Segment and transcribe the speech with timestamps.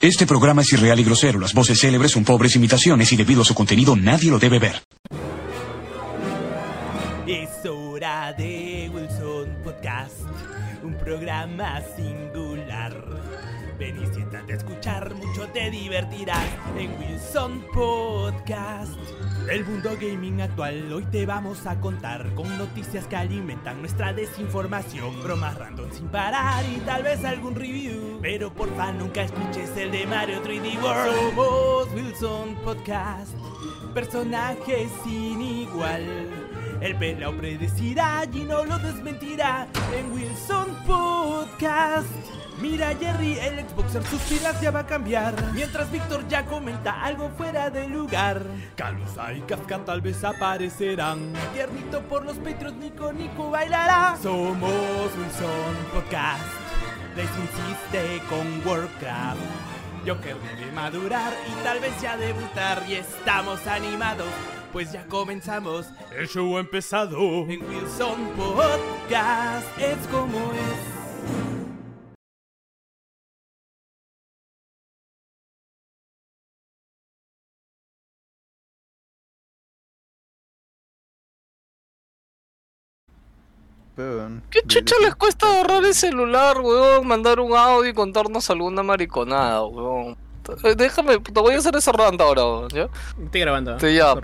[0.00, 1.38] Este programa es irreal y grosero.
[1.38, 4.82] Las voces célebres son pobres imitaciones y debido a su contenido nadie lo debe ver.
[7.26, 10.14] Es hora de Wilson Podcast,
[10.82, 13.09] un programa singular.
[13.80, 16.44] Ven y siéntate a escuchar, mucho te divertirás
[16.76, 18.92] en Wilson Podcast.
[19.50, 25.22] El mundo gaming actual hoy te vamos a contar con noticias que alimentan nuestra desinformación,
[25.22, 28.18] bromas random sin parar y tal vez algún review.
[28.20, 31.94] Pero porfa nunca escuches el de Mario 3D World.
[31.94, 33.32] Wilson Podcast,
[33.94, 36.04] personajes sin igual.
[36.82, 42.39] El pelao predecirá y no lo desmentirá en Wilson Podcast.
[42.60, 45.34] Mira Jerry, el Xboxer sus pilas ya va a cambiar.
[45.54, 48.42] Mientras Víctor ya comenta algo fuera de lugar.
[48.76, 51.32] Calusa y Kafka tal vez aparecerán.
[51.54, 54.16] Tiernito por los Patreons, Nico Nico bailará.
[54.22, 54.70] Somos
[55.16, 56.44] Wilson Podcast.
[57.16, 59.40] Les insiste con Warcraft.
[60.06, 62.82] Joker debe madurar y tal vez ya debutar.
[62.86, 64.28] Y estamos animados,
[64.70, 65.86] pues ya comenzamos.
[66.14, 67.18] El show ha empezado.
[67.48, 70.99] En Wilson Podcast es como es.
[84.50, 87.06] ¿Qué chucha les cuesta agarrar el celular, weón?
[87.06, 90.16] Mandar un audio y contarnos alguna mariconada, weón.
[90.64, 92.88] Eh, Déjame, te voy a hacer ese rant ahora, weón, ¿ya?
[93.22, 93.78] Estoy grabando.
[93.78, 94.14] Sí, ya.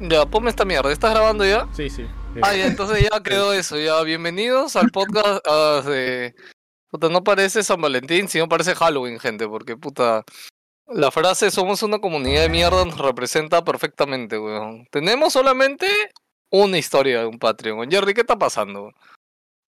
[0.00, 0.90] Ya, ponme esta mierda.
[0.92, 1.68] ¿Estás grabando ya?
[1.72, 2.06] Sí, sí.
[2.42, 4.02] Ah, ya, entonces ya quedó eso, ya.
[4.02, 6.34] Bienvenidos al podcast ah, de...
[6.90, 10.24] Puta, no parece San Valentín, sino parece Halloween, gente, porque puta...
[10.86, 14.86] La frase somos una comunidad de mierda nos representa perfectamente, weón.
[14.90, 15.86] Tenemos solamente
[16.50, 17.90] una historia de un Patreon.
[17.90, 18.92] Jerry, ¿qué está pasando?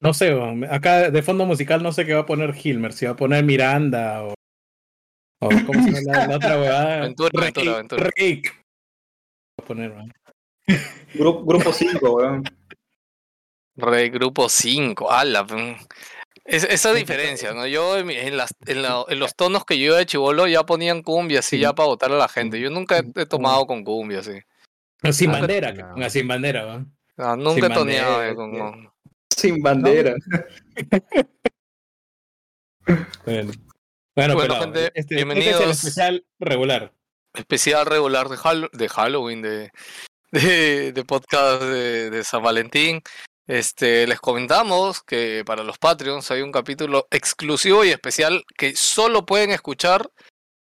[0.00, 3.06] No sé, weón, acá de fondo musical no sé qué va a poner Hilmer, si
[3.06, 4.34] va a poner Miranda o.
[5.40, 6.94] o ¿Cómo se llama la, la otra weá?
[6.98, 7.92] Aventura, Rick.
[8.16, 8.64] Rick.
[9.58, 10.12] Va a poner, weón.
[11.14, 12.44] Grupo, grupo 5, weón.
[13.78, 15.46] Rey Grupo 5, ala.
[16.44, 17.66] Es, esa diferencia, ¿no?
[17.66, 20.46] Yo en, mi- en las, en, la- en los tonos que yo iba de chivolo
[20.46, 22.60] ya ponían cumbia así ya para votar a la gente.
[22.60, 24.38] Yo nunca he, tomado con cumbia así.
[25.02, 25.90] No, sin Ah, bandera, no.
[25.94, 26.96] ponga sin bandera, weón.
[27.18, 28.88] Ah, nunca Sin he toneado bandera, eh, con, sí.
[29.36, 30.14] Sin bandera.
[32.86, 33.52] Bueno, bueno,
[34.14, 35.60] Bueno, pelado, gente, este, este es bienvenidos.
[35.62, 36.92] el especial regular.
[37.34, 39.70] especial regular de, Hall- de Halloween, de,
[40.32, 43.02] de, de podcast de, de San Valentín.
[43.46, 49.26] Este, les comentamos que para los Patreons hay un capítulo exclusivo y especial que solo
[49.26, 50.10] pueden escuchar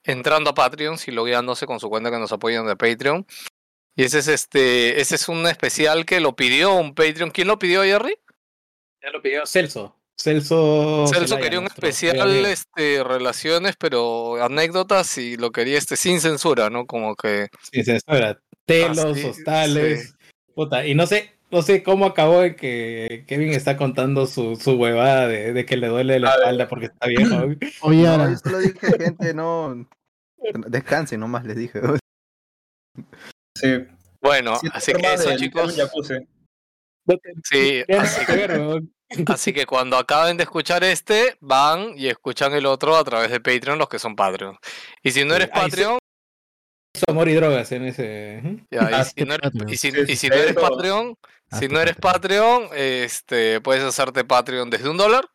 [0.03, 3.25] entrando a Patreon y logueándose con su cuenta que nos apoyan de Patreon.
[3.95, 7.31] Y ese es este, ese es un especial que lo pidió un Patreon.
[7.31, 8.17] ¿Quién lo pidió, Jerry?
[9.05, 9.95] Ya lo pidió Celso.
[10.19, 11.05] Celso.
[11.07, 16.88] Celso quería un especial este, relaciones, pero anécdotas y lo quería este sin censura, ¿no?
[16.88, 18.39] Como que Sí, censura.
[18.66, 20.16] Telos, Ah, sí, hostales.
[20.55, 24.71] Puta, y no sé, no sé cómo acabó en que Kevin está contando su, su
[24.71, 27.35] huevada de, de que le duele la espalda porque está viejo.
[27.81, 29.87] Oye, no, yo solo dije, gente, no.
[30.67, 31.79] Descansen nomás, les dije.
[33.55, 33.85] Sí.
[34.22, 35.73] Bueno, así que eso de chicos.
[35.73, 36.16] un jacuzzi.
[37.05, 38.91] No te- Sí, así que ver, weón.
[39.27, 43.39] Así que cuando acaben de escuchar este, van y escuchan el otro a través de
[43.39, 44.57] Patreon, los que son Patreon.
[45.03, 45.59] Y si no eres sí.
[45.59, 45.99] Patreon,
[47.07, 48.41] amor y drogas en ese.
[48.71, 49.69] ya, y si no eres, Patreon.
[49.69, 51.16] y si- Sí, y si sí, no eres Patreon,
[51.59, 55.27] si no eres Patreon, este, puedes hacerte Patreon desde un dólar.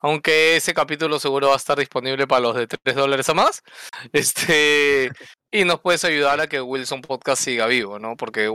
[0.00, 3.62] Aunque ese capítulo seguro va a estar disponible para los de 3 dólares a más.
[4.12, 5.10] Este,
[5.50, 8.16] y nos puedes ayudar a que Wilson Podcast siga vivo, ¿no?
[8.16, 8.54] Porque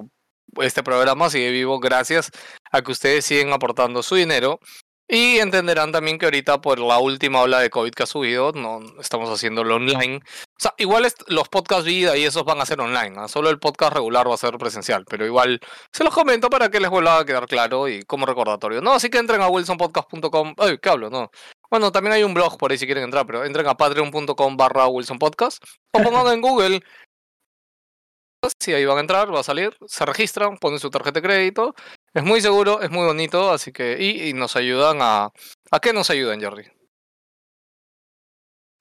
[0.61, 2.31] este programa sigue vivo gracias
[2.71, 4.59] a que ustedes siguen aportando su dinero.
[5.07, 8.79] Y entenderán también que ahorita por la última ola de COVID que ha subido, no
[8.99, 10.17] estamos haciéndolo online.
[10.17, 13.13] O sea, igual los podcasts vida y esos van a ser online.
[13.17, 13.27] ¿ah?
[13.27, 15.03] Solo el podcast regular va a ser presencial.
[15.09, 15.59] Pero igual
[15.91, 18.81] se los comento para que les vuelva a quedar claro y como recordatorio.
[18.81, 20.55] No, así que entren a wilsonpodcast.com.
[20.57, 21.09] Ay, ¿qué hablo?
[21.09, 21.29] No.
[21.69, 24.87] Bueno, también hay un blog por ahí si quieren entrar, pero entren a patreon.com barra
[24.87, 26.81] wilsonpodcast o pongan en Google.
[28.59, 31.75] Sí, ahí van a entrar, va a salir, se registran, ponen su tarjeta de crédito.
[32.13, 33.97] Es muy seguro, es muy bonito, así que.
[33.99, 35.31] Y, y nos ayudan a.
[35.71, 36.65] ¿A qué nos ayudan, Jerry?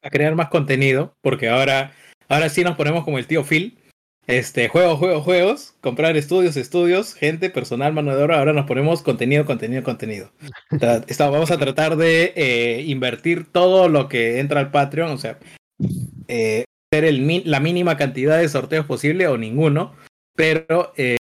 [0.03, 1.95] A crear más contenido, porque ahora,
[2.29, 3.79] ahora sí nos ponemos como el tío Phil.
[4.27, 9.03] Este, juegos, juegos, juegos, comprar estudios, estudios, gente, personal, mano de obra, ahora nos ponemos
[9.03, 10.33] contenido, contenido, contenido.
[11.09, 15.39] Esta- vamos a tratar de eh, invertir todo lo que entra al Patreon, o sea,
[16.29, 19.95] eh, hacer el, la mínima cantidad de sorteos posible o ninguno,
[20.37, 21.17] pero eh,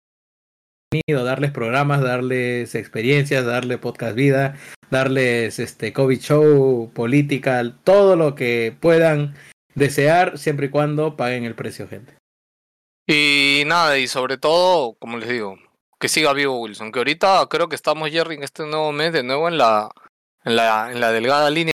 [1.06, 4.56] darles programas, darles experiencias, darle podcast vida,
[4.90, 9.36] darles este COVID show, política, todo lo que puedan
[9.76, 12.14] desear siempre y cuando paguen el precio, gente.
[13.06, 15.56] Y nada, y sobre todo, como les digo,
[16.00, 19.22] que siga vivo Wilson, que ahorita creo que estamos, Jerry, en este nuevo mes de
[19.22, 19.90] nuevo en la,
[20.44, 21.72] en la, en la delgada línea.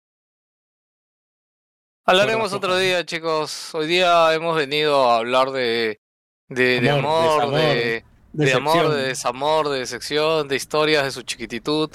[2.06, 3.74] Hablaremos otro día, chicos.
[3.74, 6.02] Hoy día hemos venido a hablar de,
[6.48, 8.04] de, de Amor, de,
[8.34, 11.90] de amor, de desamor, de decepción, de historias de su chiquititud.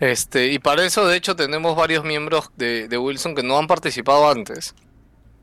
[0.00, 3.68] Este, y para eso, de hecho, tenemos varios miembros de, de Wilson que no han
[3.68, 4.74] participado antes.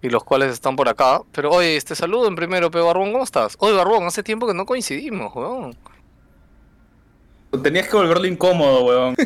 [0.01, 1.21] Y los cuales están por acá.
[1.31, 3.55] Pero oye, este saludo en primero, Pe Barbón, ¿cómo estás?
[3.59, 5.77] Oye, Barbón, hace tiempo que no coincidimos, weón.
[7.63, 9.15] Tenías que volverlo incómodo, weón.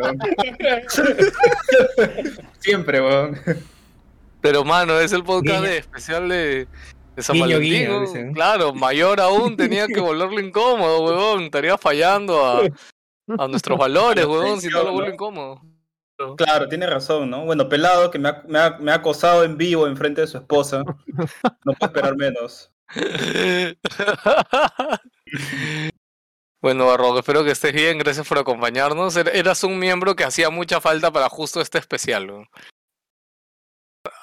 [0.00, 0.18] Weón.
[2.60, 3.38] Siempre, weón.
[4.40, 6.68] Pero mano, es el podcast de especial de,
[7.16, 8.04] de San Guiño, Valentín.
[8.14, 8.32] guiño.
[8.34, 11.42] Claro, mayor aún tenía que volverlo incómodo, weón.
[11.44, 12.60] Estaría fallando a,
[13.38, 15.60] a nuestros valores, weón, si no lo vuelve incómodo.
[16.38, 17.44] Claro, tiene razón, ¿no?
[17.44, 20.26] Bueno, pelado que me ha, me ha- me ha acosado en vivo en frente de
[20.26, 20.82] su esposa.
[20.82, 22.72] No puedo esperar menos.
[26.66, 27.96] Bueno, Barroco, espero que estés bien.
[27.96, 29.16] Gracias por acompañarnos.
[29.16, 32.48] Er- Eras un miembro que hacía mucha falta para justo este especial.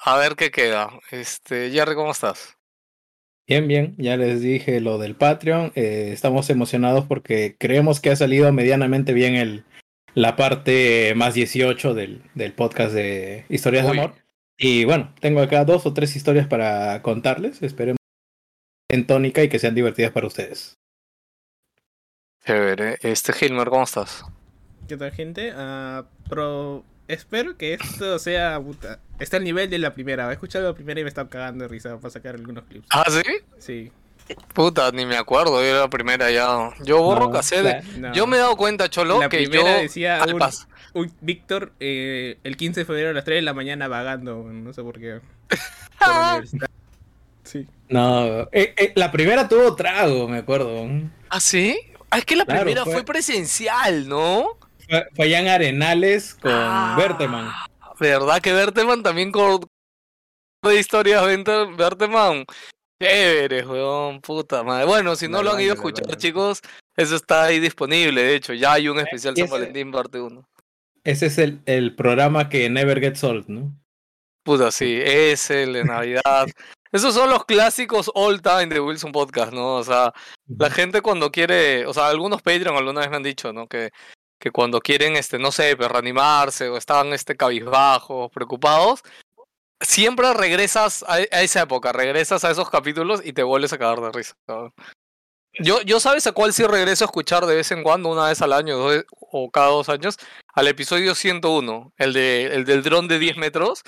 [0.03, 0.89] A ver qué queda.
[1.09, 2.57] Este, Jerry, ¿cómo estás?
[3.47, 5.71] Bien, bien, ya les dije lo del Patreon.
[5.75, 9.63] eh, estamos emocionados porque creemos que ha salido medianamente bien el,
[10.13, 13.95] la parte más 18 del, del podcast de Historias Uy.
[13.95, 14.15] de Amor.
[14.57, 17.61] Y bueno, tengo acá dos o tres historias para contarles.
[17.63, 17.99] Esperemos
[18.91, 20.75] en tónica y que sean divertidas para ustedes.
[22.45, 22.97] Chévere.
[23.01, 24.25] Este, Hilmer, ¿cómo estás?
[24.87, 25.53] ¿Qué tal, gente?
[25.55, 28.59] Ah, pero espero que esto sea.
[28.59, 30.29] Puta, está al nivel de la primera.
[30.29, 32.87] He escuchado la primera y me está cagando de risa para sacar algunos clips.
[32.91, 33.21] ¿Ah, sí?
[33.59, 33.91] Sí.
[34.53, 36.69] Puta, ni me acuerdo, yo era la primera ya.
[36.85, 37.83] Yo borro No, cassette.
[37.97, 38.13] No.
[38.13, 39.63] Yo me he dado cuenta, Cholo, La que yo.
[39.65, 40.41] decía un-
[40.95, 44.43] Uy, Víctor, eh, el 15 de febrero a las 3 de la mañana vagando.
[44.43, 45.19] No sé por qué.
[45.99, 46.45] Por.
[47.43, 47.67] Sí.
[47.89, 50.87] No, eh, eh, la primera tuvo trago, me acuerdo.
[51.29, 51.77] ¿Ah, sí?
[52.13, 52.93] Ah, es que la Claro, primera fue...
[52.93, 54.57] fue- presencial, ¿no?
[54.89, 56.95] Fue, fue allá en Arenales con Ah.
[56.97, 57.51] Berteman.
[57.99, 59.61] ¿Verdad que Berteman también con
[60.63, 61.23] de historias
[61.77, 62.45] Berteman?
[63.01, 64.85] Chévere, weón, puta madre.
[64.85, 66.61] Bueno, si no lo han ido a escuchar, chicos,
[66.95, 68.23] eso está ahí disponible.
[68.23, 70.47] De hecho, ya hay un especial y San Valentín parte 1.
[71.03, 73.73] Ese es el, el programa que Never Gets Old, ¿no?
[74.43, 76.47] Puta, sí, ese, el de Navidad.
[76.93, 79.75] Esos son los clásicos all time de Wilson Podcast, ¿no?
[79.75, 80.13] O sea,
[80.47, 83.67] la gente cuando quiere, o sea, algunos Patreon alguna vez me han dicho, ¿no?
[83.67, 83.91] Que,
[84.39, 89.01] que cuando quieren, este, no sé, pues, reanimarse o están, este, cabizbajos, preocupados,
[89.81, 93.99] siempre regresas a, a esa época, regresas a esos capítulos y te vuelves a cagar
[93.99, 94.35] de risa.
[94.47, 94.73] ¿no?
[95.59, 98.41] Yo, yo sabes a cuál sí regreso a escuchar de vez en cuando, una vez
[98.41, 100.17] al año dos- o cada dos años,
[100.53, 103.81] al episodio 101, el, de, el del dron de 10 metros.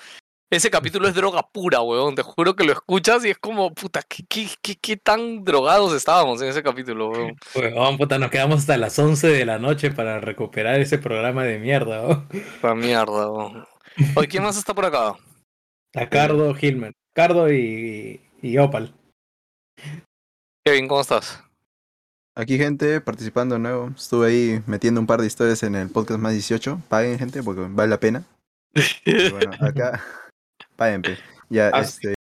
[0.52, 2.14] Ese capítulo es droga pura, weón.
[2.14, 5.94] Te juro que lo escuchas y es como, puta, ¿qué, qué, qué, qué tan drogados
[5.94, 7.36] estábamos en ese capítulo, weón?
[7.56, 11.58] Huevón, puta, nos quedamos hasta las 11 de la noche para recuperar ese programa de
[11.58, 12.04] mierda.
[12.04, 12.28] ¿no?
[12.62, 13.66] La mierda, weón.
[14.16, 15.16] Oye, ¿quién más está por acá?
[15.96, 16.94] A Cardo Hillman.
[17.14, 18.94] Cardo y, y Opal.
[20.64, 21.42] Kevin, ¿cómo estás?
[22.36, 23.92] Aquí, gente, participando de nuevo.
[23.96, 26.82] Estuve ahí metiendo un par de historias en el podcast más 18.
[26.88, 28.24] Paguen, gente, porque vale la pena.
[29.06, 30.04] Y bueno, acá.
[30.76, 31.18] Paguen, pe.
[31.50, 32.16] Ya, Ah, este.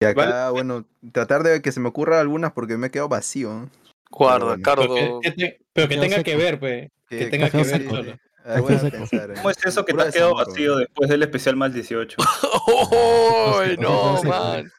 [0.00, 3.68] Y acá, bueno, tratar de que se me ocurra algunas porque me he quedado vacío.
[4.10, 4.62] Guarda, bueno.
[4.62, 4.94] Cardo.
[4.94, 6.24] Pero que, que te- pero que Quedó tenga seco.
[6.24, 6.90] que ver, pe.
[7.08, 8.16] Que Que- tenga que ver solo.
[8.48, 11.74] Ah, pensar, ¿Cómo es eso que te has quedado desamor, vacío después del especial más
[11.74, 12.16] 18?
[12.68, 14.70] ¡Uy, no, man!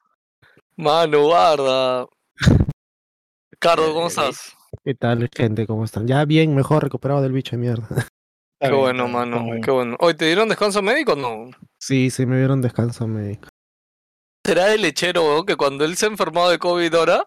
[0.77, 2.05] Mano, guarda.
[3.59, 4.53] Cardo, ¿cómo estás?
[4.85, 5.67] ¿Qué tal, gente?
[5.67, 6.07] ¿Cómo están?
[6.07, 7.87] Ya bien, mejor recuperado del bicho de mierda.
[8.59, 9.61] Qué bien, bueno, mano, bien.
[9.61, 9.95] qué bueno.
[9.99, 11.51] Oye, ¿te dieron descanso médico o no?
[11.79, 13.49] Sí, sí, me dieron descanso médico.
[14.45, 17.25] será el lechero, weón, que cuando él se enfermó de COVID ahora,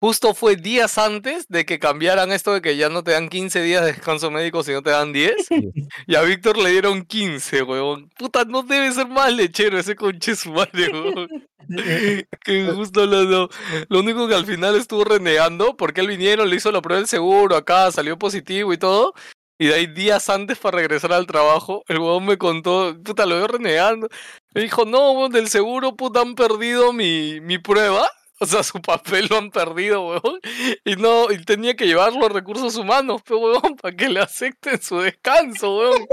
[0.00, 3.62] justo fue días antes de que cambiaran esto de que ya no te dan 15
[3.62, 5.34] días de descanso médico, sino te dan 10.
[6.08, 8.10] Y a Víctor le dieron 15, weón.
[8.18, 11.28] Puta, no debe ser más lechero ese conche su madre, weón.
[12.44, 13.48] que justo lo, lo,
[13.88, 17.06] lo único que al final estuvo renegando, porque él vinieron, le hizo la prueba del
[17.08, 19.14] seguro acá, salió positivo y todo.
[19.62, 23.36] Y de ahí días antes para regresar al trabajo, el weón me contó, puta, lo
[23.36, 24.08] veo renegando.
[24.54, 28.10] Me dijo, no, weón, del seguro, puta, han perdido mi, mi prueba.
[28.40, 30.40] O sea, su papel lo han perdido, weón.
[30.84, 34.82] Y no, y tenía que llevarlo a recursos humanos, pero weón, para que le acepten
[34.82, 36.06] su descanso, weón.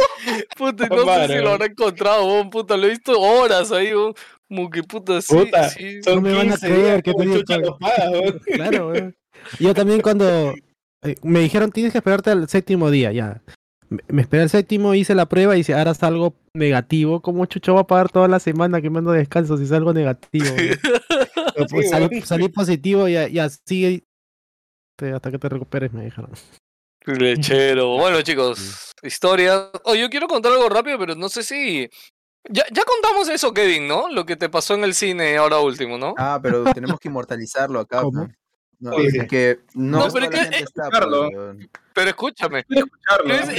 [0.56, 3.72] Puta, y no sé Madre, si lo habrá encontrado, weón, puta, lo he visto horas
[3.72, 4.14] ahí, weón.
[4.48, 6.02] Como que puta, sí, Puta, sí.
[6.06, 8.40] No me van a 15 creer que ¿cómo tenía chucha que- los pagas, weón?
[8.46, 9.18] Claro, weón.
[9.58, 10.54] Yo también cuando
[11.24, 13.42] me dijeron tienes que esperarte al séptimo día, ya.
[13.90, 17.22] Me, me esperé el séptimo, hice la prueba y dice, ahora salgo negativo.
[17.22, 19.94] ¿Cómo chucho va a pagar toda la semana que me ando de descanso si salgo
[19.94, 20.46] negativo?
[21.70, 24.04] pues, Sí, salí, positivo y, y así
[24.96, 26.32] te- hasta que te recuperes, me dijeron.
[27.06, 27.96] Lechero.
[27.98, 29.72] Bueno, chicos, historia.
[29.86, 31.90] Oh, yo quiero contar algo rápido, pero no sé si.
[32.50, 34.10] Ya, ya contamos eso, Kevin, ¿no?
[34.10, 36.14] Lo que te pasó en el cine ahora último, ¿no?
[36.18, 38.02] Ah, pero tenemos que inmortalizarlo acá.
[38.02, 38.26] ¿Cómo?
[38.26, 38.38] pues.
[38.80, 39.28] No, Sí, es sí.
[39.28, 41.30] que no, No, toda pero es que- está, escucharlo.
[41.30, 41.70] pues.
[41.94, 42.66] Pero escúchame.
[42.68, 43.50] Pero es-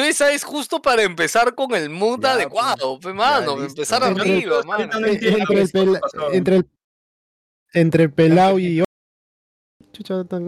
[0.00, 3.56] esa es justo para empezar con el mood Ya, adecuado, pe, mano.
[3.56, 3.66] listo.
[3.80, 4.86] empezar Entre- arriba, mano.
[5.00, 6.32] no Eh, entre, el pasó.
[6.32, 6.68] entre el
[7.72, 8.12] entre el
[8.58, 8.84] y yo.
[9.92, 10.46] Chucha, tan-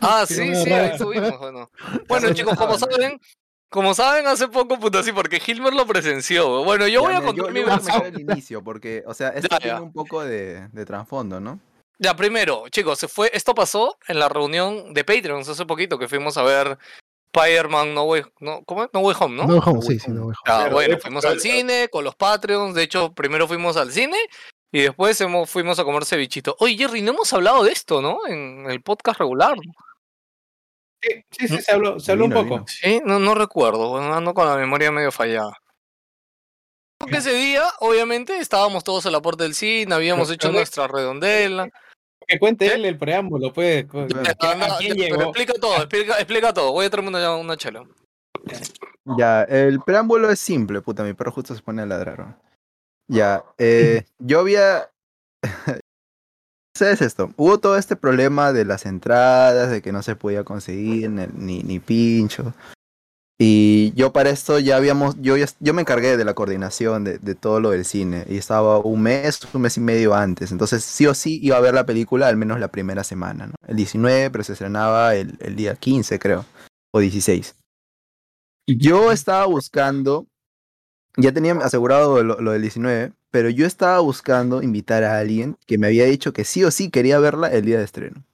[0.00, 1.70] Ah, Sí, sí, ahí estuvimos, bueno.
[2.08, 3.20] Bueno, chicos, como saben,
[3.68, 6.64] como saben, hace poco, puta, sí, porque Hilmer lo presenció.
[6.64, 8.06] Bueno, yo Ya, voy a contar yo, mi yo voy a versión.
[8.06, 9.82] el inicio, porque, o sea, esto Ya, tiene ya.
[9.82, 11.58] un poco de, de trasfondo, ¿no?
[11.98, 16.08] Ya, primero, chicos, se fue, esto pasó en la reunión de Patreons hace poquito que
[16.08, 16.76] fuimos a ver
[17.34, 18.90] Spider-Man No Way, no, ¿cómo es?
[18.92, 19.46] No Way Home, ¿no?
[19.46, 20.18] No, home, No sí, Way sí, Home.
[20.20, 20.44] no, way home.
[20.46, 22.74] Ah, Pero bueno, fuimos al cine con los Patreons.
[22.74, 24.16] De hecho, primero fuimos al cine
[24.72, 26.54] y después hemos, fuimos a comer cevichito.
[26.60, 28.26] Oye, Jerry, no hemos hablado de esto, ¿no?
[28.26, 29.56] En el podcast regular.
[31.02, 32.44] Sí, sí, sí, se habló, se habló un poco.
[32.44, 32.64] vino.
[32.66, 33.96] Sí, no, no recuerdo.
[33.98, 35.52] ando con la memoria medio fallada.
[36.98, 41.68] Porque ese día, obviamente, estábamos todos a la puerta del cine, habíamos hecho nuestra redondela.
[42.26, 43.84] Que cuente él el preámbulo, pues.
[43.86, 45.22] co- Ya, ¿a quién- Ah, no, ¿A quién pero llegó?
[45.24, 46.72] explica todo, explica, explica todo.
[46.72, 47.84] Voy a traerme una, una chela.
[49.18, 52.18] Ya, el preámbulo es simple, puta, mi perro justo se pone a ladrar.
[52.18, 52.40] ¿no?
[53.08, 54.90] Ya, eh, yo había...
[56.76, 57.32] ¿Sabes esto?
[57.36, 61.80] Hubo todo este problema de las entradas, de que no se podía conseguir ni, ni,
[61.80, 62.52] pincho.
[63.38, 67.34] Y yo para esto ya habíamos, yo, yo me encargué de la coordinación de, de
[67.34, 68.26] todo lo del cine.
[68.28, 70.52] Y estaba un mes, un mes y medio antes.
[70.52, 73.54] Entonces sí o sí iba a ver la película al menos la primera semana, ¿no?
[73.66, 76.44] El 19, pero se estrenaba el, el día 15, creo.
[76.92, 77.54] O 16.
[78.66, 80.26] Yo estaba buscando,
[81.16, 85.76] ya tenía asegurado lo, lo del 19, pero yo estaba buscando invitar a alguien que
[85.76, 88.24] me había dicho que sí o sí quería verla el día de estreno.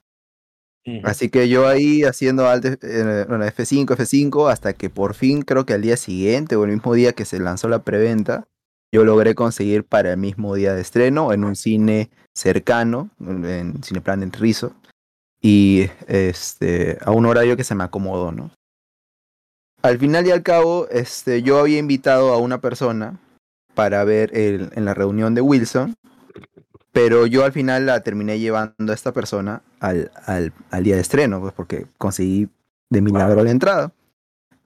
[1.03, 5.65] Así que yo ahí haciendo alt, eh, bueno, F5, F5, hasta que por fin creo
[5.65, 8.47] que al día siguiente o el mismo día que se lanzó la preventa,
[8.93, 14.23] yo logré conseguir para el mismo día de estreno en un cine cercano, en Cineplan
[14.23, 14.73] en Rizo,
[15.41, 18.51] y este, a un horario que se me acomodó, ¿no?
[19.81, 23.19] Al final y al cabo, este, yo había invitado a una persona
[23.73, 25.95] para ver el, en la reunión de Wilson,
[26.91, 31.01] pero yo al final la terminé llevando a esta persona al, al, al día de
[31.01, 32.49] estreno, pues porque conseguí
[32.89, 33.91] de milagro la entrada.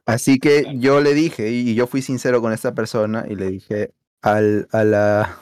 [0.05, 3.91] Así que yo le dije, y yo fui sincero con esta persona, y le dije,
[4.21, 5.37] al, a, la,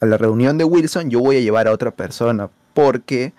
[0.00, 3.32] a la reunión de Wilson yo voy a llevar a otra persona, porque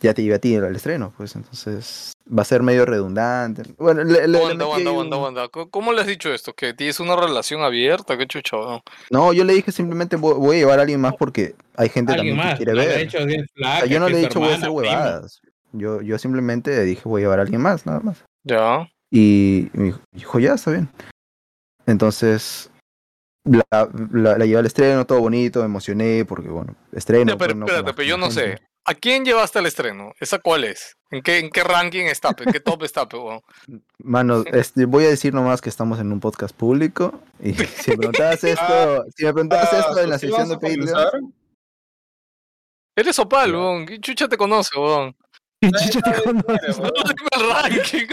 [0.00, 3.62] ya te llevé a ti al estreno, pues entonces va a ser medio redundante.
[3.78, 5.10] Bueno, le, le- un-.
[5.50, 6.52] ¿Cómo- ¿Cómo le has dicho esto?
[6.54, 8.16] ¿Que tienes una relación abierta?
[8.16, 8.56] ¿Qué chucho?
[8.56, 8.82] no?
[9.10, 12.14] No, yo le dije simplemente voy, voy a llevar a alguien más porque hay gente
[12.14, 12.52] también más.
[12.58, 13.00] que quiere no ver.
[13.00, 15.40] he O sea, yo no le he dicho tu voy a hacer hermana, huevadas.
[15.72, 18.24] Yo, yo simplemente dije voy a llevar a alguien más, nada más.
[18.44, 18.88] Ya.
[19.10, 20.88] Y me dijo, ya, está bien.
[21.86, 22.70] Entonces,
[23.44, 23.64] la,
[24.12, 27.32] la, la llevé al estreno, todo bonito, me emocioné, porque bueno, estreno.
[27.32, 28.58] Ya, pero pues, no, espérate, pero yo no sé.
[28.84, 30.12] ¿A quién llevaste al estreno?
[30.18, 30.96] ¿Esa cuál es?
[31.10, 32.34] ¿En qué, en qué ranking está?
[32.36, 33.04] ¿En qué top está?
[33.04, 33.40] weón?
[33.98, 37.20] Mano, este, voy a decir nomás que estamos en un podcast público.
[37.40, 40.54] Y si me preguntabas esto, si me preguntabas esto en la Ah, ¿sí sección de
[40.58, 41.34] Patreon?
[42.96, 43.86] Eres Opal, weón.
[43.86, 45.16] ¿Qué chucha te conoce, weón?
[45.60, 46.68] Y chucha te conoce.
[46.68, 47.04] No weón.
[47.06, 48.06] dime el ranking.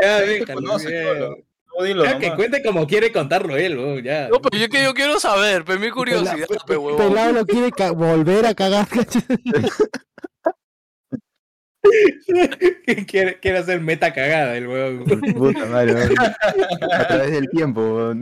[0.00, 1.49] Ya, conoce, cholo.
[1.80, 4.28] No, dilo Ya que cuente como quiere contarlo él, weón, ya.
[4.28, 7.08] No, pero yo, que yo quiero saber, pe, mi curiosidad, pe, huevón.
[7.08, 8.86] Pelado lo quiere volver a cagar.
[13.06, 15.04] quiere, quiere hacer meta cagada el weón.
[15.04, 16.14] Puta madre, weón.
[16.92, 18.12] a través del tiempo.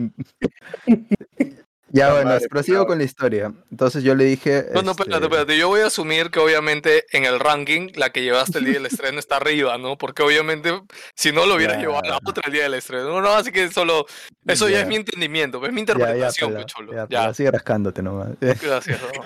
[1.90, 3.52] Ya, bueno, madre, prosigo con la historia.
[3.70, 4.66] Entonces yo le dije.
[4.74, 5.56] No, no, este, espérate, espérate.
[5.58, 8.86] Yo voy a asumir que obviamente en el ranking la que llevaste el día del
[8.86, 9.96] estreno está arriba, ¿no?
[9.96, 10.70] Porque obviamente
[11.14, 11.80] si no lo hubiera Ya.
[11.80, 13.04] llevado a la otra el día del estreno.
[13.08, 14.04] No, no, así que solo.
[14.46, 14.80] Eso ya, Ya.
[14.82, 17.06] es mi entendimiento, es mi interpretación, pe, cholo.
[17.08, 18.28] ya, sigue rascándote nomás.
[18.40, 19.00] gracias.
[19.00, 19.22] ¿no?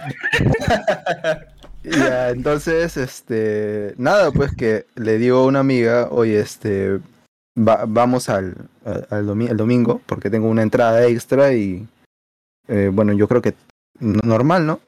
[1.85, 7.01] Ya, entonces, este, nada, pues que le digo a una amiga, oye, este,
[7.59, 8.55] va- vamos al,
[8.85, 11.89] al, al domi- el domingo, porque tengo una entrada extra y,
[12.69, 13.55] eh, bueno, yo creo que
[14.01, 14.81] normal, ¿no?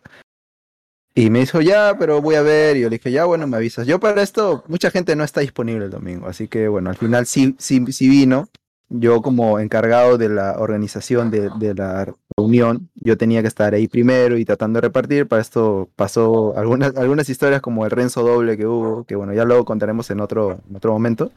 [1.15, 3.57] Y me dijo, ya, pero voy a ver, y yo le dije, ya, bueno, me
[3.57, 3.87] avisas.
[3.87, 7.27] Yo para esto, mucha gente no está disponible el domingo, así que, bueno, al final
[7.27, 8.49] sí, sí, sí vino,
[8.89, 13.89] yo como encargado de la organización de, de la reunión, yo tenía que estar ahí
[13.89, 15.27] primero y tratando de repartir.
[15.27, 19.45] Para esto pasó algunas, algunas historias como el Renzo doble que hubo, que bueno, ya
[19.45, 21.33] luego contaremos en otro, en otro momento.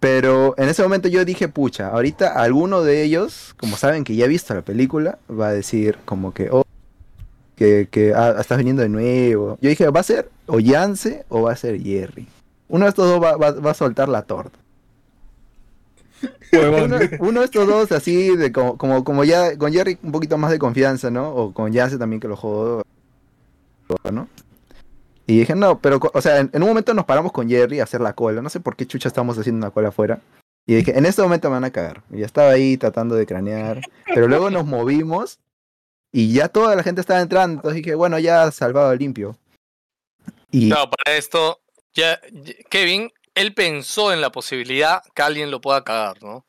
[0.00, 4.26] Pero en ese momento yo dije, pucha, ahorita alguno de ellos, como saben que ya
[4.26, 6.64] he visto la película, va a decir como que, oh,
[7.56, 9.58] que, que ah, estás viniendo de nuevo.
[9.62, 12.28] Yo dije, ¿va a ser o Yance o va a ser Jerry?
[12.68, 14.58] Uno de estos dos va, va- va a soltar la torta.
[16.52, 20.38] Uno, uno de estos dos así, de como, como, como ya con Jerry un poquito
[20.38, 21.30] más de confianza, ¿no?
[21.30, 22.82] O con Yance también que lo jodo,
[24.12, 24.28] ¿no?
[25.26, 28.00] Y dije, no, pero, o sea, en, un momento nos paramos con Jerry a hacer
[28.00, 28.42] la cola.
[28.42, 30.20] No sé por qué chucha estamos haciendo una cola afuera.
[30.66, 32.02] Y dije, en este momento me van a cagar.
[32.10, 33.80] Y ya estaba ahí tratando de cranear.
[34.06, 35.38] Pero luego nos movimos
[36.12, 37.56] y ya toda la gente estaba entrando.
[37.58, 39.36] Entonces dije, bueno, ya salvado limpio.
[40.50, 41.60] Y Claro, para esto,
[41.92, 42.20] ya-
[42.70, 46.46] Kevin, él pensó en la posibilidad que alguien lo pueda cagar, ¿no?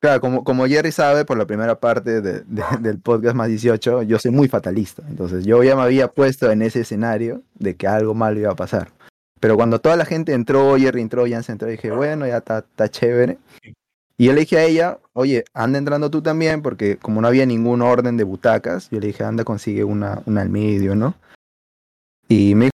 [0.00, 4.02] Claro, como, como Jerry sabe por la primera parte de- de- del podcast más 18,
[4.02, 5.02] yo soy muy fatalista.
[5.08, 8.56] Entonces yo ya me había puesto en ese escenario de que algo malo iba a
[8.56, 8.92] pasar.
[9.40, 12.88] Pero cuando toda la gente entró, Jerry entró, Jansen entró, dije, bueno, ya está está
[12.88, 13.38] chévere.
[14.18, 17.44] Y yo le dije a ella, oye, anda entrando tú también, porque como no había
[17.44, 21.14] ningún orden de butacas, yo le dije, anda, consigue una, una al medio, ¿no?
[22.26, 22.70] Y me.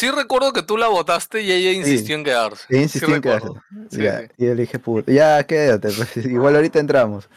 [0.00, 2.64] Sí recuerdo que tú la votaste y ella insistió en quedarse.
[2.70, 3.48] Ella insistió Sí en quedarse.
[3.90, 4.26] Sí, Ya, sí.
[4.38, 7.28] Y yo le dije, puta, ya quédate, pues, igual ahorita entramos.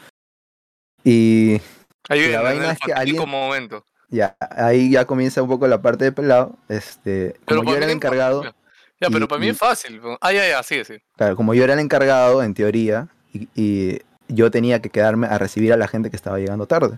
[1.04, 1.60] Y
[2.08, 3.84] Ahí La vaina es que alguien- momento.
[4.08, 6.56] ya, ahí ya comienza un poco la parte de pelado.
[6.70, 8.54] Este, Pero como yo era el encargado, Ya,
[8.98, 10.00] Ya, pero y- para mí es fácil.
[10.00, 10.16] ¿no?
[10.22, 10.94] Ah, ya, ya, sigue, sí.
[11.18, 15.36] claro, como yo era el encargado, en teoría, y, y yo tenía que quedarme a
[15.36, 16.96] recibir a la gente que estaba llegando tarde.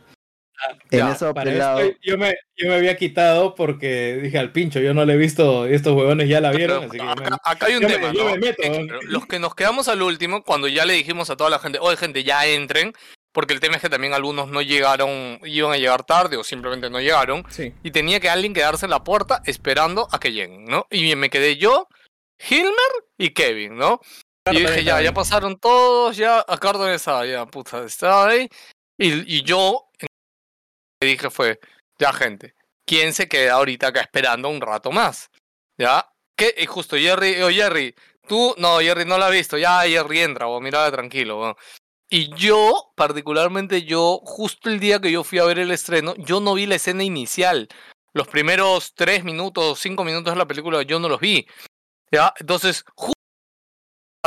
[0.90, 4.80] En ya, eso pelado, esto yo me, yo me había quitado porque dije al pincho,
[4.80, 7.26] yo no le he visto, estos huevones ya la vieron, Pero así que yo me-
[7.26, 8.30] acá, acá hay un yo me- tema, yo ¿no?
[8.32, 8.86] me meto, Eh, ¿no?
[8.86, 11.78] claro, Los que nos quedamos al último, cuando ya le dijimos a toda la gente,
[11.80, 12.92] oye, gente, ya entren,
[13.32, 16.88] porque el tema es que también algunos no llegaron, iban a llegar tarde o simplemente
[16.88, 17.74] no llegaron, Sí.
[17.82, 20.86] y tenía que alguien quedarse en la puerta esperando a que lleguen, ¿no?
[20.90, 21.86] Y me quedé yo,
[22.48, 22.72] Hilmer
[23.18, 24.00] y Kevin, ¿no?
[24.50, 28.48] Y yo dije, ya, ya pasaron todos, ya, acá dónde estaba, ya, puta, estaba ahí.
[28.98, 29.85] Y, y yo
[31.06, 31.60] dije fue,
[31.98, 35.30] ya gente, ¿quién se queda ahorita acá esperando un rato más?
[35.78, 36.08] ¿Ya?
[36.36, 36.54] ¿Qué?
[36.58, 37.94] Y justo Jerry, o Jerry,
[38.28, 41.40] tú, no, Jerry no la ha visto, ya Jerry entra, o mira tranquilo.
[41.40, 41.56] weón".
[42.08, 46.40] Y yo, particularmente yo, justo el día que yo fui a ver el estreno, yo
[46.40, 47.68] no vi la escena inicial.
[48.12, 51.46] Los primeros tres minutos, cinco minutos de la película, yo no los vi.
[52.12, 52.32] ¿Ya?
[52.38, 53.14] Entonces, justo,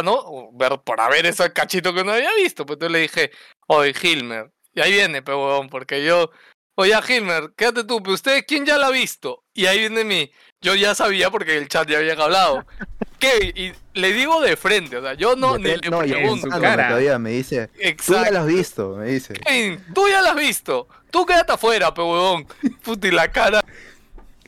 [0.03, 0.51] ¿no?
[0.53, 3.31] Ver, para ver ese cachito que no había visto, pues entonces le dije,
[3.67, 6.31] oye, Hilmer, y ahí viene, pe huevón, porque yo,
[6.79, 9.43] oye, Hilmer, quédate tú, pero usted, ¿quién ya la ha visto?
[9.53, 12.65] Y ahí viene mi, yo ya sabía porque el chat ya había hablado.
[13.19, 13.51] ¿Qué?
[13.53, 16.47] Y le digo de frente, o sea, yo no, de ni le no, pregunto.
[16.49, 16.87] su cara.
[16.87, 17.69] todavía me dice,
[18.05, 19.33] tú ya lo has visto, me dice.
[19.33, 20.87] Kevin, tú ya la has visto.
[21.11, 22.47] Tú quédate afuera, pe huevón.
[22.81, 23.61] Puta, y la cara.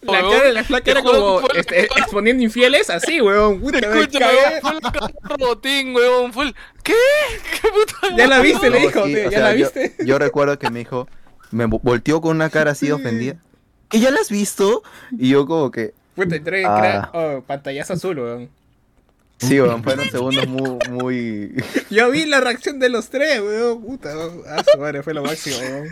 [0.02, 3.60] La huevón, cara, la flaca era como este, exponiendo infieles, así, weón.
[3.60, 4.08] Puta, cagué.
[4.08, 6.32] huevón, fue la cara de robotín, huevón.
[6.32, 6.56] Fue el...
[6.82, 6.94] ¿Qué?
[7.62, 8.16] ¿Qué puta?
[8.16, 9.96] Ya la viste, le No, dijo, sí, ya sea, la yo- viste.
[10.06, 11.10] Yo, recuerdo que me dijo,
[11.52, 13.36] me vo- volteó con una cara así ofendida.
[13.90, 14.84] ¿Que ya la has visto?
[15.18, 17.10] Y yo como que, Puta, entré, Ah.
[17.14, 18.50] oh, pantallazo azul, weón.
[19.38, 21.54] sí, weón, fueron segundos muy, muy...
[21.90, 23.82] Yo vi la reacción de los tres, weón.
[23.82, 24.42] Puta, weón.
[24.48, 25.84] Ah, su madre, fue lo máximo, weón.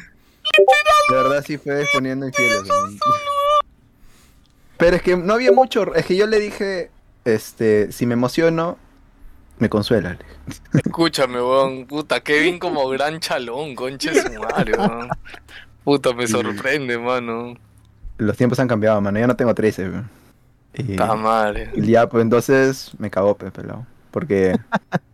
[1.10, 2.64] De verdad sí fue exponiendo infieles.
[2.70, 3.00] weón.
[4.78, 6.90] Pero es que no había mucho, es que yo le dije,
[7.26, 8.78] este, si me emociono,
[9.60, 10.18] me consuela.
[10.74, 11.86] Escúchame, weón.
[11.86, 15.10] Puta, Kevin como gran chalón, conche su madre, weón.
[15.84, 17.56] Puta, me sorprende, mano.
[18.18, 19.90] Los tiempos han cambiado, mano, ya no tengo 13.
[19.90, 20.10] weón.
[20.74, 21.72] Y, Puta madre.
[21.76, 23.86] y ya, pues entonces me cagó, pe, pelado.
[24.12, 24.58] Porque...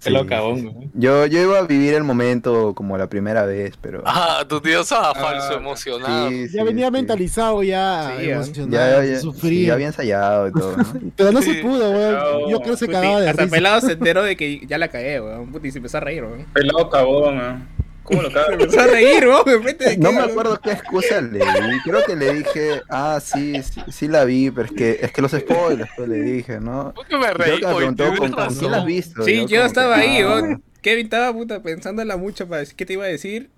[0.00, 0.66] Se lo sí, cagó, sí, sí.
[0.66, 0.90] weón.
[0.94, 4.02] Yo, yo iba a vivir el momento como la primera vez, pero...
[4.06, 6.30] Ah, tu tío estaba Ah, falso emocionado.
[6.30, 6.92] sí, Ya sí, venía sí.
[6.92, 8.72] mentalizado ya, emocionado,
[9.04, 9.20] Ya, ya,
[9.66, 10.84] ya había ensayado y todo, ¿no?
[11.16, 11.54] Pero no Sí.
[11.54, 12.50] se pudo, weón.
[12.50, 13.54] Yo creo que se cagaba de hasta risa.
[13.54, 15.52] pelado se enteró de que ya la cagué, weón.
[15.52, 16.46] Puta, y se empezó a reír, weón.
[16.52, 17.62] Pelado cagón, ah.
[18.10, 18.50] ¿Cómo lo cagas?
[18.52, 19.44] empezó a reír, weón.
[19.44, 21.80] de repente No me acuerdo qué excusa le di.
[21.84, 25.22] Creo que le dije, ah, sí, sí, sí la vi, pero es que, es que
[25.22, 26.92] los spoilers, pues le dije, ¿no?
[26.94, 27.60] ¿Por qué me reí?
[27.60, 29.22] que me preguntó con, con quién la has visto.
[29.22, 30.62] Sí, yo estaba que, ahí, ah, weón.
[30.82, 33.50] Kevin estaba puta pensándola mucho para decir qué te iba a decir.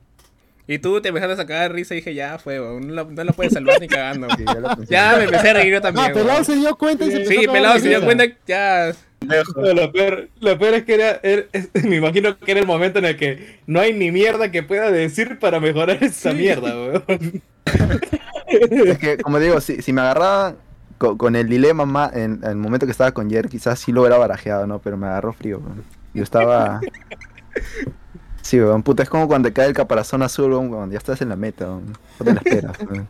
[0.68, 2.56] Y tú te empezaste a sacar de risa y dije, ya fue.
[2.58, 4.28] No la, no la puedes salvar ni cagando.
[4.36, 4.44] sí,
[4.88, 6.12] ya me empecé a reír yo Ah, también.
[6.12, 6.44] pelado weón.
[6.44, 8.92] se dio cuenta y se Sí, pelado se dio cuenta, ya.
[9.26, 12.66] No, lo, peor, lo peor es que era, era- es- me imagino que era el
[12.66, 16.74] momento en el que no hay ni mierda que pueda decir para mejorar esa mierda,
[16.74, 17.42] weón.
[18.46, 20.56] Es que, como digo, si, si me agarraban
[20.98, 23.92] co- con, el dilema más en, en el momento que estaba con Jer, quizás sí
[23.92, 24.78] lo hubiera barajeado, ¿no?
[24.78, 25.58] Pero me agarró frío.
[25.58, 25.82] weón.
[26.12, 26.80] Yo estaba...
[28.42, 31.30] Sí, weón, puta, es como cuando te cae el caparazón azul, weón, ya estás en
[31.30, 31.92] la meta, weón.
[32.18, 33.08] No te la esperas, weón.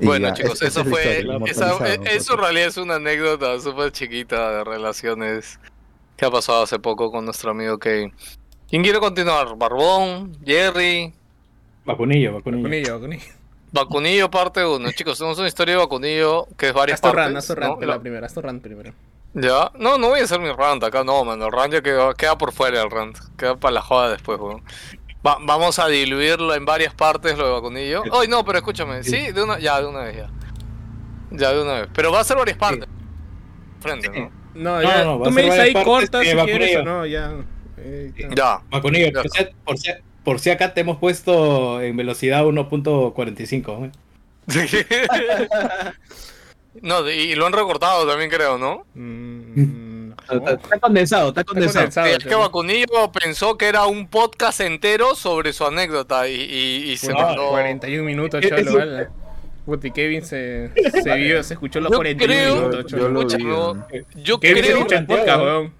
[0.00, 1.24] Bueno, ya, chicos, eso fue.
[1.46, 2.06] esa- weón.
[2.06, 5.58] eso en realidad es una anécdota súper chiquita de relaciones
[6.16, 8.12] que ha pasado hace poco con nuestro amigo Kevin.
[8.68, 9.56] ¿Quién quiere continuar?
[9.56, 10.36] ¿Barbón?
[10.44, 11.12] ¿Jerry?
[11.84, 12.62] Vacunillo, vacunillo.
[12.62, 13.24] Vacunillo, vacunillo.
[13.72, 14.92] Vacunillo parte 1.
[14.92, 17.48] Chicos, tenemos una historia de Vacunillo que es varias tu partes.
[17.56, 17.86] run, ¿no?
[17.86, 18.92] la primera, haz tu run primero.
[19.32, 21.40] Ya, no, no voy a hacer mi rant acá, no, man.
[21.40, 23.16] El rant ya queda, queda por fuera el rant.
[23.38, 24.62] Queda para la joda después, weón.
[25.26, 28.02] Va- vamos a diluirlo en varias partes lo de vacunillo.
[28.12, 29.02] Ay, no, pero escúchame.
[29.04, 30.30] Sí, de una, ya, de una vez, ya.
[31.30, 31.88] Ya, de una vez.
[31.94, 32.88] Pero va a ser varias partes.
[33.80, 34.30] Frente, ¿no?
[34.54, 36.30] No, No, ya, no, va tú a me ser dices ahí varias partes cortas que
[36.30, 37.32] si va quieres o no, ya.
[37.78, 38.28] Eh, ya.
[38.34, 38.60] Ya.
[38.70, 39.22] Vacunillo, Ya.
[39.22, 39.90] por si, por, si,
[40.24, 43.86] por si acá te hemos puesto en velocidad 1.45.
[43.86, 43.92] ¿eh?
[46.82, 48.84] no, y lo han recortado también, creo, ¿no?
[48.94, 49.89] Mm,
[50.38, 50.56] Está, no.
[50.58, 51.84] está condensado, está condensado.
[51.86, 52.06] condensado.
[52.08, 56.96] Es que Vacunillo pensó que era un podcast entero sobre su anécdota y, y, y
[56.96, 57.50] se Puta, mandó.
[57.50, 59.08] 41 minutos, cholo, es- vale.
[59.66, 63.08] Puta, y Kevin se, se vio, se escuchó los Yo 41 creo- minutos, Yo cholo.
[63.10, 63.86] lo Escucha, vi, no, weón.
[64.16, 65.72] Yo Kevin creo, escucha el podcast, weón.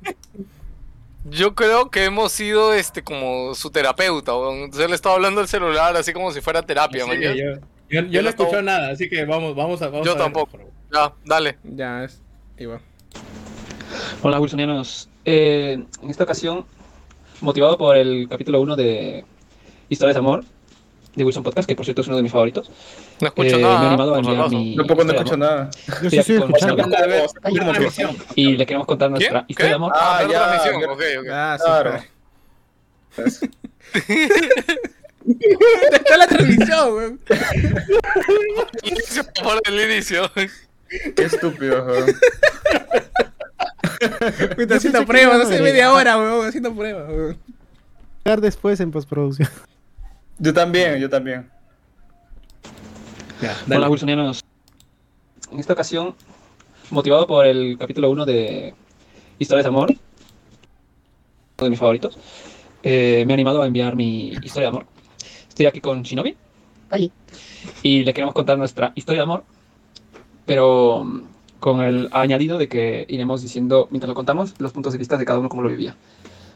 [1.25, 4.59] yo creo que hemos sido este como su terapeuta, weón.
[4.65, 7.21] Entonces él estaba hablando al celular así como si fuera terapia, Sí, man.
[7.21, 9.89] yo, no he escuchado nada, así que vamos, vamos a.
[9.89, 10.59] Vamos Yo a tampoco.
[10.93, 11.57] Ya, dale.
[11.65, 12.21] Ya, es.
[12.59, 12.81] Igual.
[14.23, 16.65] Hola Wilsonianos, Eh, en esta ocasión,
[17.41, 19.25] motivado por el capítulo 1 de
[19.89, 20.45] Historias de Amor
[21.15, 22.71] de Wilson Podcast, que por cierto es uno de mis favoritos,
[23.21, 23.89] No escucho eh, me he nada.
[23.89, 25.71] animado a enviar mi Yo poco no escucho nada.
[26.03, 26.85] Yo sí Estoy escuchando.
[28.37, 29.13] Y le queremos contar ¿Qué?
[29.13, 29.47] nuestra ¿Qué?
[29.53, 29.93] historia de amor.
[29.95, 30.81] Ah, Ah, ya, transmisión.
[30.81, 30.93] ya.
[30.93, 31.27] Ok, ok.
[31.33, 32.01] Ah, sí, Claro.
[35.93, 37.21] Está la transmisión, weón.
[38.85, 40.31] Inicio por el inicio.
[41.17, 42.07] Qué estúpido, weón.
[44.57, 48.41] Puta, haciendo pensé que pruebas, a hace media hora, weón, haciendo pruebas, weón.
[48.41, 49.49] después en postproducción.
[50.39, 51.51] Yo también, yo también.
[53.41, 53.57] Ya.
[53.75, 54.45] Hola Wilsonianos,
[55.51, 56.15] en esta ocasión,
[56.91, 58.75] motivado por el capítulo 1 de
[59.39, 59.99] Historias de Amor, uno
[61.65, 62.19] de mis favoritos,
[62.83, 64.87] eh, me he animado a enviar mi historia de amor.
[65.49, 66.37] Estoy aquí con Shinobi.
[67.83, 69.45] Y le queremos contar nuestra historia de amor,
[70.47, 71.23] pero mm,
[71.61, 75.25] con el añadido de que iremos diciendo, mientras lo contamos, los puntos de vista de
[75.25, 75.95] cada uno cómo lo vivía.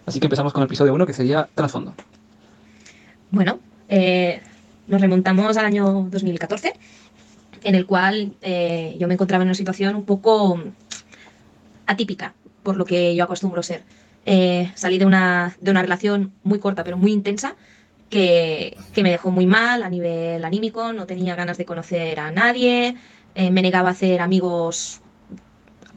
[0.06, 1.94] Así que empezamos con el episodio 1, que sería trasfondo.
[3.30, 4.40] Bueno, eh,
[4.86, 6.74] nos remontamos al año 2014,
[7.62, 10.58] en el cual eh, yo me encontraba en una situación un poco
[11.86, 13.82] atípica, por lo que yo acostumbro ser.
[14.26, 17.56] Eh, salí de una, de una relación muy corta, pero muy intensa,
[18.08, 22.30] que, que me dejó muy mal a nivel anímico, no tenía ganas de conocer a
[22.30, 22.96] nadie,
[23.34, 25.00] eh, me negaba a hacer amigos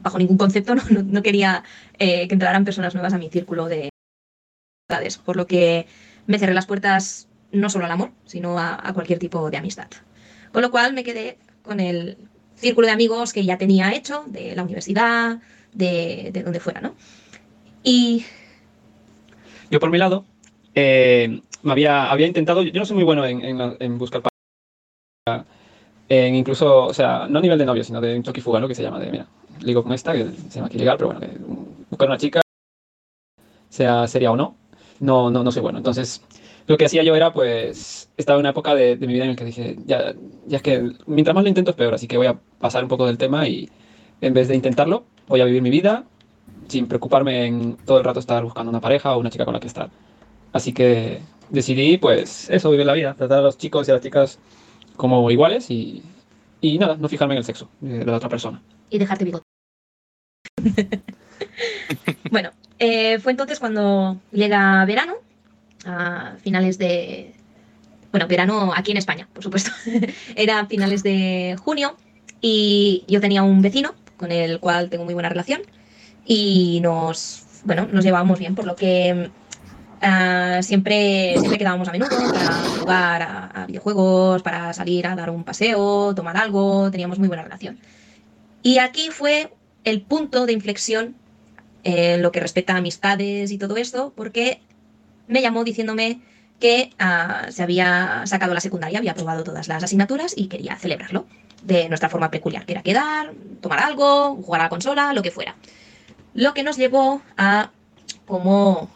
[0.02, 1.64] bajo ningún concepto, no, no- quería
[1.98, 3.90] eh, que entraran personas nuevas a mi círculo de
[4.88, 5.86] amistades, por lo que
[6.26, 9.88] me cerré las puertas no solo al amor, sino a, cualquier tipo de amistad.
[10.52, 12.16] Con lo cual me quedé con el
[12.56, 15.40] círculo de amigos que ya tenía hecho, de la universidad,
[15.72, 16.94] de, de donde fuera, ¿no?
[17.82, 18.24] Y
[19.70, 20.24] Yo por mi lado,
[20.74, 24.22] eh, me había, había intentado, yo no soy muy bueno en, en- en buscar
[26.08, 28.60] en incluso, o sea, no a nivel de novio, sino de un choque y fuga,
[28.60, 28.68] ¿no?
[28.68, 29.26] Que se llama de, mira,
[29.60, 31.38] ligo con esta, que se llama aquí ilegal, pero bueno, que
[31.90, 32.40] buscar una chica,
[33.68, 34.56] sea seria o no,
[35.00, 35.78] no, no, no soy bueno.
[35.78, 36.22] Entonces,
[36.66, 39.30] lo que hacía yo era, pues, estaba en una época de, de mi vida en
[39.30, 40.14] la que dije, ya,
[40.46, 42.88] ya es que mientras más lo intento es peor, así que voy a pasar un
[42.88, 43.70] poco del tema y
[44.20, 46.04] en vez de intentarlo, voy a vivir mi vida
[46.68, 49.60] sin preocuparme en todo el rato estar buscando una pareja o una chica con la
[49.60, 49.90] que estar.
[50.52, 54.02] Así que decidí, pues, eso, vivir la vida, tratar a los chicos y a las
[54.02, 54.38] chicas
[54.98, 56.02] como iguales y,
[56.60, 58.60] y nada, no fijarme en el sexo de la otra persona.
[58.90, 59.44] y dejarte bigote.
[62.30, 65.14] bueno, eh, fue entonces cuando llega verano,
[65.86, 67.32] a finales de...
[68.10, 69.70] Bueno, verano aquí en España, por supuesto.
[70.34, 71.96] Era finales de junio
[72.40, 75.62] y yo tenía un vecino con el cual tengo muy buena relación
[76.26, 79.30] y nos, bueno, nos llevábamos bien, por lo que
[80.02, 85.30] ah, siempre, siempre quedábamos a menudo para jugar a, a videojuegos, para salir a dar
[85.30, 87.78] un paseo, tomar algo, teníamos muy buena relación.
[88.62, 89.52] Y aquí fue
[89.84, 91.14] el punto de inflexión
[91.84, 94.60] en lo que respecta a amistades y todo esto, porque
[95.26, 96.20] me llamó diciéndome
[96.60, 101.26] que ah, se había sacado la secundaria, había aprobado todas las asignaturas y quería celebrarlo
[101.62, 105.30] de nuestra forma peculiar, que era quedar, tomar algo, jugar a la consola, lo que
[105.30, 105.56] fuera.
[106.34, 107.70] Lo que nos llevó a
[108.26, 108.90] cómo,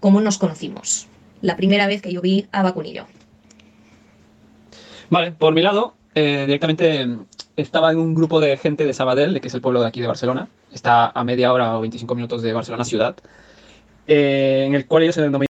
[0.00, 1.06] cómo nos conocimos.
[1.42, 3.06] La primera vez que yo vi a Vacunillo.
[5.10, 9.40] Vale, por mi lado, eh, directamente mm, estaba en un grupo de gente de Sabadell,
[9.40, 10.48] que es el pueblo de aquí de Barcelona.
[10.72, 13.16] Está a media hora o 25 minutos de Barcelona ciudad.
[14.06, 15.46] eh, en el cual ellos se denominan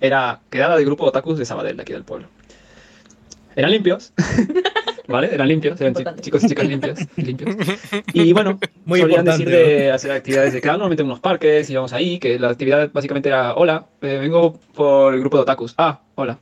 [0.00, 2.28] era quedada de grupo otakus de Sabadell, de aquí del pueblo.
[3.56, 4.12] Eran limpios,
[5.08, 5.34] ¿vale?
[5.34, 6.22] Eran limpios, eran Importante.
[6.22, 7.56] chicos y chicas limpios, limpios.
[8.12, 11.92] Y bueno, Muy solían decir de hacer actividades de clan, normalmente en unos parques, íbamos
[11.92, 15.74] ahí, que la actividad básicamente era, hola, eh, vengo por el grupo de otakus.
[15.78, 16.38] Ah, hola.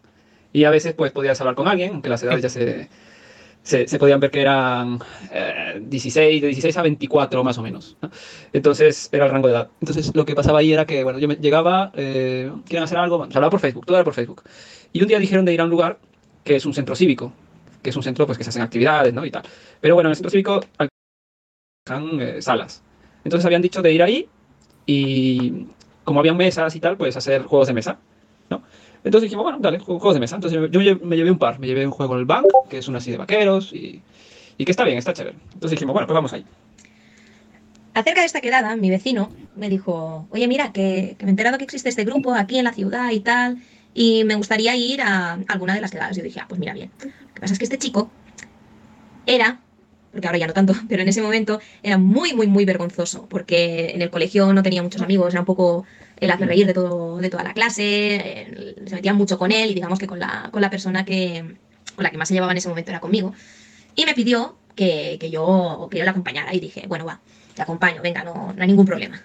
[0.52, 2.88] Y a veces pues podías hablar con alguien, aunque las edades ya se,
[3.62, 4.98] se, se podían ver que eran
[5.32, 7.96] eh, 16, de 16 a 24 más o menos.
[8.00, 8.10] ¿no?
[8.52, 9.68] Entonces era el rango de edad.
[9.80, 13.26] Entonces lo que pasaba ahí era que, bueno, yo me llegaba, eh, quieren hacer algo,
[13.26, 14.42] se hablaba por Facebook, todo era por Facebook.
[14.92, 15.98] Y un día dijeron de ir a un lugar
[16.42, 17.32] que es un centro cívico,
[17.86, 19.24] que es un centro pues que se hacen actividades, ¿no?
[19.24, 19.44] Y tal.
[19.80, 20.60] Pero bueno, en el centro cívico
[21.86, 22.82] alquilan eh, salas.
[23.22, 24.28] Entonces habían dicho de ir ahí
[24.86, 25.66] y
[26.02, 27.98] como habían mesas y tal, pues hacer juegos de mesa,
[28.50, 28.62] ¿no?
[29.04, 30.34] Entonces dijimos, bueno, dale, ju- juegos de mesa.
[30.34, 32.46] Entonces yo, yo me lle- me llevé un par, me llevé un juego el bank,
[32.68, 34.02] que es uno así de vaqueros y,
[34.58, 35.36] y que está bien, está chévere.
[35.54, 36.44] Entonces dijimos, bueno, pues vamos ahí.
[37.94, 41.56] Acerca de esta quedada, mi vecino me dijo, oye, mira, que, que me he enterado
[41.56, 43.58] que existe este grupo aquí en la ciudad y tal,
[43.96, 46.14] y me gustaría ir a alguna de las quedadas.
[46.14, 46.90] Yo dije, ah, pues mira, bien.
[47.00, 48.10] Lo que pasa es que este chico
[49.24, 49.62] era,
[50.12, 53.92] porque ahora ya no tanto, pero en ese momento era muy, muy, muy vergonzoso, porque
[53.94, 55.86] en el colegio no tenía muchos amigos, era un poco
[56.20, 59.70] el hacer reír de, todo, de toda la clase, eh, se metían mucho con él
[59.70, 61.56] y digamos que con la, con la persona que,
[61.94, 63.32] con la que más se llevaba en ese momento era conmigo.
[63.94, 67.20] Y me pidió que, que yo, que yo acompañara y dije, bueno, va,
[67.54, 69.22] te acompaño, venga, no, no hay ningún problema.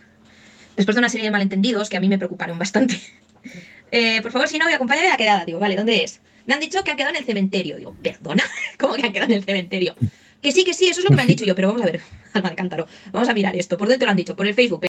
[0.77, 2.97] Después de una serie de malentendidos que a mí me preocuparon bastante.
[3.91, 5.45] Eh, por favor, si no, voy a la quedada.
[5.45, 6.21] Digo, vale, ¿dónde es?
[6.45, 7.77] Me han dicho que han quedado en el cementerio.
[7.77, 8.43] Digo, perdona,
[8.79, 9.95] ¿cómo que han quedado en el cementerio?
[10.41, 11.85] Que sí, que sí, eso es lo que me han dicho yo, pero vamos a
[11.85, 12.01] ver,
[12.33, 12.87] alma de cántaro.
[13.11, 13.77] Vamos a mirar esto.
[13.77, 14.35] ¿Por dónde te lo han dicho?
[14.35, 14.87] Por el Facebook.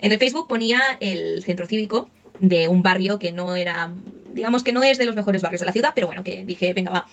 [0.00, 2.10] En el Facebook ponía el centro cívico
[2.40, 3.92] de un barrio que no era,
[4.32, 6.72] digamos que no es de los mejores barrios de la ciudad, pero bueno, que dije,
[6.72, 7.06] venga, va,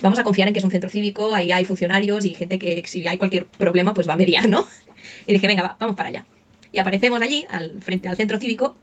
[0.00, 2.84] vamos a confiar en que es un centro cívico, ahí hay funcionarios y gente que
[2.86, 4.68] si hay cualquier problema, pues va a mediar, ¿no?
[5.26, 6.26] Y dije, venga, va, vamos para allá.
[6.70, 8.76] Y aparecemos allí, al frente al centro cívico,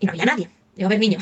[0.00, 0.48] y no había nadie.
[0.76, 1.18] Digo, a ver, niño,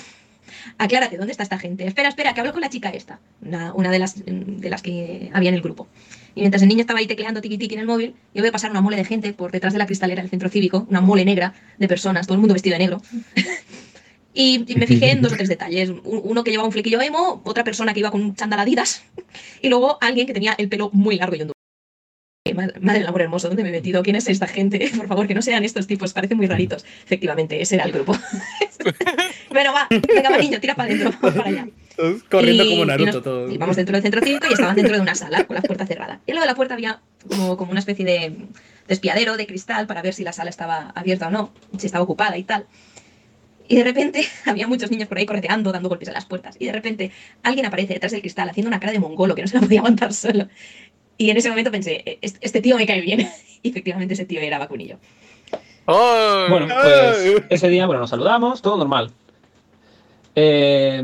[0.78, 1.86] aclárate, ¿dónde está esta gente?
[1.86, 5.30] Espera, espera, que hablo con la chica esta, una, una de, las, de las que
[5.32, 5.86] había en el grupo.
[6.34, 8.70] Y mientras el niño estaba ahí tecleando tiqui tiqui en el móvil, yo veo pasar
[8.70, 11.54] una mole de gente por detrás de la cristalera del centro cívico, una mole negra
[11.78, 13.00] de personas, todo el mundo vestido de negro.
[14.38, 15.88] Y, me fijé en dos o tres detalles.
[15.88, 19.02] Un- Uno que llevaba un flequillo emo, otra persona que iba con un chándal Adidas
[19.62, 21.54] y luego alguien que tenía el pelo muy largo y ondulado.
[22.48, 24.02] Eh, Madre del amor hermoso, ¿dónde me he metido?
[24.02, 24.90] ¿Quién es esta gente?
[24.96, 26.84] Por favor, que no sean estos tipos, parecen muy raritos.
[27.04, 28.16] Efectivamente, ese era el grupo.
[29.50, 31.68] bueno, va, venga, va, niño, tira para adentro, para allá.
[32.30, 33.50] Corriendo Y- como y Naruto nos- todo.
[33.50, 35.86] y vamos dentro del centro cívico y estaban dentro de una sala con la puerta
[35.86, 36.20] cerrada.
[36.26, 38.36] Y al lado de la puerta había como, como una especie de
[38.86, 42.36] despiadero de cristal para ver si la sala estaba abierta o no, si estaba ocupada
[42.36, 42.66] y tal.
[43.68, 46.54] Y de repente había muchos niños por ahí correteando, dando golpes a las puertas.
[46.60, 47.10] Y de repente
[47.42, 49.80] alguien aparece detrás del cristal haciendo una cara de mongolo que no se la podía
[49.80, 50.48] aguantar solo.
[51.18, 53.28] Y en ese momento pensé, "E- este, este tío me cae bien.
[53.62, 54.98] Y efectivamente ese tío era Vacunillo.
[55.86, 56.46] ¡Oh!
[56.48, 59.10] Bueno, pues ese día, bueno, nos saludamos, todo normal.
[60.34, 61.02] Eh,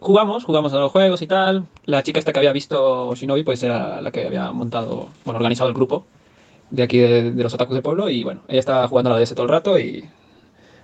[0.00, 1.66] jugamos, jugamos a los juegos y tal.
[1.84, 5.68] La chica esta que había visto Shinobi, pues era la que había montado, bueno, organizado
[5.68, 6.06] el grupo
[6.70, 8.08] de aquí de, de los otakus del pueblo.
[8.08, 10.08] Y bueno, ella estaba jugando a la DS todo el rato y de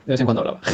[0.06, 0.60] vez en cuando hablaba.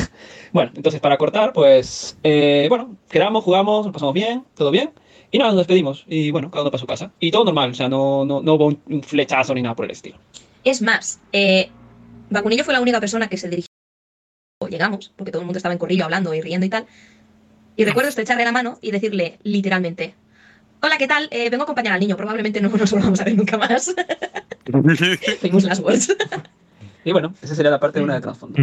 [0.53, 4.91] Bueno, entonces para cortar, pues, eh, bueno, quedamos, jugamos, nos pasamos bien, todo bien.
[5.33, 6.05] Y nada, nos despedimos.
[6.07, 7.11] Y bueno, cada uno para su casa.
[7.19, 9.87] Y todo normal, o sea, no, no, no hubo un, un flechazo ni nada por
[9.87, 10.19] el estilo.
[10.63, 11.71] Es más, eh,
[12.29, 13.69] Vacunillo fue la única persona que se dirigió.
[14.69, 16.87] Llegamos, porque todo el mundo estaba en corrillo hablando y riendo y tal.
[17.77, 20.15] Y recuerdo estrecharle la mano y decirle literalmente:
[20.83, 21.29] Hola, ¿qué tal?
[21.31, 22.17] Eh, vengo a acompañar al niño.
[22.17, 23.95] Probablemente no nos volvamos a ver nunca más.
[25.41, 26.17] Famous last words.
[27.05, 28.63] Y bueno, esa sería la parte una de trasfondo.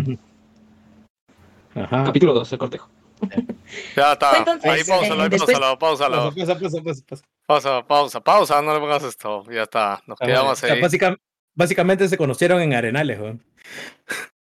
[1.75, 2.03] Ajá.
[2.05, 2.89] Capítulo 2, el cortejo.
[3.95, 4.37] Ya está.
[4.37, 6.33] Entonces, ahí pausalo, eh, ahí después- pausalo, pausalo.
[6.35, 7.23] Pausa, pausa, pausa, pausa.
[7.45, 9.43] Pausa, pausa, pausa, no le pongas esto.
[9.51, 10.01] Ya está.
[10.07, 10.81] Nos quedamos ahí.
[10.81, 11.17] básica-
[11.55, 13.43] básicamente se conocieron en Arenales, weón.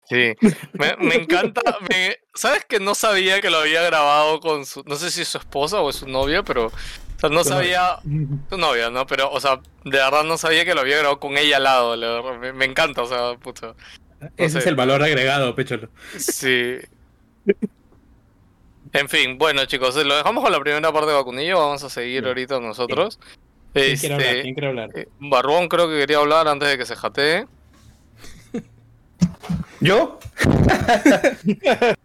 [0.07, 0.33] Sí.
[0.73, 1.61] Me, me encanta.
[1.89, 4.83] me- ¿Sabes que no sabía que lo había grabado con su.
[4.85, 6.67] No sé si es su esposa o es su novia, pero.
[6.67, 7.97] O sea, no sabía.
[8.49, 9.07] Su novia, ¿no?
[9.07, 11.95] Pero, o sea, de verdad no sabía que lo había grabado con ella al lado.
[11.95, 13.73] la verdad, Me, me encanta, o sea, puta.
[14.37, 15.89] Ese es el valor agregado, Pecholo.
[16.17, 16.77] Sí.
[18.97, 22.23] En fin, bueno chicos, lo dejamos con la primera parte de vacunillo, vamos a seguir
[22.23, 22.27] Sí.
[22.29, 23.19] ahorita nosotros.
[23.73, 24.29] ¿Quién quiere hablar?
[24.29, 24.89] Este, ¿Quién quiere hablar?
[24.95, 27.45] eh, Barbón creo que quería hablar antes de que se jatee.
[29.81, 30.17] ¿Yo?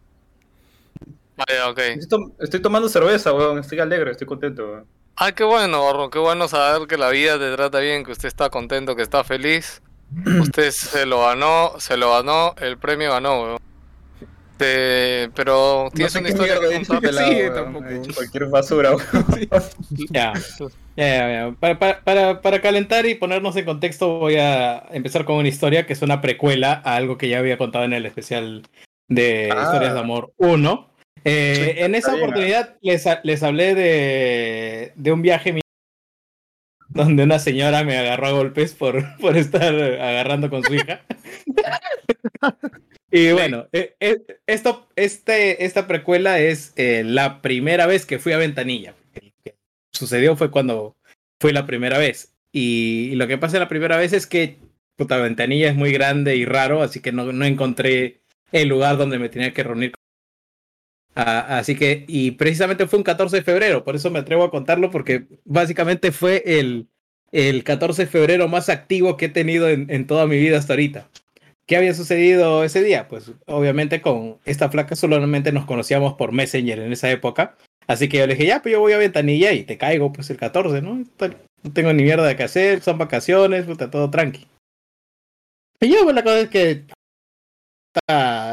[1.36, 1.78] Vale, ok.
[1.78, 3.58] Estoy, estoy tomando cerveza, weón.
[3.60, 4.86] Estoy alegre, estoy contento, weón.
[5.16, 8.26] Ah, qué bueno, Barbón, qué bueno saber que la vida te trata bien, que usted
[8.28, 9.80] está contento, que está feliz.
[10.40, 13.58] Usted se lo ganó, se lo ganó, el premio ganó, weón.
[14.60, 17.00] Este, pero tienes sé una historia que contar.
[17.00, 17.84] pelado, Sí, tampoco.
[17.88, 18.90] He cualquier basura.
[20.10, 21.54] Ya, ya, ya, ya.
[21.58, 25.94] Para, para- para, calentar y ponernos en contexto, voy a empezar con una historia que
[25.94, 28.62] es una precuela a algo que ya había contado en el especial
[29.08, 29.62] de Ah.
[29.64, 30.90] Historias de Amor 1.
[31.24, 35.60] Eh, Sí, en esa oportunidad les, les hablé de, de un viaje mi-
[36.90, 41.02] donde una señora me agarró a golpes por, por estar agarrando con su hija.
[43.10, 48.32] y bueno, eh, eh, esto, este, esta precuela es eh, la primera vez que fui
[48.32, 48.94] a Ventanilla.
[49.44, 49.54] Que
[49.92, 50.96] sucedió fue cuando
[51.40, 52.34] fue la primera vez.
[52.52, 54.58] Y, lo que pasa la primera vez es que
[54.96, 58.20] puta, Ventanilla es muy grande y raro, así que no, no encontré
[58.52, 59.92] el lugar donde me tenía que reunir
[61.14, 64.50] Ah, así que, y precisamente fue un 14 de febrero, por eso me atrevo a
[64.50, 66.88] contarlo, porque básicamente fue el,
[67.32, 70.74] el 14 de febrero más activo que he tenido en, en toda mi vida hasta
[70.74, 71.08] ahorita.
[71.66, 73.06] ¿Qué había sucedido ese día?
[73.06, 77.56] Pues obviamente con esta flaca solamente nos conocíamos por Messenger en esa época.
[77.86, 80.30] Así que yo le dije, ya, pues yo voy a Ventanilla y te caigo pues
[80.30, 80.96] el 14, ¿no?
[80.96, 84.46] No tengo ni mierda que hacer, son vacaciones, puta, todo tranqui.
[85.80, 86.84] Y yo, pues la cosa es que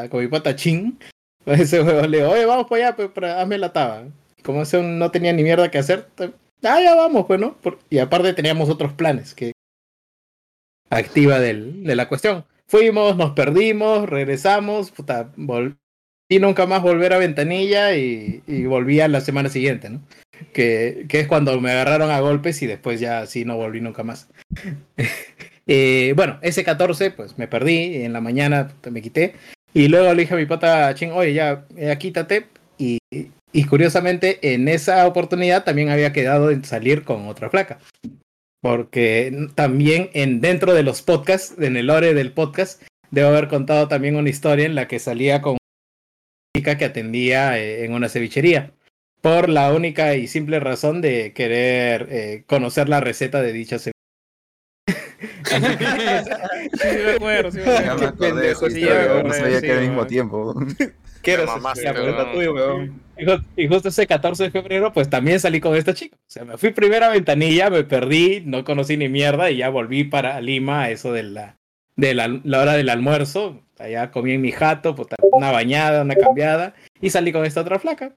[0.10, 1.00] con mi pata chin,
[1.62, 4.04] ese huevón le digo, oye, vamos para allá, pues, para, hazme la taba.
[4.44, 7.58] Como ese no tenía ni mierda que hacer, ah, ya vamos, pues, ¿no?
[7.90, 9.54] Y aparte teníamos otros planes que
[10.90, 12.46] activa del, de la cuestión.
[12.68, 15.32] Fuimos, nos perdimos, regresamos, puta,
[16.30, 20.02] y nunca más volver a Ventanilla y, y volví a la semana siguiente, ¿no?
[20.52, 24.04] Que, que es cuando me agarraron a golpes y después ya sí no volví nunca
[24.04, 24.30] más.
[25.70, 29.36] Eh, bueno, ese 14, pues me perdí, en la mañana me quité.
[29.78, 32.48] Y luego le dije a mi pata Ching, oye, ya, ya quítate.
[32.80, 37.78] Y, y curiosamente, en esa oportunidad también había quedado en salir con otra flaca.
[38.60, 43.88] Porque también en, dentro de los podcasts, en el lore del podcast, debo haber contado
[43.88, 48.10] también una historia en la que salía con una chica que atendía eh, en una
[48.10, 48.72] cevichería.
[49.22, 53.97] Por la única y simple razón de querer eh, conocer la receta de dicha cevichería.
[55.20, 57.98] Sí, me acuerdo, sí me Ya acuerdo.
[58.00, 60.56] me acordé Sí, historia, ya no sabía sí, que era al mismo tiempo.
[61.84, 63.02] Ya, pues, tuyo, weón.
[63.18, 66.16] Y ju- Y justo ese 14 de febrero, pues también salí con esta chica.
[66.18, 69.70] O sea, me fui primero a Ventanilla, me perdí, no conocí ni mierda y ya
[69.70, 71.58] volví para Lima a eso de la,
[71.96, 73.62] de la, la hora del almuerzo.
[73.80, 77.78] Allá comí en mi jato, puta, una bañada, una cambiada y salí con esta otra
[77.80, 78.16] flaca.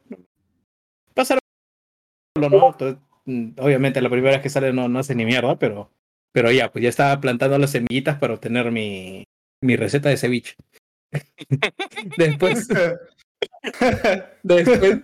[1.15, 1.41] Pasaron,
[2.39, 2.69] ¿no?
[2.71, 5.91] Entonces, mm, obviamente la primera vez que sale no, no hace ni mierda, pero,
[6.33, 9.25] pero ya, pues ya estaba plantando las semillitas para obtener mi,
[9.63, 10.55] mi receta de ceviche.
[12.17, 12.69] Después,
[14.43, 15.03] después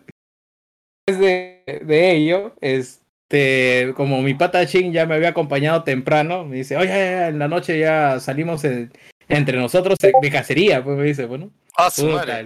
[1.07, 6.77] de, de ello, este, como mi pata Shin ya me había acompañado temprano, me dice,
[6.77, 8.93] oye, en la noche ya salimos en-
[9.29, 11.51] entre nosotros de cacería, pues me dice, bueno.
[11.77, 12.43] Ah, Puta,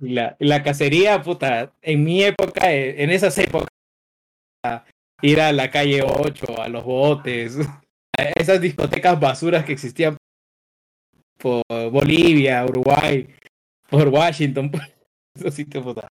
[0.00, 3.68] la, la cacería, puta, en mi época, en esas épocas,
[5.22, 7.56] ir a la calle 8, a los botes,
[8.36, 10.16] esas discotecas basuras que existían
[11.38, 13.28] por Bolivia, Uruguay,
[13.88, 14.80] por Washington, por
[15.34, 16.08] esos sitios, puta.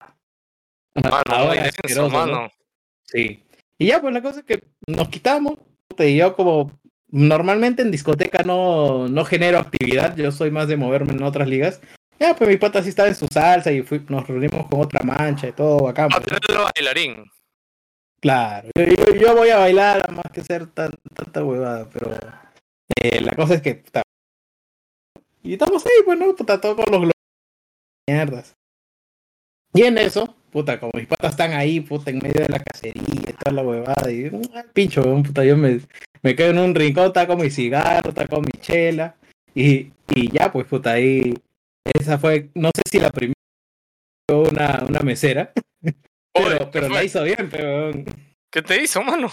[0.94, 2.26] Mano, Ahora es asqueroso, ¿no?
[2.26, 2.50] mano.
[3.06, 3.42] Sí.
[3.78, 5.54] Y ya, pues la cosa es que nos quitamos.
[5.98, 6.72] Y yo como
[7.08, 11.80] normalmente en discoteca no, no genero actividad, yo soy más de moverme en otras ligas.
[12.20, 15.00] Ya, pues mi pata sí estaba en su salsa y fui- nos reunimos con otra
[15.02, 16.06] mancha y todo acá.
[16.12, 17.24] Ah, pero era bailarín.
[18.24, 22.10] Claro, yo, yo- voy a bailar más que ser tan, tanta huevada, pero
[23.02, 23.82] eh, la cosa es que...
[25.42, 26.34] y estamos ahí, pues, ¿no?
[26.34, 27.10] Puta, todo con los.
[28.08, 28.54] Mierdas.
[29.74, 33.36] Y en eso, puta, como mis patas están ahí, puta, en medio de la cacería
[33.38, 35.80] toda la huevada, y ah, pincho, puta, yo me,
[36.22, 39.16] me quedo en un rincón, está con mi cigarro, está con mi chela,
[39.54, 41.34] y, y ya, pues, puta, ahí,
[41.92, 43.34] esa fue, no sé si la primera
[44.28, 45.52] una, una mesera,
[46.34, 47.92] pero, ¿qué pero la hizo bien, pero...
[48.50, 49.30] ¿Qué te hizo, mano?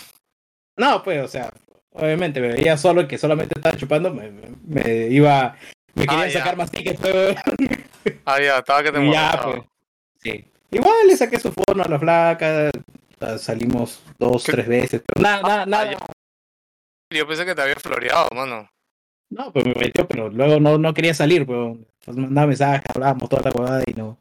[0.77, 1.51] No, pues, o sea,
[1.91, 5.55] obviamente me veía solo que solamente estaba chupando, me, me- me iba,
[5.95, 7.35] me quería Ah, sacar más tickets, pero
[8.25, 9.51] Ah, ya, estaba que te y ya, molestaba.
[9.51, 9.63] pues,
[10.23, 10.45] sí.
[10.71, 12.71] Igual le saqué su fono a la flaca,
[13.37, 14.53] salimos dos, ¿Qué?
[14.53, 15.97] tres veces, pero nada, nada, Ah, nada.
[17.13, 18.69] Yo pensé que te había floreado, mano.
[19.29, 23.29] No, pues me metió, pero luego no, no quería salir, pues, pues mandaba mensajes, hablábamos
[23.29, 24.17] toda la huevada y no,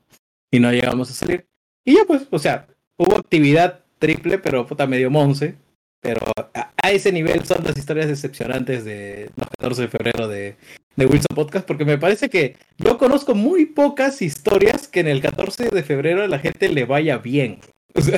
[0.51, 1.47] y no llegamos a salir.
[1.85, 2.67] Y ya, pues, o sea,
[2.97, 5.57] hubo actividad triple, pero puta medio monce.
[6.01, 6.21] Pero
[6.55, 10.57] a, ese nivel son las historias decepcionantes de los 14 de febrero de,
[10.97, 15.21] de Wilson Podcast, porque me parece que yo conozco muy pocas historias que en el
[15.21, 17.61] 14 de febrero a la gente le vaya bien.
[17.93, 18.17] O sea,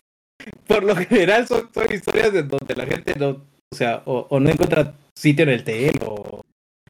[0.67, 4.51] por lo general son, son historias de donde la gente no, o sea, o, no
[4.51, 6.43] encuentra sitio en el TL o,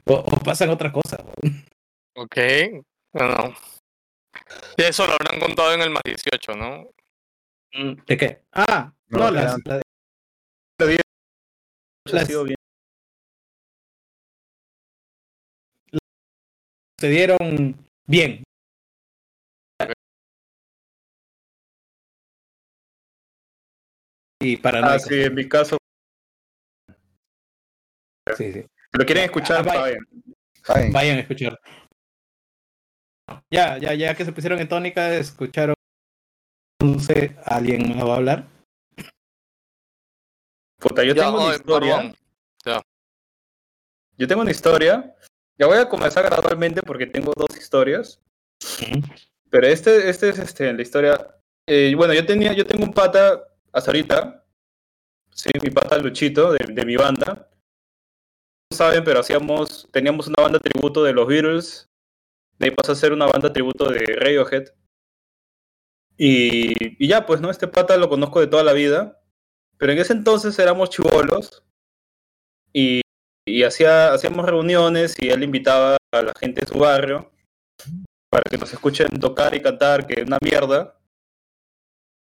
[0.07, 1.21] o, o pasan otras cosas.
[2.17, 2.37] Ok.
[3.13, 3.55] Bueno.
[4.77, 6.89] Eso lo habrán contado en el más 18, ¿no?
[8.07, 8.43] ¿De qué?
[8.53, 9.83] Ah, no, No, las, las-
[10.81, 10.85] Ha
[12.07, 12.57] las- bien.
[17.01, 17.77] se dieron
[18.07, 18.43] bien.
[24.41, 25.03] y Ah, paranoicos.
[25.07, 25.77] sí, en mi caso.
[28.37, 28.67] Sí, sí.
[28.93, 29.81] Lo quieren escuchar, Ah, vaya.
[29.81, 30.07] vayan.
[30.69, 31.61] Ay, Vayan a escuchar.
[33.51, 35.75] Ya, ya, ya que se pusieron en tónica, escucharon.
[36.83, 38.45] No sé, ¿alguien más va a hablar?
[40.79, 41.97] Puta, yo Ya, tengo una historia.
[41.97, 42.83] perdón.
[44.19, 45.17] Yo tengo una historia.
[45.59, 48.21] Ya voy a comenzar gradualmente porque tengo dos historias.
[49.51, 51.35] Pero este, este es este, la historia.
[51.67, 53.43] eh, bueno, yo tenía, yo tengo un pata
[53.73, 54.45] hasta ahorita.
[55.31, 57.49] Sí, mi pata Luchito de, de mi banda.
[58.71, 61.89] No saben, pero hacíamos, teníamos una banda tributo de los Beatles.
[62.63, 64.69] De pasó a ser una banda tributo de Radiohead.
[66.17, 67.51] Y, y ya, pues, ¿no?
[67.51, 69.21] Este pata lo conozco de toda la vida.
[69.79, 71.65] Pero en ese entonces éramos chivolos.
[72.73, 73.01] Y,
[73.45, 77.33] y hacía, hacíamos reuniones y él invitaba a la gente de su barrio
[78.31, 80.97] para que nos escuchen tocar y cantar, que es una mierda,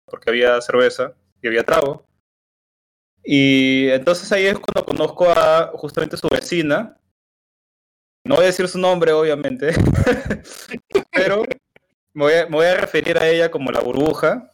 [0.06, 2.08] porque había cerveza y había trago.
[3.24, 6.98] Y entonces ahí es cuando conozco a justamente su vecina.
[8.24, 9.74] No voy a decir su nombre, obviamente,
[11.12, 11.44] pero
[12.14, 14.52] me voy, a, me voy a referir a ella como la burbuja.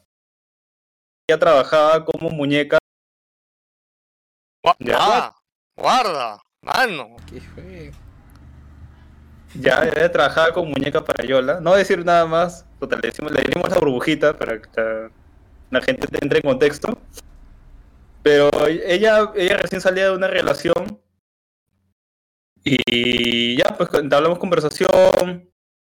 [1.28, 2.78] Ella trabajaba como muñeca.
[4.80, 4.98] Ya.
[4.98, 5.36] Ah,
[5.76, 7.18] guarda, mano.
[7.30, 7.92] ¿Qué fue?
[9.56, 11.60] Ya, ella trabajaba como muñeca para Yola.
[11.60, 12.66] No voy a decir nada más.
[12.80, 15.10] Total, le, decimos, le dimos la burbujita para que la,
[15.72, 16.98] la gente entre en contexto.
[18.24, 21.02] Pero ella, ella recién salía de una relación.
[22.70, 25.50] Y ya, pues entablamos conversación.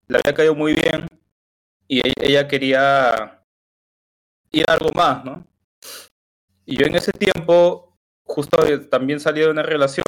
[0.07, 1.07] Le había caído muy bien.
[1.88, 3.43] Y ella, ella quería
[4.51, 5.47] ir a algo más, ¿no?
[6.67, 10.05] Y yo en ese tiempo, justo eh, también salí de una relación.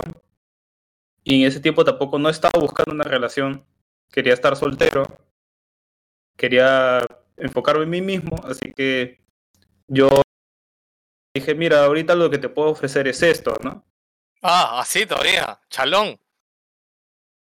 [1.24, 3.66] Y en ese tiempo tampoco no estaba buscando una relación.
[4.12, 5.04] Quería estar soltero.
[6.38, 7.04] Quería
[7.38, 8.36] enfocarme en mí mismo.
[8.44, 9.20] Así que
[9.88, 10.22] yo
[11.34, 13.84] dije, mira, ahorita lo que te puedo ofrecer es esto, ¿no?
[14.44, 16.21] Ah, así todavía, chalón.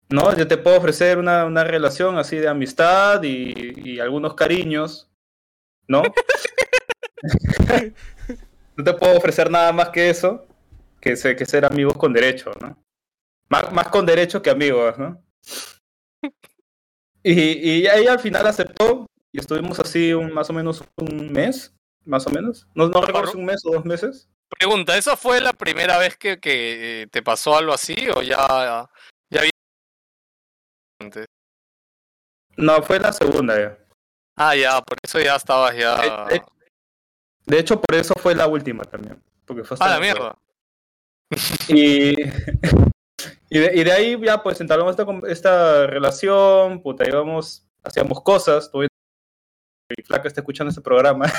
[0.09, 5.11] No, yo te puedo ofrecer una, una relación así de amistad y, y algunos cariños,
[5.89, 6.03] ¿no?
[8.77, 10.47] no te puedo ofrecer nada más que eso,
[11.01, 12.77] que, se- que ser amigos con derecho, ¿no?
[13.49, 15.23] Más, más con derecho que amigos, ¿no?
[17.23, 21.75] Y, y ella al final aceptó y estuvimos así un, más o menos un mes,
[22.05, 22.69] más o menos.
[22.75, 24.29] No, no recuerdo si un mes o dos meses.
[24.59, 28.89] Pregunta, ¿esa fue la primera vez que, que eh, te pasó algo así o ya,
[31.01, 31.27] antes?
[32.57, 33.79] No, fue la segunda ya.
[34.37, 36.25] Ah, ya, por eso ya estabas ya...
[36.27, 36.43] De,
[37.47, 39.23] de hecho, por eso fue la última también.
[39.45, 40.37] Porque fue hasta Ah, la mierda.
[41.69, 42.15] Y,
[43.51, 48.21] y, de, y de ahí ya pues entablamos esta, con- esta relación, puta, íbamos, hacíamos
[48.23, 48.89] cosas, tuve
[49.97, 51.27] mi flaca está escuchando este programa.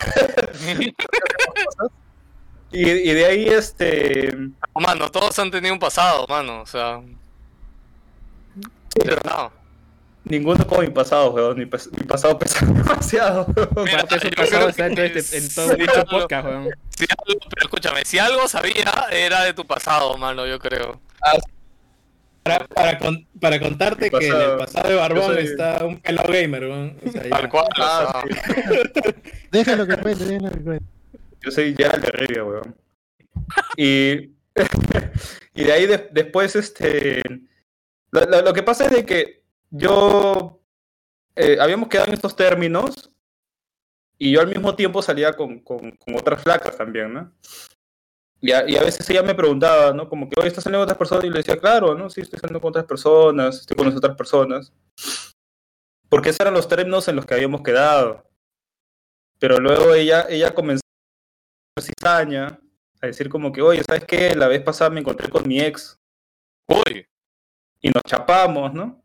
[2.72, 4.36] y, y de ahí este
[4.76, 7.02] Mano, todos han tenido un pasado, mano, o sea...
[10.24, 13.48] Ninguno como mi pasado, weón, mi, pas- mi pasado pesa demasiado.
[13.86, 16.70] Mira, su pasado está en, este- en sí, todo dicho algo- podcast, weón.
[16.90, 21.00] Si algo, pero escúchame, si algo sabía, era de tu pasado, mano, yo creo.
[22.44, 26.32] Para, para, con- para contarte que en el pasado de Barbón soy- está un pelado
[26.32, 26.98] gamer, weón.
[27.06, 27.30] O sea.
[27.30, 29.14] Tal cual, Ah, sea,
[29.52, 30.86] Déjalo que cuente, déjalo que cuente.
[31.42, 32.76] Yo soy Gerald de Rivia, weón.
[33.78, 34.32] Y,
[35.56, 37.22] y de ahí de- después, este.
[38.12, 40.62] Lo, que pasa es de que yo.
[41.36, 43.12] eh, habíamos quedado en estos términos.
[44.20, 47.32] Y yo al mismo tiempo salía con, con, otras flacas también, ¿no?
[48.42, 50.10] Y a, a veces ella me preguntaba, ¿no?
[50.10, 51.26] Como que, oye, ¿estás saliendo con otras personas?
[51.26, 52.10] Y le decía, claro, ¿no?
[52.10, 54.74] Sí, estoy saliendo con otras personas, estoy con otras personas.
[56.10, 58.28] Porque esos eran los términos en los que habíamos quedado.
[59.40, 60.82] Pero luego ella, ella comenzó
[61.80, 62.60] cizaña
[63.02, 64.36] a decir como que, oye, ¿sabes qué?
[64.36, 66.00] La vez pasada me encontré con mi ex
[66.68, 67.08] uy,
[67.82, 69.02] y nos chapamos, ¿no?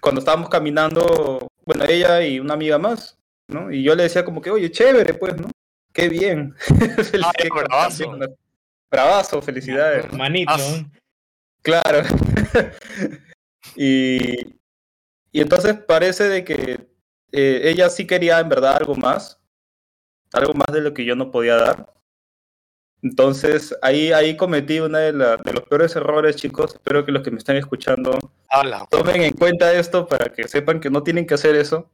[0.00, 3.70] Cuando estábamos caminando, bueno, ella y una amiga más, ¿no?
[3.72, 5.50] Y yo le decía como que, oye, chévere, pues, ¿no?
[5.92, 6.54] Qué bien.
[7.24, 8.18] Ah, Qué bravazo.
[8.90, 10.12] Bravazo, felicidades.
[10.12, 10.52] Manito.
[10.52, 10.84] Ah.
[11.62, 12.02] Claro.
[13.76, 14.54] y,
[15.32, 16.94] y entonces parece de que
[17.32, 19.40] eh, ella sí quería en verdad algo más,
[20.32, 21.93] algo más de lo que yo no podía dar.
[23.04, 26.72] Entonces ahí, ahí cometí uno de, de los peores errores, chicos.
[26.74, 28.18] Espero que los que me están escuchando
[28.90, 31.90] tomen en cuenta esto para que sepan que no tienen que hacer eso.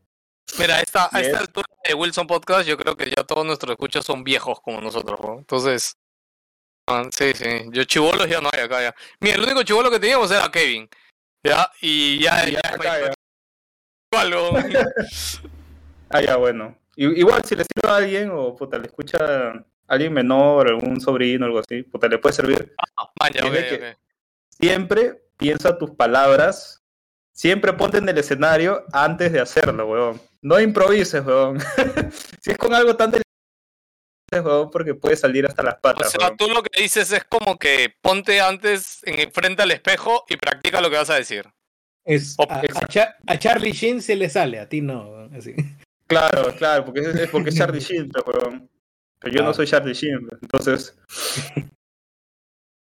[0.59, 3.45] Mira, a esta, a esta es- altura de Wilson Podcast, yo creo que ya todos
[3.45, 5.39] nuestros escuchas son viejos como nosotros, ¿no?
[5.39, 5.97] Entonces,
[6.89, 7.65] ah, sí, sí.
[7.73, 8.95] Yo chivolos ya no hay acá ya.
[9.21, 10.89] Mira, el único chivolo que teníamos era Kevin.
[11.45, 13.13] Ya, y ya, Y ya, ya, acá ya.
[14.13, 14.51] igual, ¿no?
[16.13, 16.77] Ah, ya, bueno.
[16.97, 21.59] Igual si le sirve a alguien o puta, le escucha alguien menor, algún sobrino, algo
[21.59, 22.74] así, puta, le puede servir.
[22.97, 23.97] Ah, maña, Tiene ok, que- ok.
[24.59, 26.82] Siempre piensa tus palabras,
[27.32, 30.20] siempre ponte en el escenario antes de hacerlo, weón.
[30.43, 31.59] No improvises, weón.
[32.41, 36.20] si es con algo tan delicado, weón, porque puede salir hasta las O patas, sea,
[36.26, 36.36] weón.
[36.36, 40.80] tú lo que dices es como que ponte antes en frente al espejo y practica
[40.80, 41.47] lo que vas a decir.
[42.05, 45.28] Es, O- a, a Cha- a Charlie Sheen se le sale, a ti no.
[45.36, 45.55] Así.
[46.07, 48.68] Claro, claro, porque es, es porque es Charlie Sheen, pues, weón.
[49.21, 50.99] Pero yo no soy Charlie Sheen, entonces.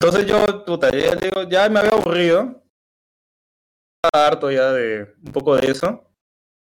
[0.00, 2.62] Entonces yo, puta, ya, digo, ya me había aburrido.
[4.00, 6.08] Estaba harto ya de un poco de eso,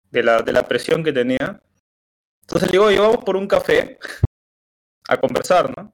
[0.09, 1.61] de la, de la presión que tenía.
[2.43, 3.99] Entonces le digo, yo vamos por un café
[5.09, 5.93] a conversar, ¿no?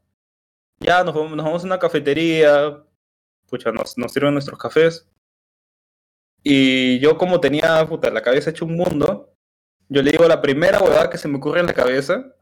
[0.79, 2.83] Ya nos vamos, nos vamos a una cafetería,
[3.47, 5.09] pucha, nos, nos sirven nuestros cafés.
[6.43, 9.33] Y yo como tenía, puta, la cabeza hecha un mundo,
[9.89, 12.35] yo le digo la primera huevada que se me ocurre en la cabeza.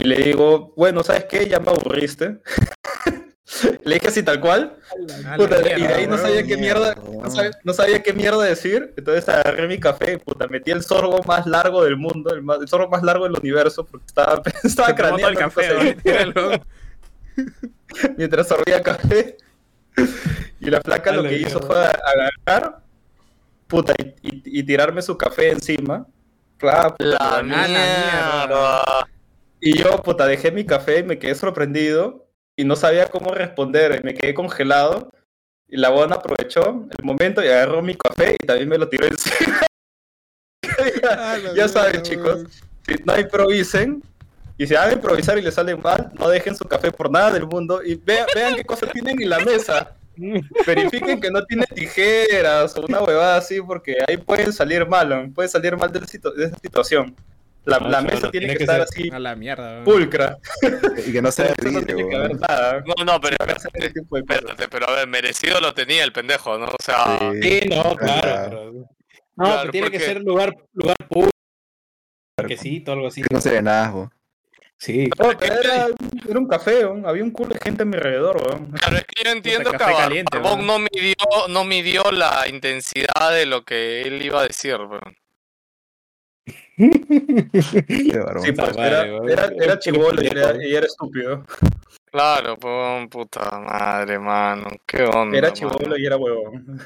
[0.00, 1.46] Y le digo, bueno, ¿sabes qué?
[1.48, 2.38] Ya me aburriste.
[3.84, 4.76] le dije así tal cual.
[5.36, 8.12] Puta, y de mierda, ahí no sabía qué mierda, Mierda, no sabía, no sabía qué
[8.12, 8.94] mierda decir.
[8.96, 12.68] Entonces agarré mi café, puta, metí el sorbo más largo del mundo, el, más- el
[12.68, 15.96] sorbo más largo del universo, porque estaba, estaba todo el craneando café,
[18.16, 19.36] mientras sorbía café.
[20.60, 21.66] Y la flaca lo que hizo mierda.
[21.66, 22.00] fue
[22.46, 22.80] agarrar,
[23.66, 26.06] puta, y, y- y tirarme su café encima.
[26.56, 27.66] Claro, puta, La la mierda.
[27.68, 29.08] mierda.
[29.60, 33.98] Y yo, puta, dejé mi café y me quedé sorprendido y no sabía cómo responder
[34.00, 35.10] y me quedé congelado.
[35.68, 39.06] Y la buena aprovechó el momento y agarró mi café y también me lo tiró
[39.08, 39.60] encima.
[41.08, 42.44] Ah, la ya saben, chicos,
[42.86, 44.02] si no improvisen
[44.56, 47.30] y si van a improvisar y les sale mal, no dejen su café por nada
[47.32, 49.96] del mundo y vea- vean qué cosas tienen en la mesa.
[50.66, 55.32] Verifiquen que no tiene tijeras o una huevada así porque ahí pueden salir mal, ¿no?
[55.32, 57.14] puede salir mal de esa situación.
[57.64, 59.84] La, Ah, la mesa tiene tiene que, que estar así A la mierda.
[59.84, 60.38] pulcra.
[61.06, 62.40] Y que no sea de no tiene que haber weón.
[62.40, 62.82] nada.
[62.86, 66.66] No, no, pero espérate, pero a ver, merecido lo tenía el pendejo, ¿no?
[66.66, 67.42] O sea, Sí.
[67.60, 68.20] Sí, no, claro.
[68.22, 68.48] Claro.
[68.48, 71.30] pero- No, Claro, que tiene que porque- ser lugar, lugar público.
[72.34, 73.22] Parquecito, algo así.
[73.30, 74.10] No serenazgo.
[74.78, 75.10] Sí.
[75.18, 75.86] No, pero era,
[76.28, 77.04] era un café, weón.
[77.06, 78.36] había un culo de gente a mi alrededor.
[78.42, 78.70] weón.
[78.72, 80.78] Claro, es que yo entiendo que caliente, Barbón ¿no?
[80.78, 81.14] midió,
[81.50, 85.16] no midió la intensidad de lo que él iba a decir, weón.
[86.80, 91.44] Sí, pues, era, era, era Qué chibolo y era, y era estúpido.
[92.10, 94.66] Claro, pues, puta madre, mano.
[94.86, 95.36] ¿Qué onda?
[95.36, 95.54] Era mano?
[95.54, 96.80] chibolo y era huevón.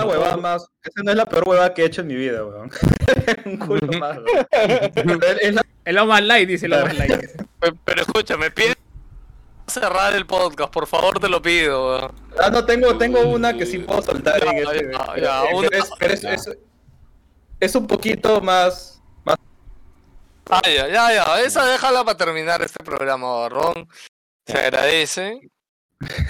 [0.00, 0.66] La huevada más.
[0.82, 2.70] Esa no es la peor huevada que he hecho en mi vida, weón.
[3.46, 4.46] un culo más, weón.
[5.40, 7.20] Es- la- Es lo más light, dice lo más light.
[7.60, 8.74] Pe- Pero escúchame, pide
[9.66, 12.12] cerrar el podcast, por favor, te lo pido, weón.
[12.38, 14.92] Ah, no, tengo, tengo una que sí puedo soltar en Ya, este.
[14.92, 16.58] ya, pero- ya, pero una- es, pero es-
[17.60, 19.02] es- un poquito más.
[20.50, 21.40] Ah, ya, ya, ya.
[21.42, 23.86] Esa déjala para terminar este programa, Barrón.
[24.46, 25.50] Se agradece.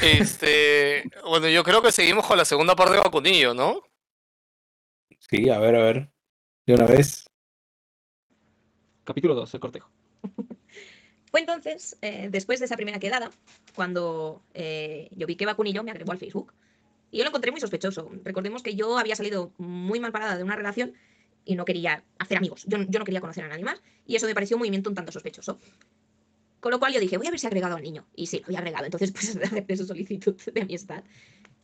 [0.02, 3.80] Este, bueno, yo creo que seguimos con la segunda parte de Vacunillo, ¿no?
[5.20, 6.10] Sí, a ver, a ver.
[6.66, 7.26] De una vez.
[9.04, 9.90] Capítulo 2, el cortejo.
[11.30, 13.30] Fue entonces, eh, después de esa primera quedada,
[13.74, 16.54] cuando eh, yo vi que Vacunillo me agregó al Facebook.
[17.10, 18.10] Y yo lo encontré muy sospechoso.
[18.24, 20.94] Recordemos que yo había salido muy mal parada de una relación
[21.48, 22.64] y no quería hacer amigos.
[22.66, 23.80] Yo, yo no quería conocer a nadie más.
[24.06, 25.58] Y eso me pareció un movimiento un tanto sospechoso.
[26.60, 28.06] Con lo cual yo dije, voy a ver si ha agregado al niño.
[28.14, 28.84] Y sí, lo había agregado.
[28.84, 31.02] Entonces, pues acepté su solicitud de amistad.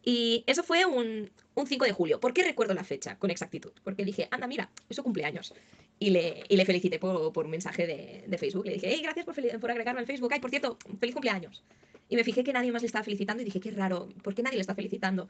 [0.03, 2.18] Y eso fue un, un 5 de julio.
[2.18, 3.72] ¿Por qué recuerdo la fecha con exactitud?
[3.82, 5.53] Porque dije, anda, mira, es su cumpleaños.
[5.99, 8.64] Y le, y le felicité por, por un mensaje de, de Facebook.
[8.64, 10.32] Le dije, hey, gracias por, por agregarme al Facebook.
[10.32, 11.62] Ay, por cierto, feliz cumpleaños.
[12.09, 14.43] Y me fijé que nadie más le estaba felicitando y dije, qué raro, ¿por qué
[14.43, 15.28] nadie le está felicitando?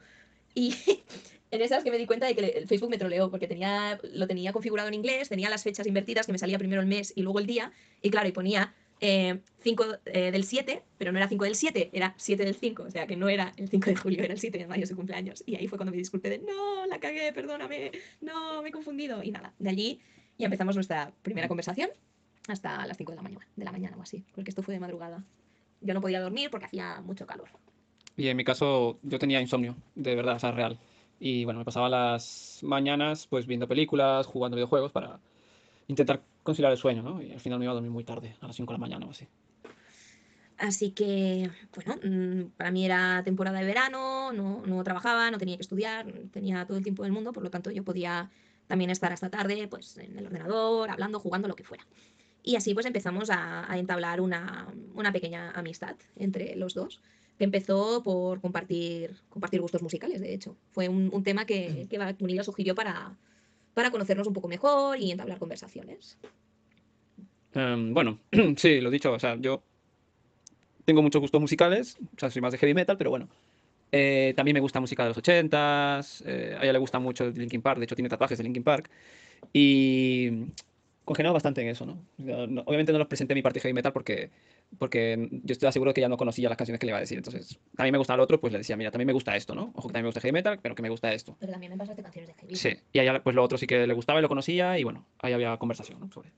[0.53, 0.73] Y
[1.55, 4.27] en esas que me di cuenta de que el Facebook me troleó, porque tenía, lo
[4.27, 7.21] tenía configurado en inglés, tenía las fechas invertidas, que me salía primero el mes y
[7.21, 7.71] luego el día.
[8.01, 12.45] Y claro, y ponía 5 del 7, pero no era 5 del 7, era 7
[12.45, 12.83] del 5.
[12.83, 14.95] O sea, que no era el 5 de julio, era el 7 de mayo su
[14.95, 15.43] cumpleaños.
[15.45, 17.91] Y ahí fue cuando me disculpé de, no, la cagué, perdóname,
[18.21, 19.23] no, me he confundido.
[19.23, 19.99] Y nada, de allí
[20.37, 21.89] ya empezamos nuestra primera conversación
[22.47, 24.79] hasta las 5 de la mañana, de la mañana o así, porque esto fue de
[24.79, 25.23] madrugada.
[25.81, 27.49] Yo no podía dormir porque hacía mucho calor.
[28.17, 30.79] Y en mi caso, yo tenía insomnio, de verdad, o sea, real.
[31.19, 35.19] Y bueno, me pasaba las mañanas pues viendo películas, jugando videojuegos para
[35.87, 37.21] intentar conciliar el sueño, ¿no?
[37.21, 39.05] Y al final me iba a dormir muy tarde, a las 5 de la mañana
[39.05, 39.27] o así.
[40.57, 45.57] Así que, bueno, mm, para mí era temporada de verano, no, no trabajaba, no tenía
[45.57, 48.29] que estudiar, tenía todo el tiempo del mundo, por lo tanto yo podía
[48.67, 51.85] también estar hasta tarde pues, en el ordenador, hablando, jugando, lo que fuera.
[52.41, 57.01] Y así pues empezamos a, a entablar una, una pequeña amistad entre los dos,
[57.37, 60.55] que empezó por compartir, compartir gustos musicales, de hecho.
[60.71, 63.17] Fue un, un tema que, que Vacunillo sugirió para,
[63.73, 66.17] para conocernos un poco mejor y entablar conversaciones.
[67.53, 68.19] Em, bueno,
[68.57, 69.63] sí, lo dicho, o sea, yo
[70.85, 73.27] tengo muchos gustos musicales, o sea, soy más de heavy metal, pero bueno.
[73.91, 77.61] Eh, también me gusta música de los 80s, eh, a ella le gusta mucho Linkin
[77.61, 78.89] Park, de hecho tiene tatuajes de Linkin Park.
[79.53, 80.31] Y
[81.05, 81.99] congenado bastante en eso, ¿no?
[82.21, 84.31] O sea, no- obviamente no los presenté en mi parte de heavy metal porque,
[84.77, 87.17] porque yo estoy seguro que ya no conocía las canciones que le iba a decir.
[87.17, 89.55] Entonces, a mí me gusta el otro, pues le decía, mira, también me gusta esto,
[89.55, 89.71] ¿no?
[89.75, 91.35] Ojo que también me gusta heavy metal, pero que me gusta esto.
[91.39, 92.55] Pero también me pasaste canciones de heavy.
[92.55, 94.83] Sí, y a ella pues lo otro sí que le gustaba y lo conocía y
[94.83, 96.11] bueno, ahí había conversación, ¿no?
[96.11, 96.31] Sobre.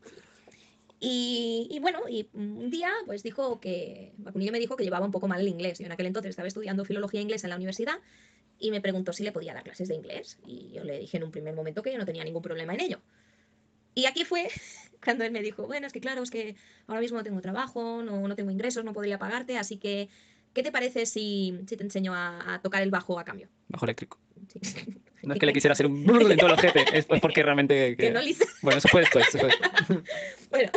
[0.99, 5.11] Y, y bueno, y un día pues dijo que, Vacunillo me dijo que llevaba un
[5.11, 5.79] poco mal el inglés.
[5.79, 7.99] Yo en aquel entonces estaba estudiando filología inglesa en la universidad
[8.59, 10.39] y me preguntó si le podía dar clases de inglés.
[10.45, 12.81] Y yo le dije en un primer momento que yo no tenía ningún problema en
[12.81, 12.99] ello.
[13.93, 14.47] Y aquí fue
[15.03, 16.55] cuando él me dijo, bueno, es que claro, es que
[16.87, 20.09] ahora mismo no tengo trabajo, no, no tengo ingresos, no podría pagarte, así que,
[20.53, 23.47] ¿qué te parece si, si te enseño a, a tocar el bajo a cambio?
[23.69, 24.17] Bajo eléctrico.
[24.47, 24.59] Sí.
[25.23, 27.89] No es que le quisiera hacer un brrr en todo el ojete, es porque realmente...
[27.97, 29.27] Que que- no le hice- Bueno, eso fue después.
[29.27, 30.03] eso fue después.
[30.51, 30.71] Bueno,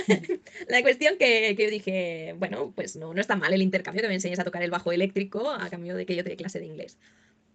[0.69, 4.09] la cuestión que, que yo dije, bueno, pues no, no está mal el intercambio que
[4.09, 6.59] me enseñes a tocar el bajo eléctrico a cambio de que yo te dé clase
[6.59, 6.99] de inglés.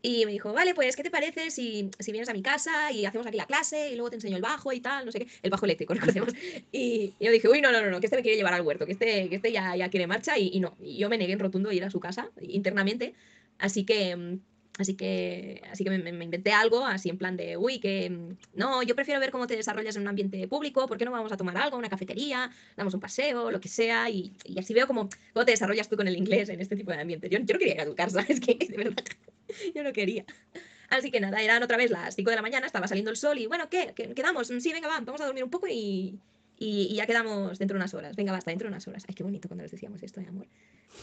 [0.05, 3.05] Y me dijo, vale, pues, ¿qué te parece si, si vienes a mi casa y
[3.07, 5.27] hacemos aquí la clase y luego te enseño el bajo y tal, no sé qué,
[5.41, 6.31] el bajo eléctrico, recordemos.
[6.71, 8.85] Y yo dije, uy, no, no, no, no, que este me quiere llevar al huerto,
[8.85, 10.77] que este, que este ya, ya quiere marcha y, no.
[10.79, 13.15] Y yo me negué en rotundo a ir a su casa internamente,
[13.57, 14.15] así que...
[14.15, 14.39] mm,
[14.77, 18.83] Así que, así que me, inventé algo así en plan de, uy, que mm, no,
[18.83, 21.37] yo prefiero ver cómo te desarrollas en un ambiente público, ¿por qué no vamos a
[21.37, 24.09] tomar algo, una cafetería, damos un paseo, lo que sea?
[24.09, 26.91] Y, y así veo cómo, cómo te desarrollas tú con el inglés en este tipo
[26.91, 27.29] de ambiente.
[27.29, 29.05] Yo, yo no quería ir a tu casa, es que de verdad,
[29.75, 30.25] yo no quería.
[30.89, 33.39] Así que nada, eran otra vez las 5 de la mañana, estaba saliendo el sol
[33.39, 33.93] y bueno, ¿qué?
[33.95, 34.47] ¿Qué- ¿Quedamos?
[34.47, 36.19] Sí, venga, va, vamos a dormir un poco y,
[36.59, 38.15] y, y ya quedamos dentro de unas horas.
[38.15, 39.03] Venga, basta, dentro de unas horas.
[39.07, 40.47] Ay, qué bonito cuando les decíamos esto, mi amor.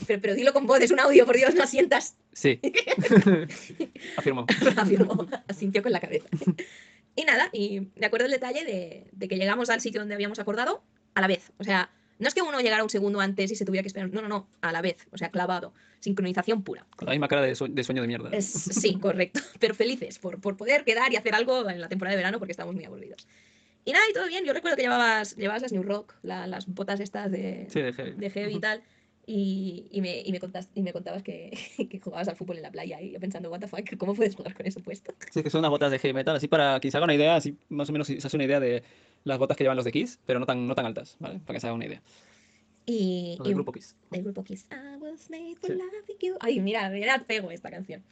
[0.07, 2.17] Pero, pero dilo con voz, es un audio, por Dios, no asientas.
[2.33, 2.61] Sí.
[4.17, 4.47] Afirmó.
[4.77, 6.29] afirmó, asintió con la cabeza.
[7.15, 10.39] Y nada, y me acuerdo el detalle de, de que llegamos al sitio donde habíamos
[10.39, 10.83] acordado
[11.15, 11.53] a la vez.
[11.59, 14.11] O sea, no es que uno llegara un segundo antes y se tuviera que esperar.
[14.11, 14.97] No, no, no, a la vez.
[15.11, 15.75] O sea, clavado.
[16.03, 16.85] Sincronización pura.
[16.97, 18.29] Con la misma cara de, de sueño de mierda.
[18.33, 19.41] Es- sí, correcto.
[19.61, 22.51] Pero felices por, por poder quedar y hacer algo en la temporada de verano porque
[22.53, 23.27] estábamos muy aburridos.
[23.85, 24.45] Y nada, y todo bien.
[24.45, 27.93] Yo recuerdo que llevabas, llevabas las New Rock, la- las botas estas de, Sí, de
[27.93, 28.11] heavy.
[28.13, 28.83] de heavy y tal.
[29.25, 31.57] Y, y me, y, me contas- y me contabas que,
[31.91, 34.35] que jugabas al fútbol en la playa y yo pensando, what the fuck, ¿cómo puedes
[34.35, 35.15] jugar con eso puesto?
[35.31, 37.37] Sí, que son unas botas de heavy metal, así para que se haga una idea,
[37.37, 38.83] así más o menos se hace una idea de
[39.23, 41.39] las botas que llevan los de Kiss, pero no tan, no tan altas, ¿vale?
[41.39, 42.03] Para que se haga una idea.
[42.87, 43.97] Y, Los del y- grupo Kiss.
[44.11, 44.67] del grupo Kiss.
[44.71, 45.77] I was made for Sí.
[45.77, 46.37] loving you.
[46.41, 48.03] Ay, mira, mira, pego esta canción.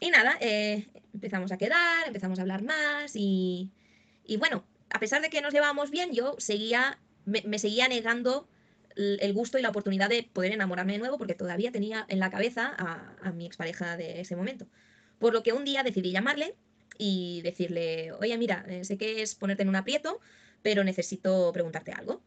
[0.00, 3.70] Y nada, eh, empezamos a quedar, empezamos a hablar más y,
[4.24, 8.48] y bueno, a pesar de que nos llevábamos bien, yo seguía, me, me seguía negando
[8.94, 12.30] el gusto y la oportunidad de poder enamorarme de nuevo porque todavía tenía en la
[12.30, 14.66] cabeza a, a mi expareja de ese momento.
[15.18, 16.54] Por lo que un día decidí llamarle
[16.98, 20.20] y decirle, oye, mira, eh, sé que es ponerte en un aprieto,
[20.62, 22.20] pero necesito preguntarte algo.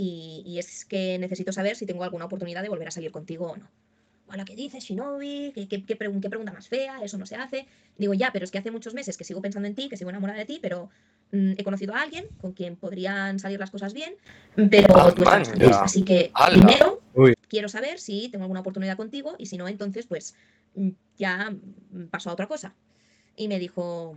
[0.00, 3.48] Y, y es que necesito saber si tengo alguna oportunidad de volver a salir contigo
[3.50, 3.68] o no.
[4.30, 5.50] Hola, ¿qué dices, Shinobi?
[5.54, 7.02] ¿Qué, qué, qué pregun- qué pregunta más fea?
[7.02, 7.66] Eso no se hace.
[7.96, 10.10] Digo, ya, pero es que hace muchos meses que sigo pensando en ti, que sigo
[10.10, 10.88] enamorada de ti, pero
[11.32, 14.14] mm, he conocido a alguien con quien podrían salir las cosas bien,
[14.70, 15.76] pero Ah, tú estás man, lejos.
[15.76, 15.82] ya.
[15.82, 16.52] Así que Ala.
[16.64, 17.34] primero Uy.
[17.48, 20.34] quiero saber si tengo alguna oportunidad contigo y si no, entonces pues
[20.76, 22.74] mm, ya mm, paso a otra cosa.
[23.34, 24.16] Y me dijo,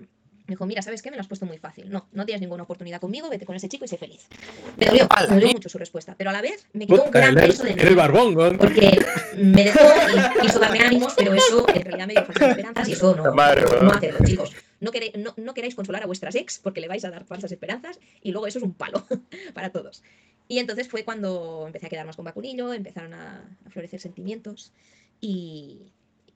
[0.52, 1.10] me dijo, mira, ¿sabes qué?
[1.10, 1.90] Me lo has puesto muy fácil.
[1.90, 4.28] No, no tienes ninguna oportunidad conmigo, vete con ese chico y sé feliz.
[4.76, 7.36] Me dolió, me dolió mucho su respuesta, pero a la vez me quitó un gran
[7.36, 8.58] peso de el barbón, weón.
[8.58, 9.00] Porque
[9.38, 12.92] me dejó y quiso darme ánimos, pero eso en realidad me dio falsas esperanzas y
[12.92, 14.52] eso no, madre, no hacerlo, chicos.
[14.82, 17.52] No, queréis, no, no queráis consolar a vuestras ex porque le vais a dar falsas
[17.54, 19.06] esperanzas y luego eso es un palo
[19.54, 20.04] para todos.
[20.50, 24.74] Y entonces fue cuando empecé a quedar más con Vacunillo, empezaron a, a florecer sentimientos
[25.22, 25.78] y,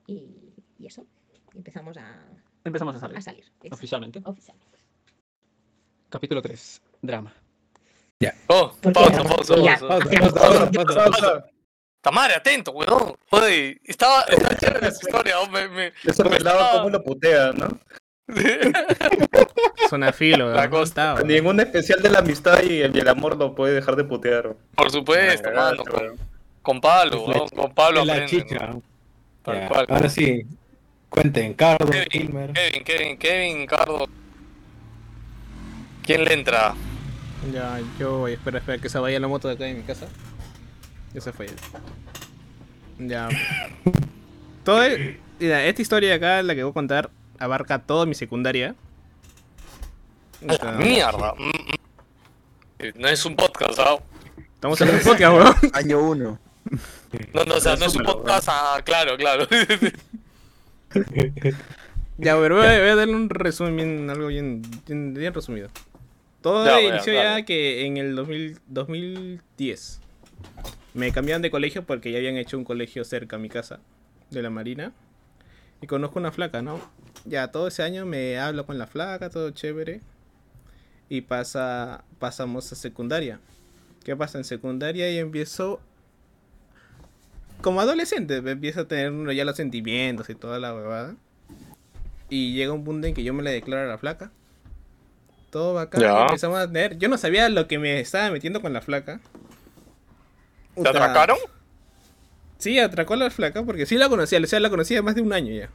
[0.06, 0.22] y,
[0.78, 1.04] y eso.
[1.54, 2.22] Empezamos a,
[2.66, 3.44] Empezamos a salir, a salir.
[3.70, 4.20] oficialmente.
[4.24, 4.78] oficialmente.
[6.08, 7.32] Capítulo 3, drama.
[7.32, 7.38] Oh,
[8.20, 8.34] ya.
[8.46, 8.92] pausa.
[8.92, 9.54] Pausa,
[9.88, 11.44] pausa, pausa.
[12.00, 13.16] Tamare, atento, weón.
[13.30, 15.40] Joder, estaba, estaba chévere esa historia.
[15.40, 17.68] oh, Me, me, Ese me estaba- cómo lo putea, ¿no?
[19.90, 21.22] Zona filo, La costa.
[21.24, 24.56] Ningún especial de la amistad y el, y el amor lo puede dejar de putear.
[24.74, 25.84] Por supuesto, mano.
[25.84, 26.18] Con, weón.
[26.62, 28.66] con Pablo, weón, con Pablo la aprende, chicha.
[28.66, 28.82] ¿no?
[29.42, 29.86] Tal cual.
[29.88, 30.44] Ahora sí,
[31.16, 32.52] cuenten, Cardo, Kevin, Kilmer.
[32.52, 34.06] Kevin, Kevin, Kevin, Cardo.
[36.04, 36.74] ¿Quién le entra?
[37.52, 38.34] Ya, yo voy.
[38.34, 40.06] Espera, espera, que se vaya la moto de acá de mi casa.
[41.14, 41.46] Ya se fue.
[42.98, 43.28] Ya.
[44.64, 48.14] Todo el- mira, esta historia de acá, la que voy a contar, abarca toda mi
[48.14, 48.74] secundaria.
[50.46, 51.34] A la mierda.
[51.38, 52.92] Mm, mm.
[52.96, 53.96] No es un podcast, ¿ah?
[54.54, 55.54] Estamos en un podcast, weón.
[55.72, 56.38] Año 1.
[57.32, 59.46] No, no, o sea, no es un podcast, ah, claro, claro.
[62.18, 65.68] Ya, pero voy a, voy a darle un resumen, bien- algo bien, bien, bien resumido.
[66.40, 70.00] Todo Ya, inició ya que en el 2000 2010.
[70.94, 73.80] Me cambiaron de colegio porque ya habían hecho un colegio cerca a mi casa,
[74.30, 74.92] de la Marina.
[75.82, 76.80] Y conozco una flaca, ¿no?
[77.26, 80.00] Ya todo ese año me hablo con la flaca, todo chévere.
[81.10, 83.40] Y pasa, pasamos a secundaria.
[84.04, 84.38] ¿Qué pasa?
[84.38, 85.80] En secundaria y empiezo...
[87.60, 91.16] Como adolescente, me empiezo a tener uno ya los sentimientos y toda la huevada.
[92.28, 94.30] Y llega un punto en que yo me la declaro a la flaca.
[95.50, 96.00] Todo bacán.
[96.00, 96.22] Ya.
[96.22, 96.98] Empezamos a tener.
[96.98, 99.20] Yo no sabía lo que me estaba metiendo con la flaca.
[100.74, 101.38] ¿Te atracaron?
[102.58, 104.38] Sí, atracó a la flaca porque sí la conocía.
[104.38, 105.70] O sea, la conocía más de un año ya.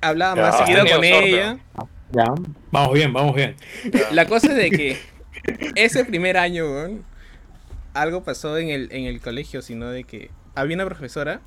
[0.00, 1.58] Hablaba Ya, más seguido con ella.
[2.12, 2.24] Ya.
[2.70, 3.54] Vamos bien, vamos bien.
[4.12, 4.98] La cosa es de que
[5.74, 7.04] ese primer año, weón,
[7.94, 11.40] algo pasó en el, en el colegio, sino de que había una profesora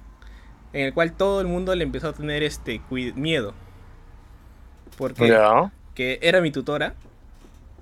[0.74, 2.82] en el cual todo el mundo le empezó a tener este
[3.16, 3.54] miedo.
[4.98, 5.28] Porque
[5.96, 6.96] que era mi tutora.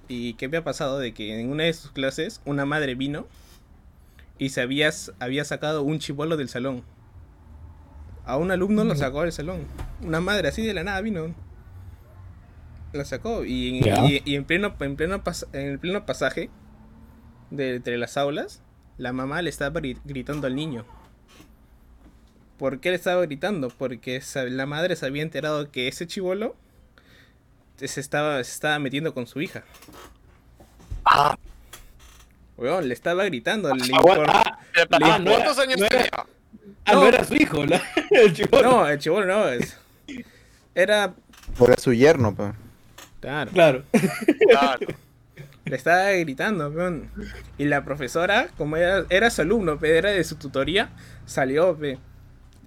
[0.07, 3.27] Y que había pasado de que en una de sus clases una madre vino
[4.37, 4.89] y se había,
[5.19, 6.83] había sacado un chivolo del salón.
[8.25, 9.61] A un alumno lo sacó del salón.
[10.01, 11.33] Una madre así de la nada vino.
[12.91, 13.45] Lo sacó.
[13.45, 14.05] Y, en- Ya.
[14.05, 16.49] y- y en, pleno, en, pleno pas- en el pleno pasaje
[17.51, 18.61] de entre las aulas,
[18.97, 20.85] la mamá le estaba gri- gritando al niño.
[22.57, 23.69] ¿Por qué le estaba gritando?
[23.69, 26.55] Porque la madre se había enterado que ese chivolo
[27.77, 29.63] se estaba, se estaba metiendo con su hija.
[31.05, 31.35] Ah,
[32.57, 33.73] Weón, le estaba gritando.
[33.73, 34.59] le Ah,
[35.01, 36.09] Ah, no ¿Cuántos era- años no era- tenía?
[36.13, 37.07] ah, no No.
[37.07, 37.81] era su hijo, la-
[38.11, 38.61] el chico.
[38.61, 39.47] No, el chivolo no.
[39.49, 39.75] Es...
[40.75, 41.13] Era.
[41.57, 42.53] Por su yerno, pues.
[43.19, 43.83] Claro, Claro.
[44.49, 44.87] Claro.
[45.65, 47.09] Le estaba gritando, weón.
[47.57, 50.89] Y la profesora, como era, era su alumno, pe, era de su tutoría,
[51.25, 51.99] salió, pe,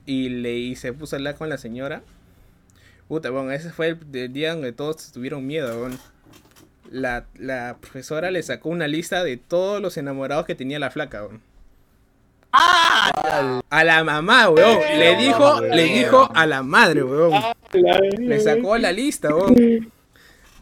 [0.06, 2.02] y le y se puso a hablar con la señora.
[3.08, 5.98] Puta, weón, ese fue el, el día donde todos tuvieron miedo, weón.
[6.90, 11.24] La, la profesora le sacó una lista de todos los enamorados que tenía la flaca,
[11.24, 11.42] weón.
[13.70, 14.78] A la mamá, weón.
[14.98, 17.32] Le dijo, le dijo a la madre, weón.
[18.18, 19.90] Le sacó la lista, weón.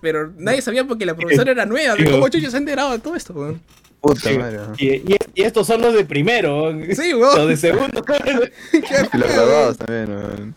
[0.03, 1.95] Pero nadie sabía porque la profesora era nueva.
[1.95, 3.63] Digo- ¿Cómo chucho se ha enterado de todo esto, weón?
[4.03, 4.37] Puta Sí.
[4.37, 4.59] madre.
[4.79, 6.71] Y, y- y estos son los de primero.
[6.95, 7.49] Sí, Los weón.
[7.49, 8.05] de segundo.
[8.73, 10.55] Y los graduados también, weón.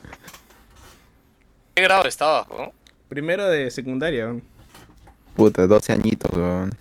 [1.76, 2.48] ¿Qué grado estaba?
[2.50, 2.74] no?
[3.08, 4.44] Primero de secundaria, weón.
[5.36, 6.72] Puta, 12 añitos, weón.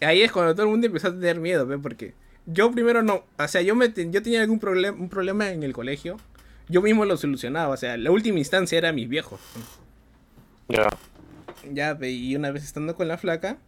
[0.00, 1.76] Ahí es cuando todo el mundo empezó a tener miedo, ¿ve?
[1.78, 2.14] Porque
[2.46, 5.62] yo primero no, o sea, yo me te- yo tenía algún problema, un problema en
[5.64, 6.18] el colegio,
[6.68, 9.40] yo mismo lo solucionaba, o sea, la última instancia era mis viejos.
[10.68, 10.88] Ya.
[11.72, 13.58] Ya, ve, y una vez estando con la flaca,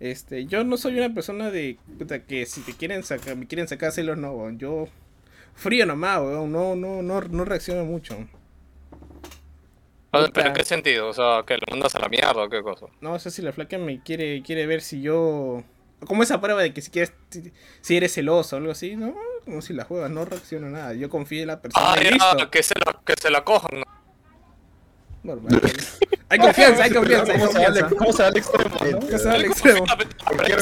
[0.00, 3.66] este, yo no soy una persona de puta que si te quieren sacar, me quieren
[3.66, 4.50] sacar celos, no.
[4.52, 4.86] Yo
[5.54, 8.16] frío nomás, weón, no, no, no, no reacciono mucho.
[10.10, 10.30] Puta.
[10.32, 11.08] ¿Pero en qué sentido?
[11.08, 12.86] O sea, ¿que lo mandas a la mierda o qué cosa?
[13.00, 15.64] No sé si la flaca me quiere, quiere ver si yo.
[16.06, 17.12] Como esa prueba de que si quieres,
[17.80, 20.94] si, eres celoso o algo así, no, como si la juegas, no reacciono nada.
[20.94, 23.82] Yo confío en la persona Ah, ya, que se la, que se la cojan.
[26.30, 27.96] Hay confianza, hay confianza, hay ¿Cómo se va al- confianza.
[27.96, 29.06] cómo se va al extremo?
[29.08, 29.84] Que se va al extremo.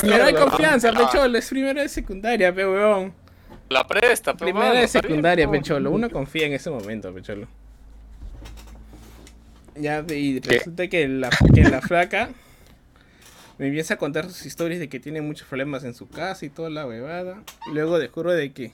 [0.03, 0.99] Pero hay confianza, Ah.
[1.11, 3.13] pecholo, es primero de secundaria, pe weón.
[3.69, 5.91] La presta, Primero de secundaria, pecholo.
[5.91, 7.49] Uno confía en ese momento, pecholo.
[9.75, 12.31] Ya, y resulta que la, que la flaca
[13.59, 16.49] me empieza a contar sus historias de que tiene muchos problemas en su casa y
[16.49, 17.43] toda la huevada.
[17.73, 18.73] Luego descubro de que,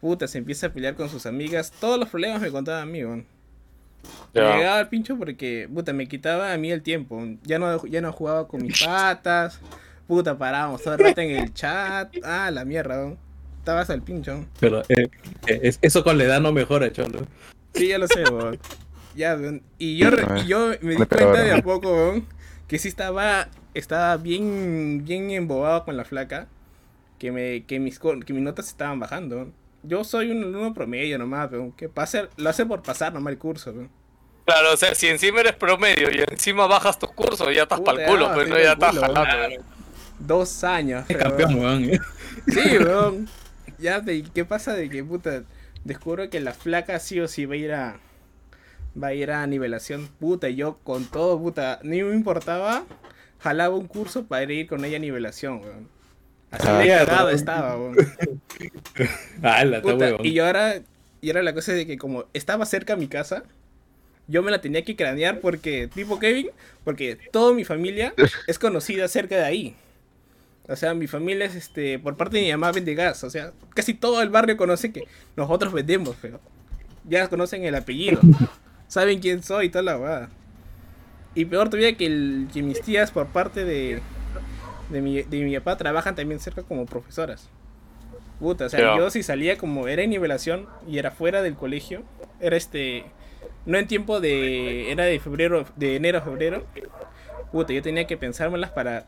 [0.00, 1.72] puta, se empieza a pelear con sus amigas.
[1.80, 3.26] Todos los problemas me contaba a mí, weón.
[4.34, 7.20] Me llegaba al pincho porque, puta, me quitaba a mí el tiempo.
[7.42, 9.60] Ya no, ya no jugaba con mis patas.
[10.06, 12.14] Puta, parábamos todo el rato en el chat.
[12.24, 13.18] Ah, la mierda, weón.
[13.58, 14.46] Estabas al pincho.
[14.58, 15.08] Pero eh,
[15.46, 17.26] eh, es- eso con la edad no mejora, cholo.
[17.74, 18.58] Sí, ya lo sé, weón.
[19.14, 19.36] Ya.
[19.78, 22.26] Y yo, y yo me di cuenta de a poco, weón,
[22.68, 26.46] que sí estaba, estaba bien, bien embobado con la flaca.
[27.18, 29.50] Que, me, que, mis, que mis notas estaban bajando.
[29.82, 31.72] Yo soy un alumno promedio nomás, weón.
[31.72, 33.90] Que pase, lo hace por pasar nomás el curso, weón.
[34.44, 38.02] Claro, o sea, si encima eres promedio y encima bajas tus cursos, ya estás para
[38.02, 39.64] el culo, ya, pues no, ya estás jalando.
[40.18, 41.04] Dos años.
[41.08, 41.90] Es pero, campeón, weón.
[42.48, 43.28] Sí, weón.
[43.78, 45.44] Ya, ve, ¿qué pasa de que, puta,
[45.84, 48.00] descubro que la flaca sí o sí va a ir a...
[49.00, 52.84] Va a ir a nivelación, puta, y yo con todo, puta, ni me importaba,
[53.38, 55.99] jalaba un curso para ir con ella a nivelación, weón.
[56.50, 57.96] Así Ah, de cagado estaba, weón.
[59.42, 60.82] Ah, la Puta, y yo ahora,
[61.20, 63.44] y ahora la cosa es de que como estaba cerca a mi casa,
[64.26, 66.50] yo me la tenía que cranear porque, tipo Kevin,
[66.84, 68.14] porque toda mi familia
[68.46, 69.76] es conocida cerca de ahí.
[70.68, 73.24] O sea, mi familia es, este, por parte de mi mamá vende gas.
[73.24, 75.04] O sea, casi todo el barrio conoce que
[75.36, 76.40] nosotros vendemos, pero
[77.08, 78.20] ya conocen el apellido.
[78.86, 80.28] Saben quién soy y toda la weá.
[81.34, 84.00] Y peor todavía que, el, que mis tías por parte de,
[84.90, 87.48] de, mi, de mi papá trabajan también cerca como profesoras.
[88.38, 92.02] Puta, o sea, yo si salía como era en nivelación y era fuera del colegio,
[92.40, 93.04] era este,
[93.66, 96.64] no en tiempo de, era de febrero, de enero a febrero,
[97.52, 99.06] puta, yo tenía que pensármelas para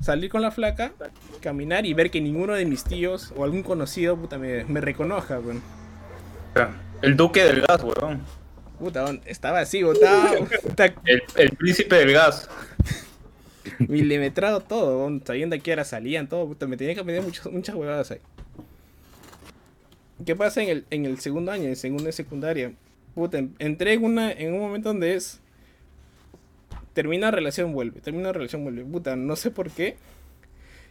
[0.00, 0.92] salir con la flaca,
[1.40, 5.38] caminar y ver que ninguno de mis tíos o algún conocido, puta, me, me reconozca,
[5.38, 5.62] weón.
[7.02, 8.20] El duque del gas, weón.
[8.80, 10.34] Puta, estaba así, puta,
[11.04, 12.48] El, el príncipe del gas.
[13.78, 17.74] milimetrado todo, sabiendo a qué hora salían, todo, puta, me tenía que aprender muchas, muchas
[17.74, 18.18] huevadas ahí.
[20.24, 22.72] ¿Qué pasa en el, en el segundo año, en segundo de secundaria?
[23.14, 25.40] Puta, en- entré en, una, en un momento donde es...
[26.94, 28.84] Termina relación, vuelve, termina relación, vuelve.
[28.84, 29.96] Puta, no sé por qué.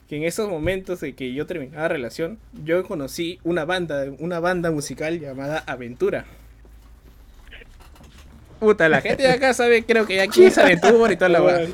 [0.09, 4.71] Que en esos momentos de que yo terminaba relación, yo conocí una banda, una banda
[4.71, 6.25] musical llamada Aventura.
[8.59, 11.67] Puta, la gente de acá sabe, creo que aquí es Aventura y toda la weá.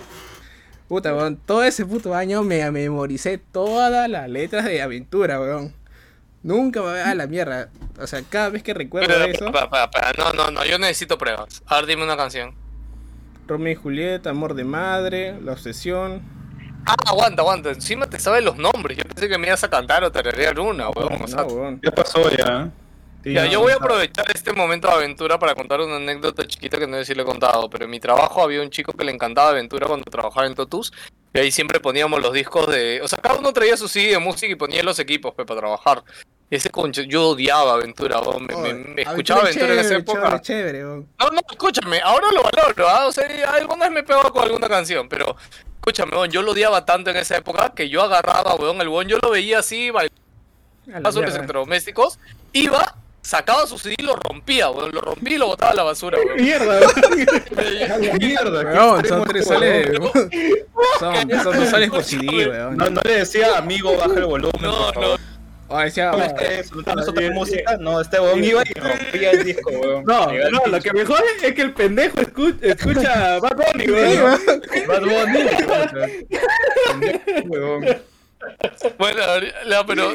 [0.88, 5.74] Puta, weón, todo ese puto año me memoricé todas las letras de Aventura, weón.
[6.44, 7.70] Nunca me voy a la mierda.
[8.00, 10.78] O sea, cada vez que recuerdo Pero, eso, pa- pa- pa- no, no, no, yo
[10.80, 11.62] necesito pruebas.
[11.66, 12.54] A ver, dime una canción.
[13.48, 16.22] Romeo y Julieta, Amor de Madre, La Obsesión.
[16.86, 17.70] Ah, aguanta, aguanta.
[17.72, 18.98] Encima te sabes los nombres.
[18.98, 21.22] Yo pensé que me ibas a cantar o tararear una, weón.
[21.22, 21.82] O sea, No, weón.
[21.84, 22.70] Ya pasó ya.
[23.34, 26.88] Ya, yo voy a aprovechar este momento de aventura para contar una anécdota chiquita que
[26.88, 29.12] no sé si le he contado, pero en mi trabajo había un chico que le
[29.12, 30.92] encantaba aventura cuando trabajaba en Totus,
[31.34, 33.02] y ahí siempre poníamos los discos de...
[33.02, 35.60] O sea, cada uno traía su CD de música y ponía los equipos pues, para
[35.60, 36.04] trabajar.
[36.50, 38.46] Ese concho, yo odiaba aventura, weón.
[38.48, 40.42] me, me- me escuchaba aventura en esa chévere, época.
[40.42, 40.84] Chévere, chévere.
[40.84, 43.06] No, no, escúchame, ahora lo valoro, ¿ah?
[43.08, 45.36] O sea, alguna vez me pegó con alguna canción, pero
[45.76, 49.10] escúchame, weón, yo lo odiaba tanto en esa época que yo agarraba, weón, el weón,
[49.10, 52.18] yo lo veía así, bailaba sobre electrodomésticos,
[52.54, 52.96] iba,
[53.28, 56.18] sacaba su CD y lo rompía, weón, lo rompía y lo botaba a la basura,
[56.18, 56.42] weón.
[56.42, 56.80] Mierda,
[57.52, 58.18] weón.
[58.20, 59.06] Mierda, Weón.
[59.06, 59.26] Son,
[61.44, 62.78] son dos soles por CD, weón.
[62.78, 64.62] No, no le decía amigo, baja el volumen.
[64.62, 65.20] No, por favor.
[65.20, 67.78] no, O decía, No, este, eso, no es otra música.
[67.82, 70.06] No, este weón iba y rompía el disco, weón.
[70.06, 74.40] No, no, lo que me jode es que el pendejo escu- escucha Bad Bunny, weón.
[74.88, 75.40] Bad Bunny,
[77.46, 77.98] weón.
[78.98, 79.22] Bueno,
[79.68, 80.12] no, pero.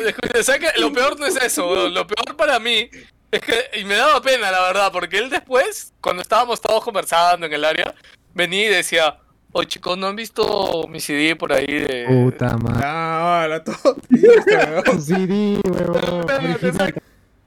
[0.77, 1.89] Lo peor no es eso.
[1.89, 2.89] Lo peor para mí
[3.31, 7.47] es que, y me daba pena, la verdad, porque él después, cuando estábamos todos conversando
[7.47, 7.95] en el área,
[8.35, 9.17] venía y decía,
[9.53, 12.07] oye chicos, ¿no han visto mi CD por ahí de...
[12.09, 12.81] Puta madre.
[12.87, 13.97] no, la todo.
[15.01, 16.21] CD, huevón.
[16.21, 16.75] Espérate, original.
[16.77, 16.95] ¿sabes-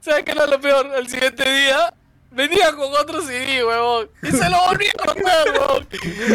[0.00, 0.86] ¿Sabes qué era lo peor?
[0.96, 1.92] El siguiente día
[2.36, 4.08] venía con otro CD, huevón.
[4.22, 5.86] Y se lo volvía a huevón.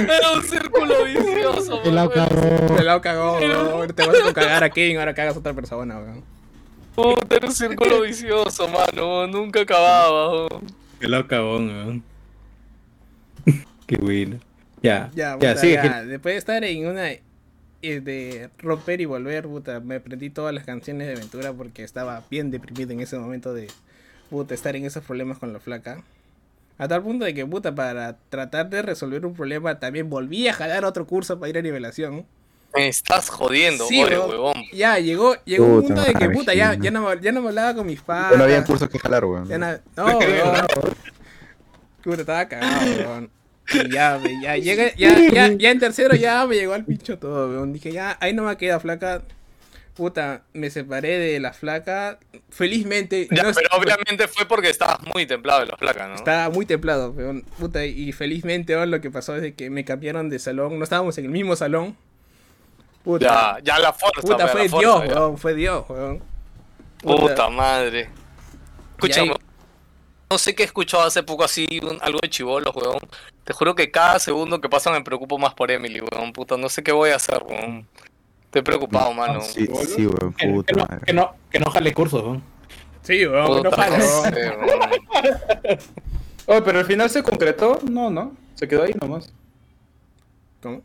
[0.10, 2.28] Era un círculo vicioso, El la huevón.
[2.28, 2.76] cagó.
[2.76, 3.94] Te la cagó, weón.
[3.94, 6.24] Te vas a cagar a Kevin, ahora cagas a otra persona, weón.
[6.96, 9.28] Puta, era un círculo vicioso, mano.
[9.28, 10.64] Nunca acababa, huevón.
[11.00, 12.04] Qué loco, cagón, weón.
[13.88, 14.40] Qué bueno.
[14.84, 15.74] Ya, Ya, ya, puta, sigue.
[15.76, 16.04] ya.
[16.04, 17.22] Después de estar en una eh,
[17.82, 22.52] de romper y volver, puta, me aprendí todas las canciones de aventura porque estaba bien
[22.52, 23.68] deprimido en ese momento de
[24.32, 26.02] puta estar en esos problemas con la flaca.
[26.80, 30.54] A tal punto de que, puta, para tratar de resolver un problema, también volví a
[30.54, 32.26] jalar otro curso para ir a nivelación.
[32.74, 34.54] Me estás jodiendo, Sí, oye, huevón.
[34.74, 37.50] Ya, llegó, llegó un punto de que, puta, ya, ya, no, me- ya no me
[37.50, 38.32] hablaba con mis padres.
[38.32, 39.48] Ya no había cursos que jalar, weón.
[39.50, 40.66] Ya na- no, weón.
[42.04, 43.30] Puta, estaba cagado, weón.
[43.74, 47.50] Y ya, ya, llega, ya, ya, ya en tercero ya me llegó al pincho todo,
[47.50, 47.74] weón.
[47.74, 49.22] Dije, ya, ahí no me queda flaca.
[49.96, 52.18] Puta, me separé de la flaca.
[52.50, 56.16] Felizmente, Ya, no es- pero obviamente fue porque estabas muy templado de la placa, ¿no?
[56.16, 57.42] estaba muy templado, weón.
[57.60, 60.78] Puta, y felizmente, weón, lo que pasó es de que me cambiaron de salón.
[60.80, 61.96] No estábamos en el mismo salón.
[63.04, 66.24] Puta, Ya, ya la fuerza, puta la fue fuerza, Dios, weón, fue Dios, weón.
[67.02, 68.10] Puta madre.
[68.98, 69.32] Escúchame.
[69.32, 69.38] ahí-
[70.30, 73.00] No sé qué he escuchado hace poco así, un- algo de chivolos, weón.
[73.44, 76.32] Te juro que cada segundo que pasa me preocupo más por Emily, weón.
[76.32, 77.86] Puta, no sé qué voy a hacer, weón.
[78.52, 79.40] Estoy preocupado, mano.
[79.42, 81.06] Sí, sí, weón, Que, que puta no, madre.
[81.06, 82.44] que, no, que no jale cursos, weón.
[83.02, 84.34] Sí, weón, no Puta, weón.
[86.48, 87.80] Oye, pero al final se concretó.
[87.90, 88.34] No, no.
[88.56, 89.32] Se quedó ahí nomás.
[90.62, 90.82] ¿Cómo?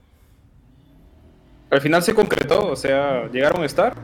[1.70, 3.96] Al final se concretó, o sea, llegaron a estar.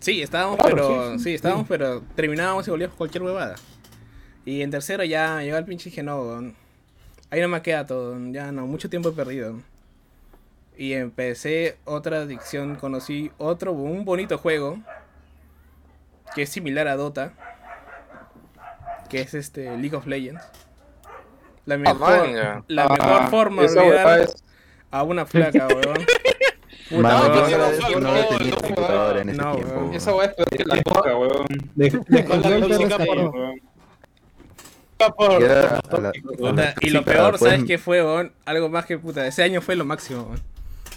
[0.00, 1.12] Sí, estábamos, Claro, pero.
[1.12, 3.56] sí, Sí, sí, estábamos, pero terminábamos y volvíamos cualquier huevada.
[4.46, 6.54] Y en tercero ya llegó el pinche y dije, no, weón,
[7.30, 9.60] ahí no me queda todo, ya no, mucho tiempo he perdido.
[10.76, 14.78] Y empecé otra adicción, conocí otro, un bonito juego
[16.34, 17.32] que es similar a Dota,
[19.08, 20.42] que es este League of Legends.
[21.66, 22.64] La mejor, manga.
[22.68, 24.42] la mejor Ah, forma de olvidar es-
[24.90, 26.06] a una flaca, weón.
[26.90, 29.74] Puta, yo no, agradezco no, no haber no, tenido no, computadora en ese no, tiempo.
[29.74, 29.94] weón.
[29.94, 31.46] Esa weá es la coca, weón.
[31.76, 31.90] De,
[35.16, 35.40] por-
[36.54, 38.32] la- y lo peor, ¿sabes qué fue, weón?
[38.44, 39.26] Algo más que puta.
[39.26, 40.40] Ese año fue lo máximo, weón.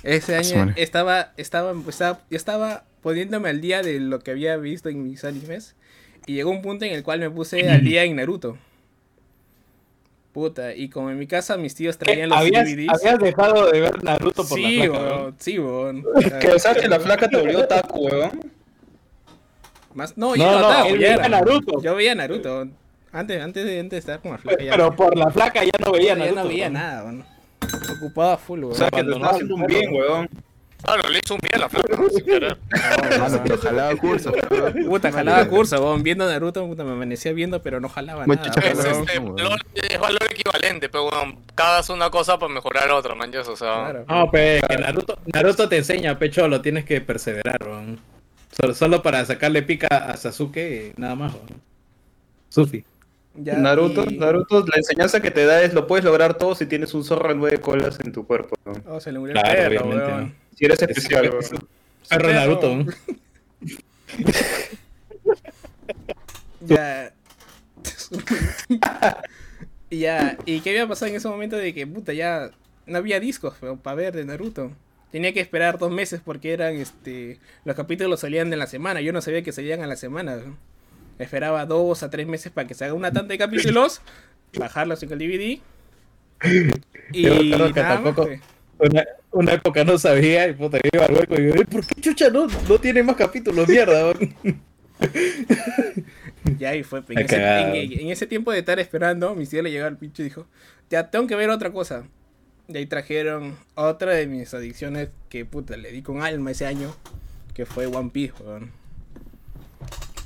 [0.04, 4.90] Ese año estaba, estaba, estaba, yo estaba poniéndome al día de lo que había visto
[4.90, 5.76] en mis animes.
[6.26, 8.58] Y llegó un punto en el cual me puse al día en Naruto.
[10.34, 12.90] Puta, y como en mi casa mis tíos traían los ¿Habías, DVDs.
[12.90, 15.36] habías dejado de ver Naruto por sí, la placa, weón, ¿no?
[15.38, 16.06] sí, weón.
[16.42, 18.52] Que o sea que la flaca te volvió taco, weón.
[19.94, 21.30] Más, no, No, yo no, no, estaba, él ya veía era.
[21.30, 21.82] Naruto.
[21.84, 22.68] Yo veía Naruto.
[23.12, 24.72] Antes, antes, de, antes de estar con la flaca ya.
[24.72, 26.42] Pero por la placa ya no veía ya Naruto.
[26.42, 26.80] no veía ¿no?
[26.80, 27.26] nada, weón.
[27.98, 28.72] Ocupado a full, weón.
[28.74, 30.30] O sea que te está haciendo un bien, weón.
[30.84, 31.96] Claro, le hizo un bien a la flaca.
[32.14, 32.58] sin querer.
[33.18, 33.94] Mano, pero jalaba
[34.50, 36.04] pero- Puta, jalaba curso, weón.
[36.04, 38.52] Viendo Naruto, puta, me amanecía viendo, pero no jalaba nada.
[38.62, 39.04] Es, weón.
[39.06, 39.36] este, weón.
[39.36, 43.32] valor, es valor equivalente, pero bueno, cagas una cosa para mejorar otra, man.
[43.34, 44.06] O sea, Claro.
[44.10, 48.00] No, pe, que Naruto, Naruto te enseña, pecho, lo tienes que perseverar, weón.
[48.52, 51.62] Solo, solo para sacarle pica a Sasuke, nada más, weón.
[52.50, 52.84] Sufi.
[53.36, 56.66] Ya, Naruto, y- Naruto, la enseñanza que te da es lo puedes lograr todo si
[56.68, 58.56] tienes un zorro de nueve colas en tu cuerpo.
[58.66, 58.84] weón.
[58.88, 60.24] Oh, se le murió Claro, el perro, obviamente, weón.
[60.28, 60.34] ¿no?
[60.58, 61.68] Si eres especial, Es- weón.
[62.10, 62.34] Perro perro.
[62.34, 62.78] Naruto.
[66.66, 67.14] Ya.
[69.90, 70.38] y ya.
[70.46, 72.52] ¿Y qué había pasado en ese momento de que, puta, ya
[72.86, 74.72] no había discos para ver de Naruto?
[75.12, 79.02] Tenía que esperar dos meses porque eran, este, los capítulos salían de la semana.
[79.02, 80.38] Yo no sabía que salían a la semana.
[80.38, 80.58] ¿no?
[81.20, 84.02] Esperaba dos a tres meses para que se haga una tanta de capítulos,
[84.58, 85.60] bajarlos en el DVD.
[87.12, 88.42] Y Yo que nada tampoco- pues.
[88.80, 92.02] Una, una época no sabía y puta, iba al hueco y yo, "Eh, ¿por qué
[92.02, 93.68] chucha no, no tiene más capítulos?
[93.70, 94.36] Mierda, weón".
[96.60, 97.00] Ya, y fue.
[97.00, 99.98] En Me ese, en- en ese tiempo de estar esperando, mi tío le llegó al
[99.98, 100.46] pinche y dijo:
[100.90, 102.04] Ya, tengo que ver otra cosa.
[102.68, 106.94] De ahí trajeron otra de mis adicciones que puta, le di con alma ese año,
[107.54, 108.72] que fue One Piece, weón.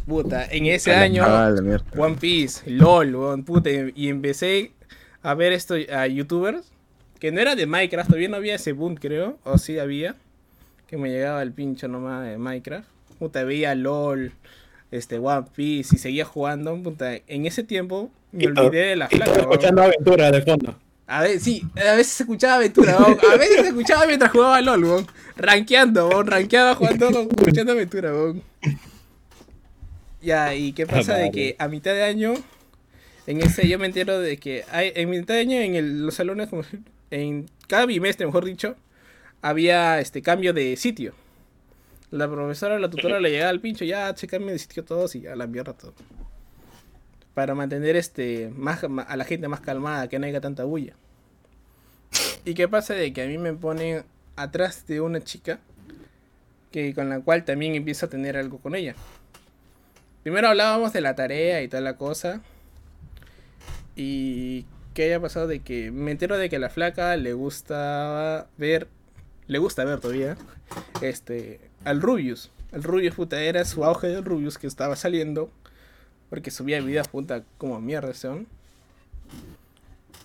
[0.07, 1.53] Puta, en ese año, la.
[1.97, 4.71] One Piece, LOL, weón, puta, y empecé
[5.21, 6.71] a ver esto a youtubers,
[7.19, 10.15] que no era de Minecraft, todavía no había ese boom, creo, o sí había,
[10.87, 12.87] que me llegaba el pincho nomás de Minecraft.
[13.19, 14.31] Puta, veía LOL,
[14.91, 19.41] este, One Piece, y seguía jugando, puta, en ese tiempo me olvidé de la flaca,
[19.41, 20.79] escuchando aventura de fondo.
[21.07, 23.17] A ver, sí, a veces se escuchaba aventura, weón.
[23.31, 25.07] A veces se escuchaba mientras jugaba LOL, weón.
[25.37, 26.27] Rankeando, weón.
[26.27, 28.43] Rankeaba jugando, escuchando aventura, weón.
[30.21, 32.33] Ya, ¿y qué pasa de que a mitad de año,
[33.27, 36.15] en ese yo me entero de que hay, en mitad de año en el- los
[36.15, 36.49] salones,
[37.11, 38.75] en cada bimestre, mejor dicho,
[39.41, 41.13] había este cambio de sitio.
[42.09, 45.27] La profesora, la tutora le llegaba al pincho, ya se cambia de sitio todos y
[45.27, 45.93] a la mierda todo.
[47.33, 50.93] Para mantener este más a la gente más calmada, que no haya tanta bulla.
[52.45, 54.03] ¿Y qué pasa de que a mí me ponen
[54.37, 55.59] atrás de una chica
[56.71, 58.95] que con la cual también empiezo a tener algo con ella?
[60.27, 62.41] Primero hablábamos de la tarea y toda la cosa.
[63.95, 68.47] Y qué haya pasado de que me entero de que a la flaca le gusta
[68.57, 68.89] ver,
[69.47, 70.35] le gusta ver todavía,
[70.99, 72.51] este, al Rubius.
[72.73, 75.49] El Rubius puta era su auge del Rubius que estaba saliendo.
[76.29, 78.47] Porque subía videos puta como mierda son.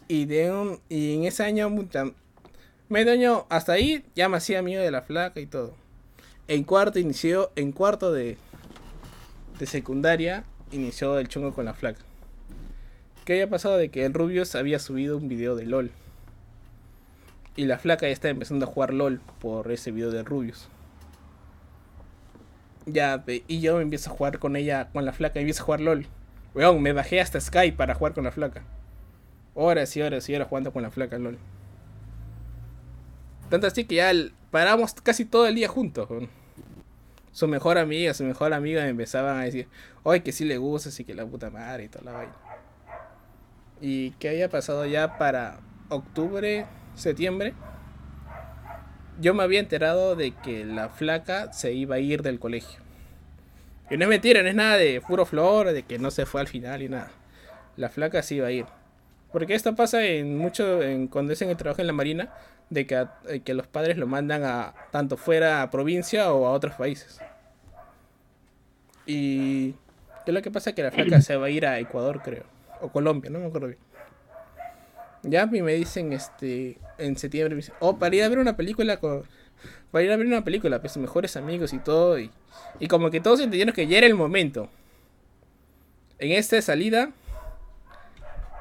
[0.09, 0.81] Y de un.
[0.89, 2.11] Y en ese año, puta.
[2.89, 5.77] Medio año hasta ahí ya me hacía amigo de la flaca y todo.
[6.49, 7.53] En cuarto inició.
[7.55, 8.37] En cuarto de.
[9.63, 10.43] De secundaria.
[10.73, 12.01] Inició el chungo con la flaca.
[13.25, 15.93] ¿Qué había pasado de que el Rubius había subido un video de LOL?
[17.55, 20.69] Y la flaca ya estaba empezando a jugar LOL por ese video de Rubius.
[22.87, 25.81] Ya, y yo empiezo a jugar con ella, con la flaca, y empiezo a jugar
[25.81, 26.07] LOL.
[26.57, 28.65] Weón, me bajé hasta Skype para jugar con la flaca.
[29.55, 31.39] Horas y horas y horas jugando con la flaca LOL.
[33.49, 34.13] Tanto así que ya
[34.51, 36.11] paramos casi todo el día juntos.
[36.11, 36.42] weón.
[37.33, 39.67] Su mejor amiga, su mejor amiga me empezaban a decir,
[40.03, 42.35] oye, que sí le gusta, así que la puta madre y toda la vaina.
[43.81, 47.55] Y que había pasado ya para octubre, septiembre.
[49.21, 52.81] Yo me había enterado de que la flaca se iba a ir del colegio.
[53.91, 56.41] Y no es mentira, no es nada de puro flor, de que no se fue
[56.41, 57.11] al final y nada.
[57.77, 58.67] La flaca se iba a ir.
[59.33, 62.33] Porque esto pasa en mucho, en, cuando es en el trabajo en la marina,
[62.71, 66.47] de que, a- eh, que los padres lo mandan a tanto fuera a provincia o
[66.47, 67.19] a otros países.
[69.07, 70.73] Y ¿qué es lo que pasa?
[70.75, 72.45] Que la flaca se va a ir a Ecuador, creo.
[72.81, 73.79] O Colombia, no me acuerdo bien.
[75.25, 78.57] Ya y me dicen este en septiembre, me dicen, oh, para ir a ver una
[78.57, 79.23] película con.
[79.93, 82.19] Para ir a ver una película, pues mejores amigos y todo.
[82.19, 82.31] Y,
[82.81, 84.69] y como que todos entendieron que ya era el momento.
[86.19, 87.11] En esta salida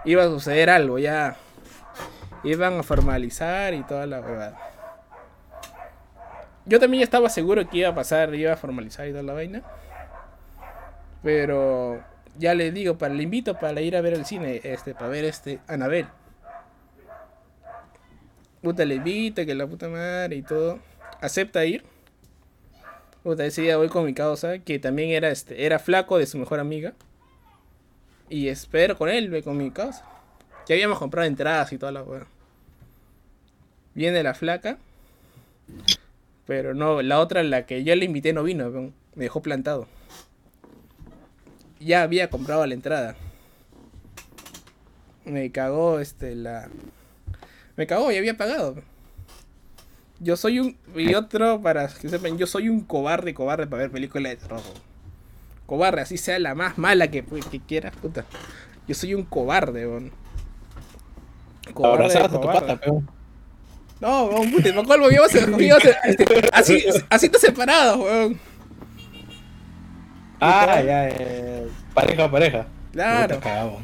[0.05, 1.35] iba a suceder algo, ya
[2.43, 4.57] iban a formalizar y toda la huevada.
[6.65, 9.63] Yo también estaba seguro que iba a pasar, iba a formalizar y toda la vaina.
[11.23, 12.03] Pero
[12.37, 15.25] ya le digo, para le invito para ir a ver el cine, este, para ver
[15.25, 16.07] este, Anabel.
[18.61, 20.79] Puta, le invito, que la puta madre y todo.
[21.19, 21.83] Acepta ir.
[23.23, 26.59] Puta, ese voy con mi causa, que también era este, era flaco de su mejor
[26.59, 26.93] amiga.
[28.31, 30.05] Y espero con él, con mi causa.
[30.65, 32.25] Ya habíamos comprado entradas y toda la weá.
[33.93, 34.77] Viene la flaca.
[36.47, 39.85] Pero no, la otra, la que yo le invité, no vino, me dejó plantado.
[41.81, 43.17] Ya había comprado la entrada.
[45.25, 46.69] Me cagó este la.
[47.75, 48.81] Me cagó y había pagado.
[50.21, 50.77] Yo soy un.
[50.95, 54.61] Y otro, para que sepan, yo soy un cobarde, cobarde para ver películas de terror.
[55.71, 58.25] Cobarde, así sea la más mala que, que quieras, puta.
[58.89, 60.11] Yo soy un cobarde, weón.
[61.73, 62.59] Cobarde, Abrazabas a tu cobarde.
[62.59, 63.09] pata, peón.
[64.01, 65.33] No, weón, puta, me acuerdo, íbamos
[66.03, 68.37] este, así, así está separado, weón.
[70.41, 71.63] Ah, ya, ya.
[71.93, 72.67] Pareja, pareja.
[72.91, 73.35] Claro.
[73.35, 73.79] Puta, cagado.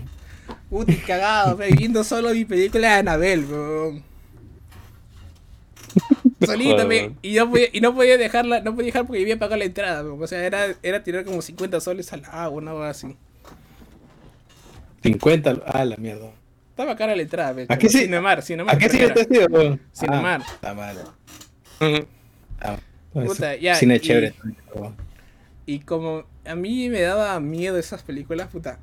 [0.70, 4.04] Puta, cagado, viendo solo mi película de Anabel, weón.
[6.46, 9.58] Solita, me, y, no podía, y no podía dejarla, no podía dejar porque había pagado
[9.58, 10.04] la entrada.
[10.14, 13.16] O sea, era, era tirar como 50 soles al agua, una cosa así.
[15.04, 15.62] 50.
[15.66, 16.32] Ah, la mierda.
[16.70, 18.76] Estaba cara la entrada, ve, ¿A qué sí- Cinemar, Cinemar.
[18.76, 19.82] ¿A qué sí te has ido, weón?
[19.96, 20.42] Cinemar.
[20.46, 20.98] Ah, Está mal.
[22.60, 22.78] Ah,
[23.14, 24.34] pues, Puta, ya, Cine y- chévere.
[25.66, 28.80] Y como a mí me daba miedo esas películas, puta.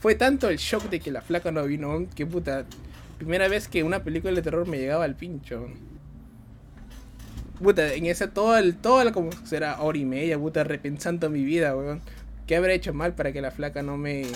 [0.00, 2.64] Fue tanto el shock de que la flaca no vino, que puta.
[3.18, 5.68] Primera vez que una película de terror me llegaba al pincho.
[7.62, 11.44] Puta, en esa todo el, toda la como será hora y media, puta, repensando mi
[11.44, 12.00] vida, weón.
[12.46, 14.26] ¿Qué habré hecho mal para que la flaca no me.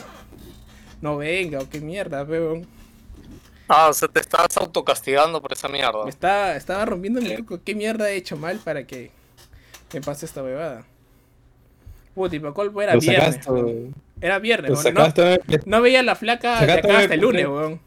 [1.01, 1.59] no venga?
[1.59, 2.67] O qué mierda, weón.
[3.69, 6.05] Ah, o sea, te estás autocastigando por esa mierda.
[6.05, 7.61] Me estaba, estaba rompiendo mi coco.
[7.63, 9.11] ¿Qué mierda he hecho mal para que
[9.93, 10.85] me pase esta bebada?
[12.15, 13.35] Puta, y para colmo era Lo viernes.
[13.35, 13.91] sacaste.
[14.21, 14.95] Era viernes, weón.
[14.95, 17.23] No, sacaste, no veía la flaca de Sacaste acá hasta el MP3.
[17.23, 17.81] lunes, weón.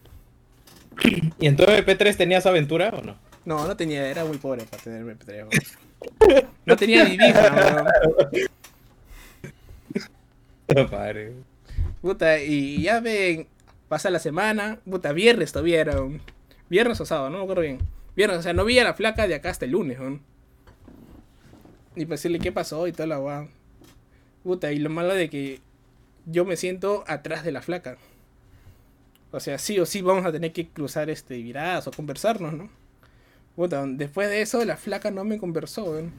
[1.40, 3.16] ¿Y en tu MP3 tenías aventura o no?
[3.46, 5.50] No, no tenía, era muy pobre para tener MP3, weón.
[6.66, 7.88] No tenía ni weón.
[10.90, 11.34] Padre.
[12.02, 13.48] Puta, y ya ven,
[13.88, 15.96] pasa la semana, puta, viernes todavía era.
[16.70, 17.80] Viernes o sábado, no me acuerdo bien.
[18.16, 20.22] Viernes, o sea, no veía la flaca de acá hasta el lunes, weón.
[21.96, 23.50] Y para decirle qué pasó y toda la weón.
[24.44, 25.60] Puta, y lo malo de que
[26.26, 27.98] yo me siento atrás de la flaca.
[29.32, 32.70] O sea, sí o sí vamos a tener que cruzar este miradas o conversarnos, ¿no?
[33.62, 36.12] Puta, después de eso la flaca no me conversó, weón.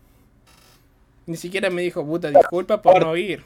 [1.26, 3.42] Ni siquiera me dijo, puta, disculpa por no ir.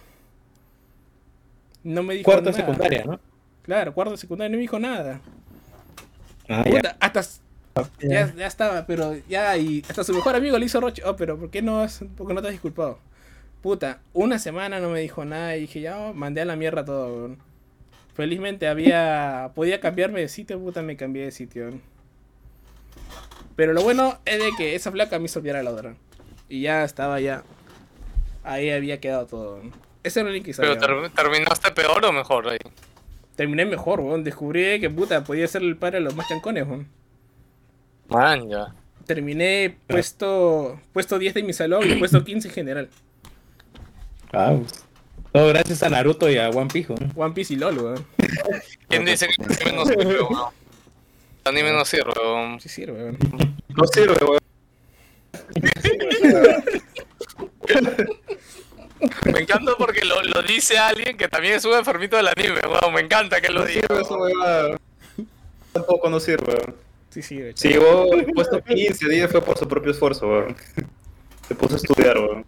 [1.82, 2.56] No me dijo Cuarto nada.
[2.58, 3.18] secundaria, ¿no?
[3.62, 5.22] Claro, cuarto secundaria no me dijo nada.
[6.46, 6.72] Ah, ya.
[6.72, 7.40] Puta, hasta s-
[8.02, 11.00] ya, ya estaba, pero ya y hasta su mejor amigo le hizo roche.
[11.06, 12.98] Oh, pero ¿por qué no has, por qué no te has disculpado?
[13.62, 16.84] Puta, una semana no me dijo nada y dije, ya oh, mandé a la mierda
[16.84, 17.38] todo, weón.
[18.12, 21.62] Felizmente había podía cambiarme de sitio, puta, me cambié de sitio.
[21.68, 21.95] weón.
[23.56, 25.94] Pero lo bueno es de que esa flaca me hizo olvidar a la otra.
[26.48, 27.42] Y ya estaba ya.
[28.44, 29.54] Ahí había quedado todo.
[29.56, 29.72] weón.
[30.02, 31.10] Ese era el que Pero weón.
[31.10, 32.58] ter- terminaste peor o mejor ahí.
[33.34, 34.22] Terminé mejor, weón.
[34.24, 36.88] Descubrí que puta podía ser el padre de los más chancones, weón.
[38.08, 38.74] Man, ya.
[39.06, 42.88] Terminé puesto puesto 10 de mi salón y puesto 15 en general.
[44.32, 44.84] Ah, pues.
[45.32, 47.10] Todo gracias a Naruto y a One Piece, ¿no?
[47.22, 48.06] One Piece y LOL, weón.
[48.88, 49.72] ¿Quién dice que sirve,
[50.22, 50.52] weón?
[51.46, 52.58] El anime no sirve, weón.
[52.60, 53.18] Sí sirve, weón.
[53.68, 54.40] No sirve, weón.
[59.32, 62.94] Me encanta porque lo, lo dice alguien que también es un enfermito del anime, weón.
[62.94, 63.86] Me encanta que lo No diga.
[63.86, 64.76] sirve esa huevada.
[65.72, 66.74] Tampoco no sirve, weón.
[67.10, 67.52] Sí sirve.
[67.54, 70.56] Si llegó puesto 15, 10 fue por su propio esfuerzo, weón.
[71.46, 72.44] Se puso a estudiar, weón.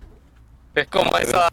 [0.74, 1.48] Es como esa,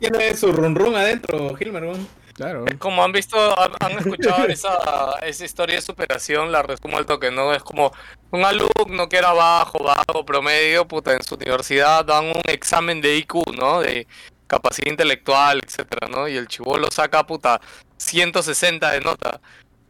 [0.00, 2.08] Tiene su run run adentro, Hilmer, weón.
[2.34, 2.64] Claro.
[2.78, 7.30] como han visto, han, han escuchado esa, esa historia de superación, la resumo al toque,
[7.30, 7.54] ¿no?
[7.54, 7.92] Es como
[8.32, 13.16] un alumno que era bajo, bajo, promedio, puta, en su universidad dan un examen de
[13.18, 13.80] IQ, ¿no?
[13.80, 14.08] De
[14.48, 16.26] capacidad intelectual, etcétera, ¿no?
[16.26, 17.60] Y el chivolo saca, puta,
[17.98, 19.40] 160 de nota.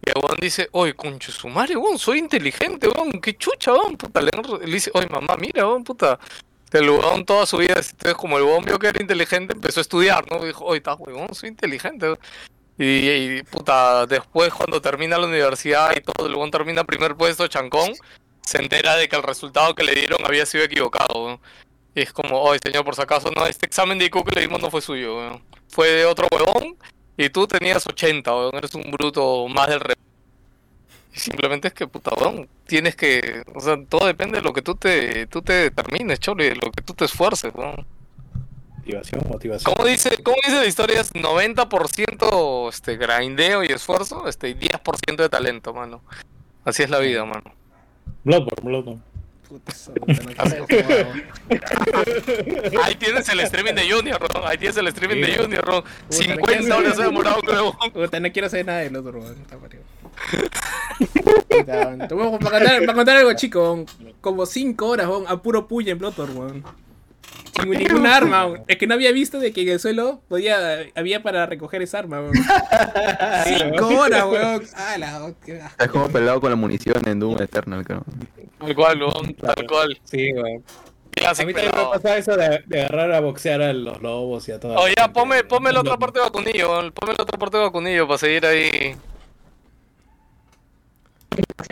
[0.05, 3.97] Y el weón dice, oye, concho su madre, weón, soy inteligente, weón, qué chucha, weón,
[3.97, 4.21] puta.
[4.21, 4.31] Le,
[4.65, 6.19] le dice, oye, mamá, mira, weón, puta.
[6.75, 9.83] El weón toda su vida, entonces como el weón vio que era inteligente, empezó a
[9.83, 10.45] estudiar, ¿no?
[10.45, 12.07] Dijo, oye, está weón, soy inteligente.
[12.07, 12.19] weón".
[12.77, 17.93] Y, puta, después cuando termina la universidad y todo, el weón termina primer puesto, chancón,
[18.43, 21.41] se entera de que el resultado que le dieron había sido equivocado.
[21.95, 24.41] Y es como, oye, señor, por si acaso, no, este examen de IQ que le
[24.41, 25.41] dimos no fue suyo.
[25.69, 26.77] Fue de otro huevón
[27.17, 28.57] y tú tenías 80, weón.
[28.57, 29.95] Eres un bruto más del re...
[31.15, 33.45] Simplemente es que, puta, weón, tienes que...
[33.55, 36.57] O sea, todo depende de lo que tú te, tú te determines, cholo, y de
[36.57, 37.87] lo que tú te esfuerces, weón.
[38.79, 39.73] Motivación, motivación.
[39.75, 41.01] ¿Cómo dice, cómo dice la historia?
[41.01, 46.03] Es 90% este, grindeo y esfuerzo, este, y 10% de talento, mano.
[46.65, 47.55] Así es la vida, mano.
[48.25, 49.01] Bloodborne, Bloodborne.
[49.51, 49.55] No.
[52.83, 54.47] Ahí tienes el streaming de Junior, ¿no?
[54.47, 55.81] Ahí tienes el streaming de Junior, ¿no?
[55.81, 57.77] no 50 quiero- horas he demorado, creo.
[57.93, 59.41] Puta, no quiero hacer nada del otro, weón.
[59.41, 59.83] Está parido.
[61.71, 63.85] A- Para contar, para contar algo, chico,
[64.21, 66.65] como 5 horas a puro puya en Bloodborne, weón.
[67.61, 68.65] Sin ningún arma, weón.
[68.67, 70.57] Es que no había visto de que en el suelo podía,
[70.95, 72.33] había para recoger esa arma, weón.
[73.45, 74.63] 5 horas, weón.
[74.77, 75.85] Ah, la qué asco.
[75.85, 78.05] Es como pelado con la munición en Doom Eternal, creo.
[78.59, 79.99] Tal cual, weón, tal cual.
[80.05, 80.63] Sí, weón.
[81.17, 81.47] A Clásico.
[81.47, 84.59] mí también me pasaba eso de, de agarrar a boxear a los lobos y a
[84.59, 84.81] todas.
[84.81, 86.91] Oye, ya, ponme, ponme la otra parte de vacunillo, weón.
[86.93, 88.97] ponme la otra parte de vacunillo para seguir ahí.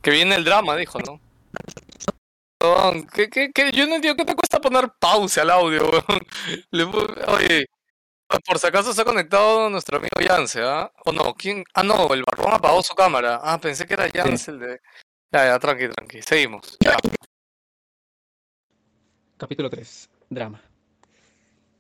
[0.03, 1.21] Que viene el drama, dijo, ¿no?
[3.13, 3.73] ¿qué, qué, qué?
[3.73, 6.27] Yo no entiendo qué te cuesta poner pausa al audio, weón.
[7.29, 7.67] Oye,
[8.47, 10.91] por si acaso se ha conectado nuestro amigo Yance, ¿ah?
[11.05, 11.35] ¿O no?
[11.35, 11.65] ¿Quién?
[11.75, 13.41] Ah, no, el barbón apagó su cámara.
[13.43, 14.81] Ah, pensé que era Yance el de...
[15.33, 16.23] Ya, ya, tranqui, tranqui.
[16.23, 16.77] Seguimos.
[16.81, 16.97] Ya.
[19.37, 20.11] Capítulo 3.
[20.31, 20.63] Drama.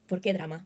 [0.08, 0.64] ¿Por qué drama?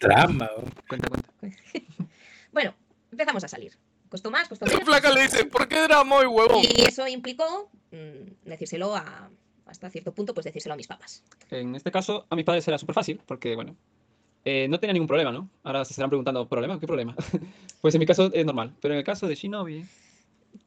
[0.00, 0.74] Drama, weón.
[0.88, 1.28] Cuenta, cuenta.
[2.52, 2.74] Bueno,
[3.10, 3.76] empezamos a salir.
[4.08, 4.86] Costó más, costó La menos.
[4.86, 6.62] placa le dice, ¿por qué drama hoy, huevón?
[6.64, 9.30] Y eso implicó mm, decírselo a,
[9.66, 11.22] hasta cierto punto, pues decírselo a mis papás.
[11.50, 13.74] En este caso, a mis padres era súper fácil, porque, bueno,
[14.44, 15.50] eh, no tenía ningún problema, ¿no?
[15.64, 16.78] Ahora se estarán preguntando, ¿problema?
[16.78, 17.16] ¿Qué problema?
[17.80, 19.84] pues en mi caso es normal, pero en el caso de Shinobi...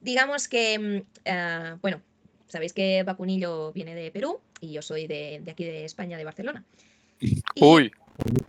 [0.01, 0.77] Digamos que,
[1.25, 2.01] mm, ah, bueno,
[2.47, 6.25] sabéis que Vacunillo viene de Perú y yo soy de, de aquí de España, de
[6.25, 6.63] Barcelona.
[7.21, 7.91] Y, Uy,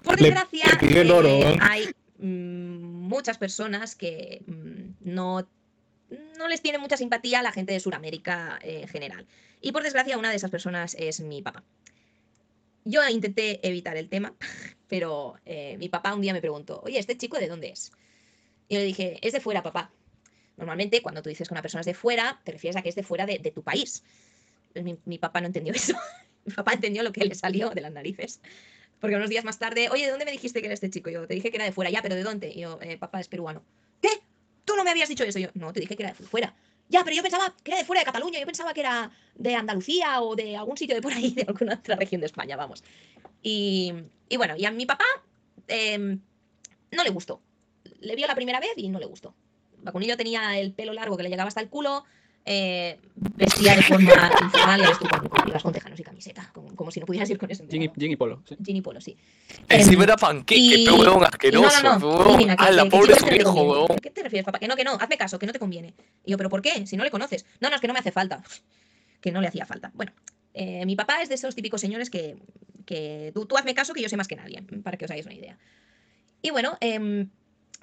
[0.03, 1.59] Por Le- desgracia, le pidió el oro, eh,
[2.21, 5.49] muchas personas que mm, no,
[6.39, 9.27] no les tiene mucha simpatía a la gente de Sudamérica en general.
[9.61, 11.65] Y por desgracia, una de esas personas es mi papá.
[12.85, 14.35] Yo intenté evitar el tema,
[14.89, 17.93] pero eh, mi papá un día me preguntó, oye, ¿este chico de dónde es?
[18.69, 19.91] Y yo le dije, es de fuera, papá.
[20.57, 22.95] Normalmente, cuando tú dices que una persona es de fuera, te refieres a que es
[22.95, 24.05] de fuera de, de tu país.
[25.05, 25.95] Mi papá no entendió eso.
[26.45, 28.41] mi papá entendió lo que le salió de las narices.
[29.01, 31.11] Porque unos días más tarde, oye, ¿de dónde me dijiste que era este chico?
[31.11, 32.51] Yo te dije que era de fuera, ya, pero ¿de dónde?
[32.51, 33.63] Y yo, "Eh, papá es peruano.
[34.03, 34.09] ¿Qué?
[34.65, 35.39] ¿Tú no me habías dicho eso?
[35.39, 36.55] Y yo, no, te dije que era de fuera.
[36.89, 39.55] Ya, pero yo pensaba que era de fuera de Cataluña, yo pensaba que era de
[39.55, 42.83] Andalucía o de algún sitio de por ahí, de alguna otra región de España, vamos.
[43.43, 43.95] Y,
[44.29, 45.05] y bueno, y a mi papá
[45.69, 46.21] em,
[46.91, 47.41] no le gustó.
[48.01, 49.35] Le vio la primera vez y no le gustó.
[49.79, 52.05] Vacunillo tenía el pelo largo que le llegaba hasta el culo,
[52.45, 54.11] eh, vestía de forma
[54.43, 57.29] informal, ya ves tú, con- ibas con tejanos y camiseta, como, como si no pudieras
[57.31, 57.65] ir con eso.
[57.69, 58.43] Jean y, y Polo.
[58.49, 58.57] sí.
[58.59, 59.17] Jean y polo, sí.
[59.69, 60.89] encima Em, era panqueque, y- y
[61.25, 62.37] asqueroso, no, no, no.
[62.37, 63.71] Mira, que- A la que- que pobre te hijo, conviene.
[63.71, 63.93] huevón.
[63.97, 64.59] ¿A qué te refieres, papá?
[64.59, 65.95] Que no, que no, hazme caso, que no te conviene.
[66.25, 66.87] Y yo, ¿pero por qué?
[66.87, 67.45] Si no le conoces.
[67.61, 68.43] No, no, es que no me hace falta.
[69.21, 69.91] Que no le hacía falta.
[69.93, 70.13] Bueno,
[70.55, 72.39] eh, mi papá es de esos típicos señores que,
[72.87, 75.27] que tú, tú hazme caso que yo sé más que nadie, para que os hagáis
[75.27, 75.59] una idea.
[76.41, 77.29] Y bueno, em,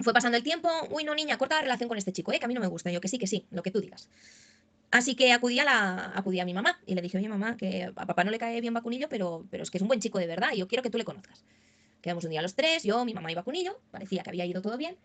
[0.00, 0.68] fue pasando el tiempo.
[0.90, 2.40] Uy, no, niña, corta la relación con este chico, ¿eh?
[2.40, 2.90] que a mí no me gusta.
[2.90, 4.08] Y yo, que sí, que sí, lo que tú digas.
[4.90, 7.84] Así que acudí a, la, acudí a mi mamá y le dije, oye, mamá, que
[7.84, 10.18] a papá no le cae bien Vacunillo, pero, pero es que es un buen chico
[10.18, 11.44] de verdad y yo quiero que tú le conozcas.
[12.00, 14.78] Quedamos un día los tres, yo, mi mamá y Vacunillo, parecía que había ido todo
[14.78, 14.96] bien,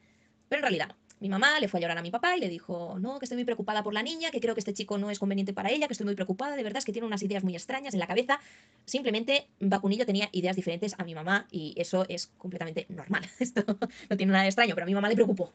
[0.47, 0.95] pero en realidad no.
[1.19, 3.37] Mi mamá le fue a llorar a mi papá y le dijo, no, que estoy
[3.37, 5.87] muy preocupada por la niña, que creo que este chico no es conveniente para ella,
[5.87, 8.07] que estoy muy preocupada, de verdad es que tiene unas ideas muy extrañas en la
[8.07, 8.39] cabeza.
[8.85, 13.23] Simplemente Vacunillo tenía ideas diferentes a mi mamá y eso es completamente normal.
[13.39, 13.63] Esto
[14.09, 15.53] no tiene nada de extraño, pero a mi mamá le preocupó.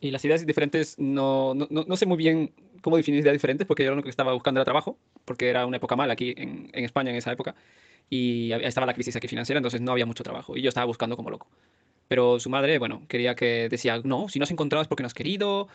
[0.00, 2.52] Y las ideas diferentes, no, no, no- no sé muy bien
[2.82, 5.64] cómo definir ideas diferentes, porque yo lo único que estaba buscando era trabajo, porque era
[5.66, 7.54] una época mala aquí en, en España en esa época,
[8.10, 11.16] y estaba la crisis aquí financiera, entonces no había mucho trabajo, y yo estaba buscando
[11.16, 11.48] como loco.
[12.08, 15.06] Pero su madre, bueno, quería que decía, no, si no has encontrado es porque no
[15.06, 15.68] has querido,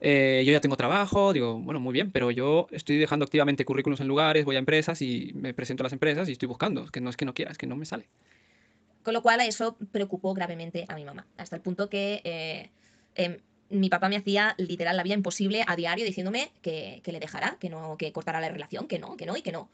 [0.00, 4.00] eh, yo ya tengo trabajo, digo, bueno, muy bien, pero yo estoy dejando activamente currículums
[4.00, 7.00] en lugares, voy a empresas y me presento a las empresas y estoy buscando, que
[7.00, 8.08] no es que no quiera, es que no me sale.
[9.02, 12.70] Con lo cual eso preocupó gravemente a mi mamá, hasta el punto que eh,
[13.14, 13.38] em,
[13.70, 17.56] mi papá me hacía literal la vida imposible a diario diciéndome que, que le dejara,
[17.60, 19.68] que no, que cortara la relación, que no, que no y que no.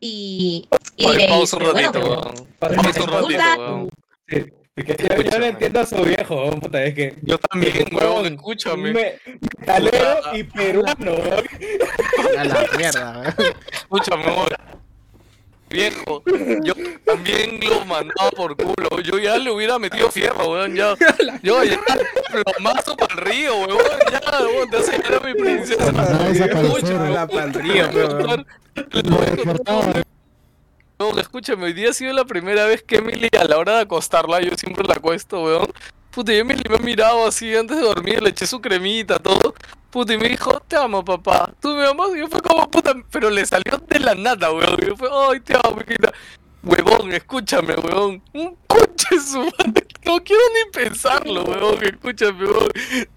[0.00, 3.88] Y, y Oye, diréis, pausa un "Pero bueno, ratito, pero- Pausa un ratito,
[4.26, 7.14] que yo, yo le entiendo a su viejo, weón, puta, es que.
[7.22, 8.92] Yo también, huevón, Weón, escúchame.
[8.92, 9.14] me-
[9.58, 11.44] Metalero y peruano, weón.
[12.38, 13.54] A la mierda, weón.
[13.72, 14.79] Escúchame, weón.
[15.70, 16.24] Viejo,
[16.64, 16.74] yo
[17.04, 19.00] también lo mandaba por culo.
[19.04, 20.74] Yo ya le hubiera metido fierro, weón.
[20.74, 20.96] Ya,
[21.42, 21.80] yo ya
[22.32, 23.80] plomazo para el río, weón.
[24.10, 25.92] Ya, weón, te hace llorar a mi princesa.
[27.10, 28.06] La pa'l río, le
[29.02, 29.26] voy
[29.64, 30.02] a weón.
[30.98, 33.82] No, escúchame, hoy día ha sido la primera vez que Emily a la hora de
[33.82, 35.72] acostarla, yo siempre la acuesto, weón.
[36.10, 39.54] Puta, y Emily me ha mirado así antes de dormir, le eché su cremita, todo.
[39.90, 41.52] Puta, y me dijo, te amo, papá.
[41.60, 42.10] ¿Tú me amas?
[42.14, 44.76] Y yo fue como, puta, pero le salió de la nada, weón.
[44.82, 46.12] Y yo fue, ay, te amo, hijita.
[46.62, 48.22] Huevón, escúchame, huevón.
[48.34, 49.86] Un coche su madre.
[50.04, 51.78] No quiero ni pensarlo, huevón.
[51.82, 52.68] Escúchame, huevón.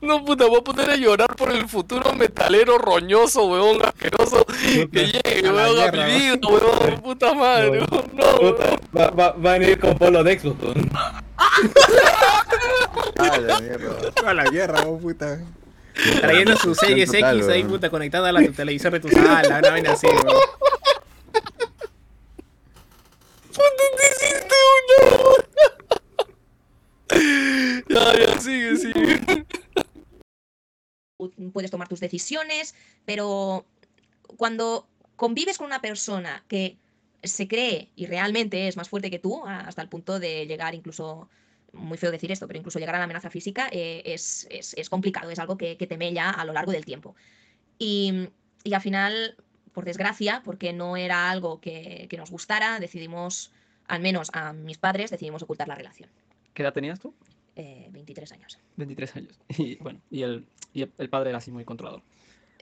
[0.01, 4.45] No, puta, voy a poner a llorar por el futuro metalero roñoso, huevón, asqueroso.
[4.45, 7.01] Que llegue, a huevón, a mi vida, huevón.
[7.01, 7.85] Puta madre, No.
[7.87, 8.11] huevón.
[8.13, 10.63] No, Puta, va, va, van a ir con polo de Xbox.
[10.63, 10.89] weón.
[13.17, 13.95] Ah, la mierda.
[14.25, 15.39] A la guerra, oh, puta.
[16.21, 19.69] Trayendo su Series X ahí, puta, conectada a la tu televisor de tu sala, una
[19.69, 20.07] vaina así,
[23.57, 25.43] weón.
[27.89, 29.45] Ya, ya, sigue, sigue.
[31.53, 32.75] puedes tomar tus decisiones,
[33.05, 33.65] pero
[34.37, 36.77] cuando convives con una persona que
[37.21, 41.29] se cree y realmente es más fuerte que tú, hasta el punto de llegar incluso,
[41.71, 44.89] muy feo decir esto, pero incluso llegar a la amenaza física, eh, es, es- es
[44.89, 47.15] complicado, es algo que, que te mella a lo largo del tiempo.
[47.79, 48.27] Y,
[48.63, 49.37] y al final,
[49.73, 53.51] por desgracia, porque no era algo que, que nos gustara, decidimos,
[53.87, 56.09] al menos a mis padres, decidimos ocultar la relación.
[56.53, 57.13] ¿Qué edad tenías tú?
[57.55, 58.59] Eh, 23 años.
[58.77, 59.39] 23 años.
[59.57, 62.01] Y bueno, y el, y el- padre era así muy controlador.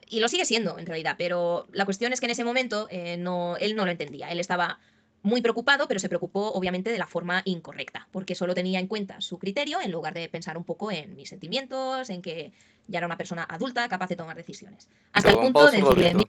[0.08, 3.16] y lo sigue siendo en realidad, pero la cuestión es que en ese momento eh,
[3.16, 4.30] no, él no lo entendía.
[4.30, 4.78] Él estaba
[5.22, 9.20] muy preocupado, pero se preocupó obviamente de la forma incorrecta, porque solo tenía en cuenta
[9.20, 12.52] su criterio en lugar de pensar un poco en mis sentimientos, en que
[12.88, 14.88] ya era una persona adulta capaz de tomar decisiones.
[15.12, 16.26] Hasta el punto de decirle.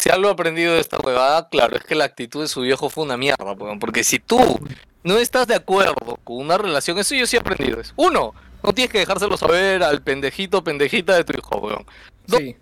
[0.00, 3.04] Si algo aprendido de esta huevada, claro, es que la actitud de su viejo fue
[3.04, 3.78] una mierda, weón.
[3.78, 4.58] Porque si tú
[5.04, 7.78] no estás de acuerdo con una relación, eso yo sí he aprendido.
[7.78, 11.84] Es, uno, no tienes que dejárselo saber al pendejito pendejita de tu hijo, weón.
[12.26, 12.56] Sí.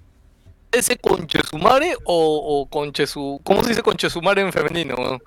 [0.72, 3.40] ¿Ese conchesumare o, o conchesu...
[3.44, 5.22] ¿Cómo se dice conchesumare en femenino, weón?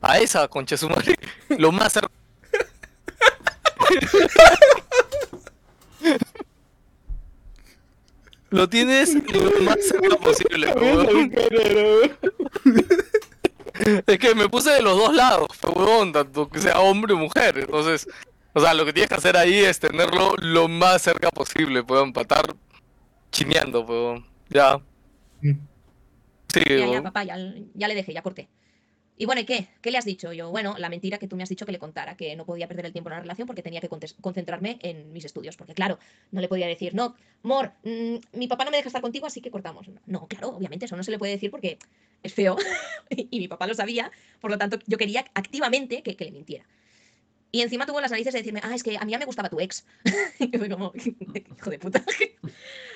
[0.00, 1.18] A esa conchesumare,
[1.58, 1.98] lo más
[8.50, 11.32] Lo tienes lo más cerca posible, weón.
[14.06, 17.58] Es que me puse de los dos lados, huevón, tanto que sea hombre o mujer.
[17.58, 18.06] Entonces,
[18.52, 22.04] o sea, lo que tienes que hacer ahí es tenerlo lo más cerca posible, puedo
[22.04, 22.44] estar
[23.30, 24.26] chineando, huevón.
[24.48, 24.80] Ya.
[25.40, 27.36] Sí, ya, ya, papá, ya,
[27.74, 28.48] ya le dejé, ya corté.
[29.20, 29.68] Y bueno, ¿y qué?
[29.82, 30.32] ¿Qué le has dicho?
[30.32, 32.66] Yo, bueno, la mentira que tú me has dicho que le contara, que no podía
[32.66, 35.58] perder el tiempo en una relación porque tenía que concentrarme en mis estudios.
[35.58, 35.98] Porque claro,
[36.30, 39.42] no le podía decir, no, Mor, mm, mi papá no me deja estar contigo, así
[39.42, 39.90] que cortamos.
[40.06, 41.78] No, claro, obviamente, eso no se le puede decir porque
[42.22, 42.56] es feo
[43.10, 44.10] y mi papá lo sabía,
[44.40, 46.64] por lo tanto, yo quería activamente que, que le mintiera.
[47.52, 49.50] Y encima tuvo las narices de decirme, ah, es que a mí ya me gustaba
[49.50, 49.84] tu ex.
[50.38, 50.94] y yo fue como,
[51.58, 52.02] hijo de puta.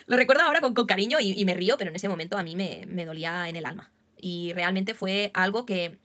[0.07, 2.43] lo recuerdo ahora con, con cariño y, y me río, pero en ese momento a
[2.43, 3.93] mí me, me dolía en el alma.
[4.17, 5.99] Y realmente fue algo que,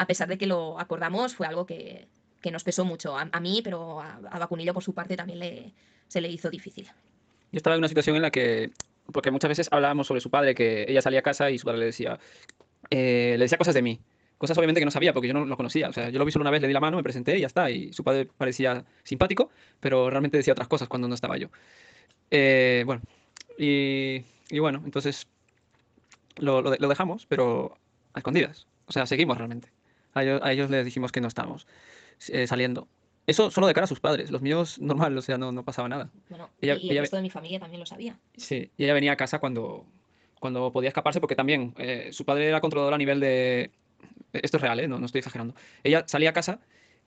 [0.00, 2.08] a pesar de que lo acordamos, fue algo que,
[2.40, 3.18] que nos pesó mucho.
[3.18, 5.72] A, mí, pero a, a Vacunillo por su parte también le,
[6.08, 6.86] se le hizo difícil.
[7.52, 8.70] Yo estaba en una situación en la que,
[9.12, 11.80] porque muchas veces hablábamos sobre su padre, que ella salía a casa y su padre
[11.80, 12.18] le decía,
[12.88, 14.00] eh, le decía cosas de mí.
[14.38, 15.90] Cosas obviamente que no sabía porque yo no lo conocía.
[15.90, 17.42] O sea, yo lo vi solo una vez, le di la mano, me presenté y
[17.42, 17.70] ya está.
[17.70, 19.50] Y su padre parecía simpático,
[19.80, 21.48] pero realmente decía otras cosas cuando no estaba yo.
[22.30, 23.02] Eh, bueno,
[23.58, 24.24] y,
[24.58, 25.28] bueno, entonces
[26.38, 27.76] lo, lo lo dejamos, pero
[28.14, 28.66] a escondidas.
[28.86, 29.68] O sea, seguimos realmente.
[30.14, 31.66] A ellos, a ellos les dijimos que no estábamos
[32.28, 32.88] eh, saliendo.
[33.26, 34.30] Eso solo de cara a sus padres.
[34.30, 36.10] Los míos, normal, o sea, no, no pasaba nada.
[36.28, 38.18] Bueno, Ella- y, el ella- resto de mi familia también lo sabía.
[38.36, 39.86] Sí, y ella venía a casa cuando,
[40.40, 43.70] cuando podía escaparse, porque también eh, su padre era controlador a nivel de...
[44.32, 44.88] Esto es real, ¿eh?
[44.88, 45.54] no, no estoy exagerando.
[45.84, 46.60] Ella salía a casa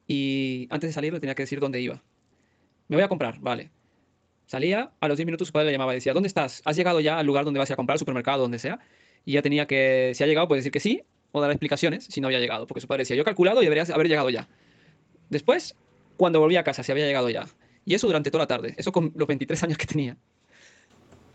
[0.08, 2.02] y antes de salir le tenía que decir dónde iba.
[2.90, 3.72] Me voy a comprar, vale.
[4.46, 6.62] Salía, a los 10 minutos su padre le llamaba y decía, ¿dónde estás?
[6.66, 8.80] ¿Has llegado ya al lugar donde vas a comprar, al supermercado, donde sea?
[9.26, 12.22] Y ella tenía que, si ha llegado, puede decir que sí o dar explicaciones si
[12.22, 14.48] no había llegado, porque su padre decía, yo he calculado y deberías haber llegado ya.
[15.30, 15.76] Después,
[16.16, 17.46] cuando volví a casa, si había llegado ya.
[17.86, 20.16] Y eso durante toda la tarde, eso con los 23 años que tenía.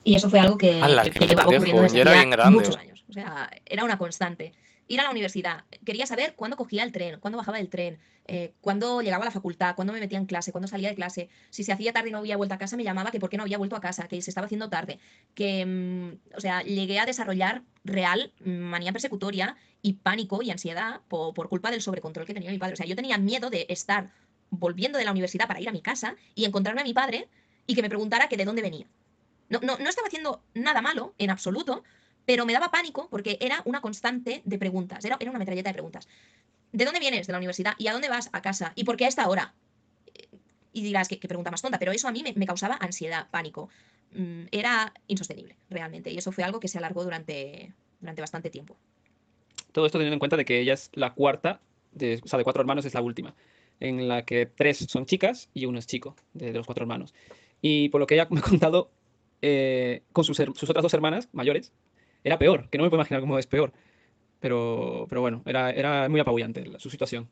[0.05, 1.83] Y eso fue algo que, que- que que llevaba ocurriendo
[2.15, 3.05] desde muchos años.
[3.09, 4.53] O sea, era una constante.
[4.89, 8.53] Ir a la universidad, quería saber cuándo cogía el tren, cuándo bajaba del tren, eh,
[8.61, 11.29] cuándo llegaba a la facultad, cuándo me metía en clase, cuándo salía de clase.
[11.51, 13.37] Si se hacía tarde y no había vuelto a casa, me llamaba que por qué
[13.37, 14.99] no había vuelto a casa, que se estaba haciendo tarde.
[15.35, 21.01] Que, mm, o sea, llegué a desarrollar real mm, manía persecutoria y pánico y ansiedad
[21.09, 22.75] por, por culpa del sobrecontrol que tenía mi padre.
[22.75, 24.11] O sea, yo tenía miedo de estar
[24.51, 27.29] volviendo de la universidad para ir a mi casa y encontrarme a mi padre
[27.67, 28.87] y que me preguntara que de dónde venía.
[29.49, 31.83] No, no, no estaba haciendo nada malo, en absoluto,
[32.29, 35.73] pero me daba pánico porque era una constante de preguntas, era, era una metralleta de
[35.73, 36.07] preguntas.
[36.73, 37.73] ¿De dónde vienes de la universidad?
[37.79, 38.29] ¿Y a dónde vas?
[38.35, 38.75] A casa.
[38.75, 39.55] ¿Y por qué a esta hora?
[40.75, 43.71] Y dirás, qué, qué pregunta más tonta, pero eso a mí me, causaba ansiedad, pánico.
[44.13, 46.11] Mm, Era insostenible, realmente.
[46.11, 48.77] Y eso fue algo que se alargó durante, durante bastante tiempo.
[49.73, 52.45] Todo esto teniendo en cuenta de que ella es la cuarta, de, o sea, de
[52.45, 53.35] cuatro hermanos es la última,
[53.81, 57.15] en la que tres son chicas y uno es chico, de, los cuatro hermanos.
[57.63, 58.91] Y por lo que ella me ha contado,
[59.41, 61.73] eh, con sus otras dos hermanas mayores,
[62.25, 63.73] era peor, que no me puedo imaginar cómo es peor.
[64.41, 67.29] Pero, pero bueno, era, era muy apabullante la- su situación.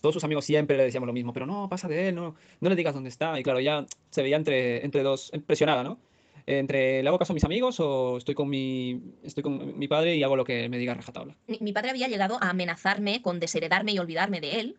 [0.00, 2.68] Todos sus amigos siempre le decíamos lo mismo, pero no, pasa de él, no, no
[2.68, 3.38] le digas dónde está.
[3.38, 5.98] Y claro, ya se veía entre, entre dos, presionada, ¿no?
[6.46, 10.16] Entre le hago caso a mis amigos o estoy con mi, estoy con mi padre
[10.16, 11.36] y hago lo que me diga rajatabla.
[11.46, 14.76] Mi, mi padre había llegado a amenazarme con desheredarme y olvidarme de él,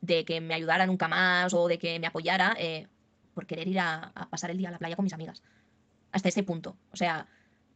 [0.00, 2.86] de que me ayudara nunca más o de que me apoyara eh,
[3.34, 5.42] por querer ir a, a pasar el día a la playa con mis amigas.
[6.12, 6.76] Hasta ese punto.
[6.92, 7.26] O sea,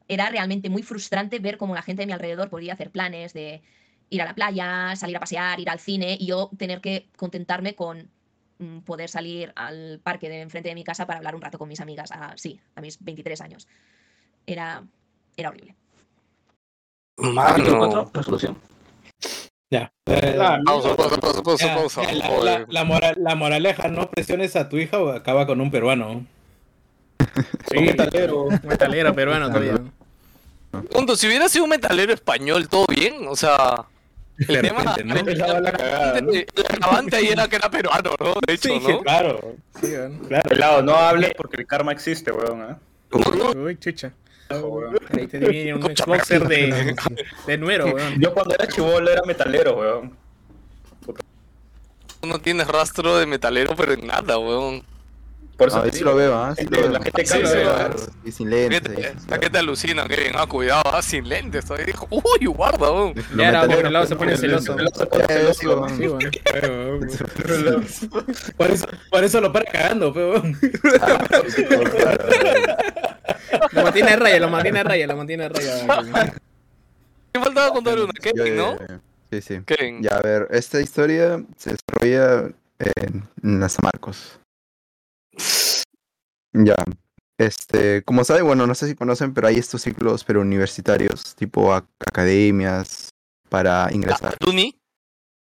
[0.09, 3.63] era realmente muy frustrante ver cómo la gente de mi alrededor podía hacer planes de
[4.11, 7.75] ir a la playa, salir a pasear, ir al cine y yo tener que contentarme
[7.75, 8.11] con
[8.59, 11.69] mm, poder salir al parque de enfrente de mi casa para hablar un rato con
[11.69, 12.11] mis amigas.
[12.11, 13.69] A, sí, a mis 23 años.
[14.47, 14.83] Era,
[15.37, 15.77] era horrible.
[17.19, 17.79] Mano.
[17.79, 18.57] 4, resolución.
[19.71, 19.93] Ya.
[20.07, 20.39] Eh,
[23.19, 26.25] la moraleja, no presiones a tu hija o acaba con un peruano.
[27.71, 28.47] Sí, metalero.
[28.63, 29.79] Metalero peruano todavía.
[30.91, 33.85] Punto, si hubiera sido un metalero español, todo bien, o sea.
[34.39, 34.81] El De tema.
[34.95, 35.15] repente, ¿no?
[35.17, 36.31] el- Esa va la cagada, ¿no?
[36.33, 38.35] el agravante ahí era que era peruano, ¿no?
[38.47, 39.01] De hecho, Sí, ¿no?
[39.01, 39.93] claro, Sí,
[40.29, 40.49] claro.
[40.49, 42.63] Pelado, no hables porque el karma existe, weón.
[42.71, 43.57] ¿eh?
[43.57, 44.13] Uy, chucha.
[45.17, 46.95] Ahí te viene un Xboxer de,
[47.47, 48.21] de nuero, weón.
[48.21, 50.17] Yo cuando era chivolo era metalero, weón.
[52.23, 54.83] No tienes rastro de metalero, pero en nada, weón.
[55.59, 56.55] Por eso Ah, sí lo veo, ¿ah?
[56.55, 56.93] Sí gente- lo veo.
[56.93, 57.75] la gente Sí, cae, sí, weón.
[57.75, 58.95] Claro, y sin ¿Qué lentes.
[58.95, 59.15] te, ahí.
[59.31, 60.33] ¿a qué te alucina, Kevin?
[60.37, 61.65] Ah, cuidado, ah, sin lentes.
[61.65, 63.15] Todavía dijo, uy, guarda, weón.
[63.37, 64.77] Ya era, por el lado se pone celoso.
[64.79, 66.21] Se pone celoso, sí, weón.
[66.21, 67.11] weón.
[67.11, 68.29] Sí, weón.
[69.11, 70.57] Por eso, lo para cagando, peón.
[73.73, 75.85] Lo mantiene a raya, lo mantiene a raya, lo mantiene a raya.
[77.35, 78.73] Me faltaba contar una, Kevin, ¿no?
[78.75, 78.99] eh,
[79.31, 79.61] Sí, sí.
[79.67, 80.03] Kevin.
[80.03, 84.39] Ya, a ver, esta historia se desarrolla en, en San Marcos.
[86.53, 86.77] Ya.
[87.39, 91.73] Este, como saben, bueno, no sé si conocen, pero hay estos ciclos pero universitarios, tipo
[91.73, 93.11] ac- academias
[93.49, 94.37] para ingresar.
[94.39, 94.75] Tuni.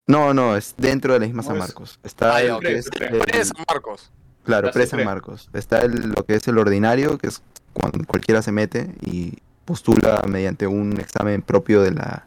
[0.06, 2.00] No, no, es dentro de la misma San Marcos.
[2.04, 4.12] Está Ah, ya, que es el- Pre San Marcos.
[4.44, 5.04] Claro, La pre San.
[5.04, 5.50] Marcos.
[5.54, 7.42] Está el- lo que es el ordinario, que es
[7.74, 12.26] cuando cualquiera se mete y postula mediante un examen propio de la...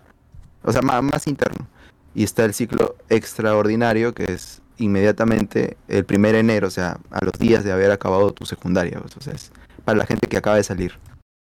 [0.62, 1.66] O sea, más, interno.
[2.14, 7.32] Y está el ciclo extraordinario, que es inmediatamente el primer enero, o sea, a los
[7.34, 8.98] días de haber acabado tu secundaria.
[9.00, 9.52] pues, O sea, es
[9.84, 10.92] para la gente que acaba de salir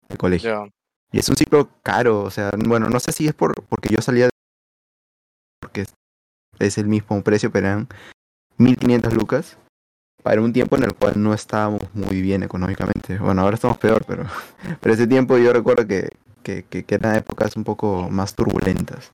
[0.10, 0.50] del colegio.
[1.12, 4.02] Y es un ciclo caro, o sea, bueno, no sé si es por porque yo
[4.02, 4.32] salía de...
[5.62, 5.94] porque es-
[6.60, 7.88] es el mismo precio, pero eran
[8.58, 9.58] 1500 lucas
[10.24, 13.18] para un tiempo en el cual no estábamos muy bien económicamente.
[13.18, 14.26] Bueno, ahora estamos peor, pero
[14.82, 16.10] pero ese tiempo yo recuerdo que,
[16.44, 19.12] que, que, que eran épocas un poco más turbulentas.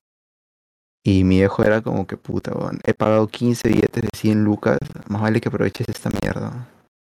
[1.04, 4.78] Y mi viejo era como que puta, weón, he pagado 15 billetes de 100 lucas,
[5.08, 6.68] más vale que aproveches esta mierda.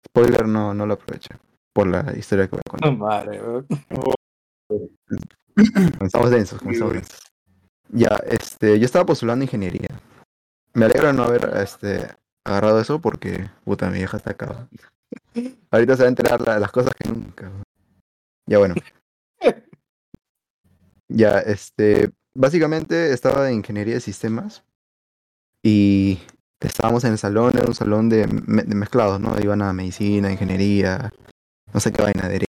[0.08, 1.36] Spoiler, no, no lo aproveché,
[1.72, 2.96] por la historia que voy a contar.
[2.96, 3.66] Madre, weón.
[5.98, 7.18] Comenzamos densos, comenzamos densos.
[7.90, 9.88] Ya, este, yo estaba postulando ingeniería.
[10.72, 12.08] Me alegro de no haber este,
[12.44, 14.66] agarrado eso porque, puta, mi vieja está acá.
[15.70, 17.50] Ahorita se va a enterar la- las cosas que nunca.
[18.46, 18.74] Ya bueno.
[21.08, 24.64] Ya, este, básicamente estaba en ingeniería de sistemas
[25.62, 26.18] y
[26.60, 29.38] estábamos en el salón, era un salón de, de mezclados, ¿no?
[29.40, 31.10] Iban a medicina, ingeniería,
[31.72, 32.46] no sé qué vaina, derecho.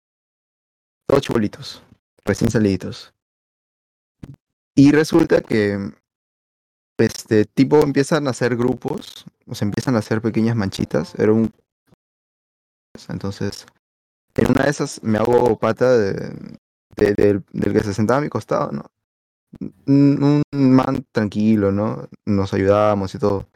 [1.09, 1.83] Todos chibolitos,
[2.25, 3.13] recién saliditos.
[4.77, 5.93] Y resulta que
[6.99, 11.15] este tipo empiezan a hacer grupos, o sea, empiezan a hacer pequeñas manchitas.
[11.17, 11.51] Era un
[13.09, 13.67] entonces
[14.37, 16.59] en una de esas me hago pata de,
[16.97, 18.85] de- del, del que se sentaba a mi costado, ¿no?
[19.87, 22.09] Un, man tranquilo, ¿no?
[22.27, 23.49] Nos ayudábamos y todo.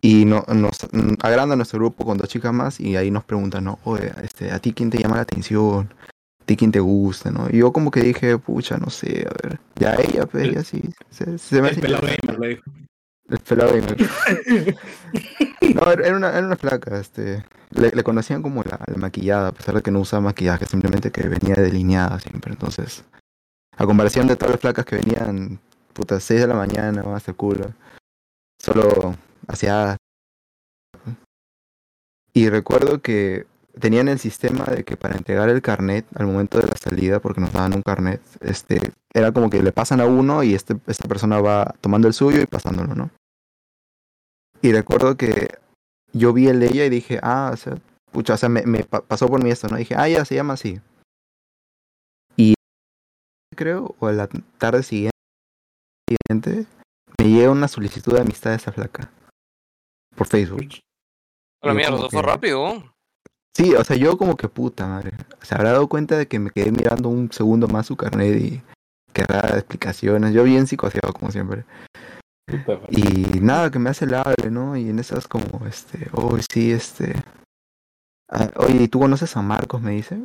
[0.00, 0.86] Y no, nos
[1.22, 3.78] agranda nuestro grupo con dos chicas más y ahí nos preguntan, ¿no?
[3.84, 5.94] Oye, este, ¿a ti quién te llama la atención?
[6.42, 7.48] ¿A ti quién te gusta, no?
[7.50, 9.60] Y yo como que dije, pucha, no sé, a ver.
[9.76, 10.82] Ya ella, pues, ella sí.
[11.08, 12.62] Se, se me El pelado gamer, le dijo.
[13.28, 13.96] El pelado gamer.
[15.74, 17.44] No, era una, era una flaca, este.
[17.70, 21.10] Le, le conocían como la, la maquillada, a pesar de que no usaba maquillaje, simplemente
[21.10, 22.52] que venía delineada siempre.
[22.52, 23.04] Entonces,
[23.76, 25.58] a comparación de todas las flacas que venían,
[25.92, 27.72] puta, 6 de la mañana, hasta el culo,
[28.60, 29.14] solo
[29.48, 29.96] hacia.
[32.32, 33.46] Y recuerdo que
[33.78, 37.40] tenían el sistema de que para entregar el carnet al momento de la salida, porque
[37.40, 41.08] nos daban un carnet, este, era como que le pasan a uno y este, esta
[41.08, 43.10] persona va tomando el suyo y pasándolo, ¿no?
[44.62, 45.58] Y recuerdo que
[46.12, 47.76] yo vi el de ella y dije, ah, o sea,
[48.12, 49.76] pucha, o sea, me, me pa- pasó por mí esto, ¿no?
[49.76, 50.80] dije, ah, ya se llama así.
[53.54, 54.28] Creo, o a la
[54.58, 55.12] tarde siguiente,
[57.18, 59.10] me llega una solicitud de amistad de esa flaca.
[60.16, 60.68] Por Facebook.
[61.62, 62.94] A la mierda, fue que- rápido.
[63.56, 65.12] Sí, o sea, yo como que puta madre.
[65.42, 68.62] Se habrá dado cuenta de que me quedé mirando un segundo más su carnet y,
[69.14, 70.34] querrá dar explicaciones.
[70.34, 71.64] Yo bien psicoseado como siempre.
[72.90, 74.76] Y nada, que me hace el ¿no?
[74.76, 77.14] Y en esas como, este, oh, sí, este...
[78.28, 79.80] ah, Oye, ¿y tú conoces a Marcos?
[79.80, 80.20] Me dice.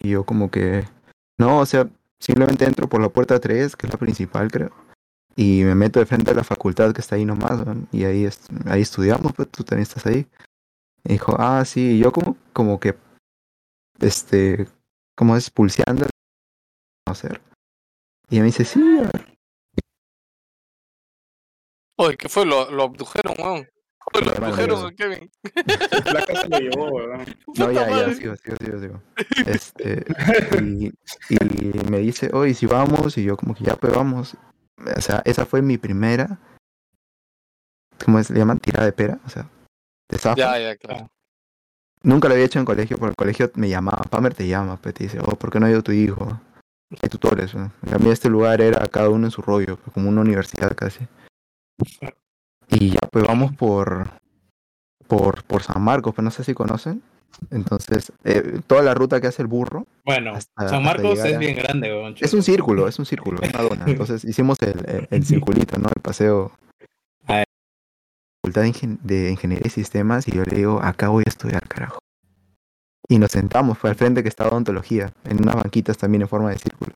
[0.00, 0.84] Y yo como que...
[1.38, 1.88] No, o sea,
[2.22, 4.70] simplemente entro por la puerta 3, que es la principal, creo.
[5.34, 7.86] Y me meto de frente a la facultad que está ahí nomás, ¿no?
[7.90, 10.26] Y ahí, est- ahí estudiamos, pues tú también estás ahí.
[11.04, 12.94] Y dijo, ah, sí, y yo como, como que,
[13.98, 14.68] este,
[15.16, 16.06] como es pulseando,
[17.04, 17.40] conocer.
[18.30, 18.80] Y me dice, sí.
[21.98, 22.46] Oye, ¿qué fue?
[22.46, 23.68] Lo, lo abdujeron, weón.
[24.14, 25.30] Lo a Kevin.
[26.04, 27.24] La casa lo llevó, weón.
[27.58, 29.02] No, ya, ya, sigo, sigo, sigo, sigo.
[29.46, 30.04] Este,
[30.60, 30.92] y,
[31.28, 34.36] y me dice, oye, si vamos, y yo como que ya, pues vamos.
[34.96, 36.38] O sea, esa fue mi primera,
[38.04, 38.58] ¿cómo se le llaman?
[38.58, 39.48] Tirada de pera, o sea,
[40.08, 40.36] de zafo.
[40.36, 41.10] Ya, ya, claro.
[42.02, 44.94] Nunca lo había hecho en colegio, porque el colegio me llamaba, Pamer te llama, pues
[44.94, 46.40] te dice, oh, ¿por qué no ha ido tu hijo?
[47.00, 47.72] Hay tutores, ¿no?
[47.92, 51.06] A mí este lugar era cada uno en su rollo, pues, como una universidad casi.
[52.72, 54.08] Y ya, pues vamos por,
[55.06, 57.02] por, por San Marcos, pues no sé si conocen.
[57.50, 61.38] Entonces, eh, toda la ruta que hace el burro Bueno, Hasta- San Marcos es a-
[61.38, 62.14] bien grande, weón.
[62.20, 63.84] es un círculo, es un círculo, es una dona.
[63.86, 65.88] Entonces hicimos el, el, el circulito, ¿no?
[65.94, 66.52] El paseo.
[68.44, 71.66] Facultad de, ingen- de Ingeniería y Sistemas y yo le digo, acá voy a estudiar,
[71.68, 71.98] carajo.
[73.08, 76.50] Y nos sentamos, fue al frente que estaba odontología, en unas banquitas también en forma
[76.50, 76.92] de círculo.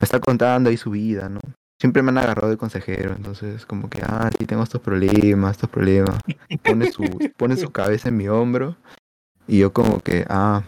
[0.00, 1.40] Me está contando ahí su vida, ¿no?
[1.80, 5.70] Siempre me han agarrado de consejero, entonces como que, ah, sí, tengo estos problemas, estos
[5.70, 6.18] problemas.
[6.64, 7.02] Pone su,
[7.36, 8.76] pone su cabeza en mi hombro
[9.46, 10.64] y yo como que, ah,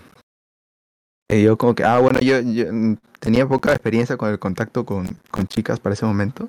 [1.29, 4.85] y yo como que, ah, bueno, yo, yo, mm, tenía poca experiencia con el contacto
[4.85, 6.49] con, con chicas para ese momento.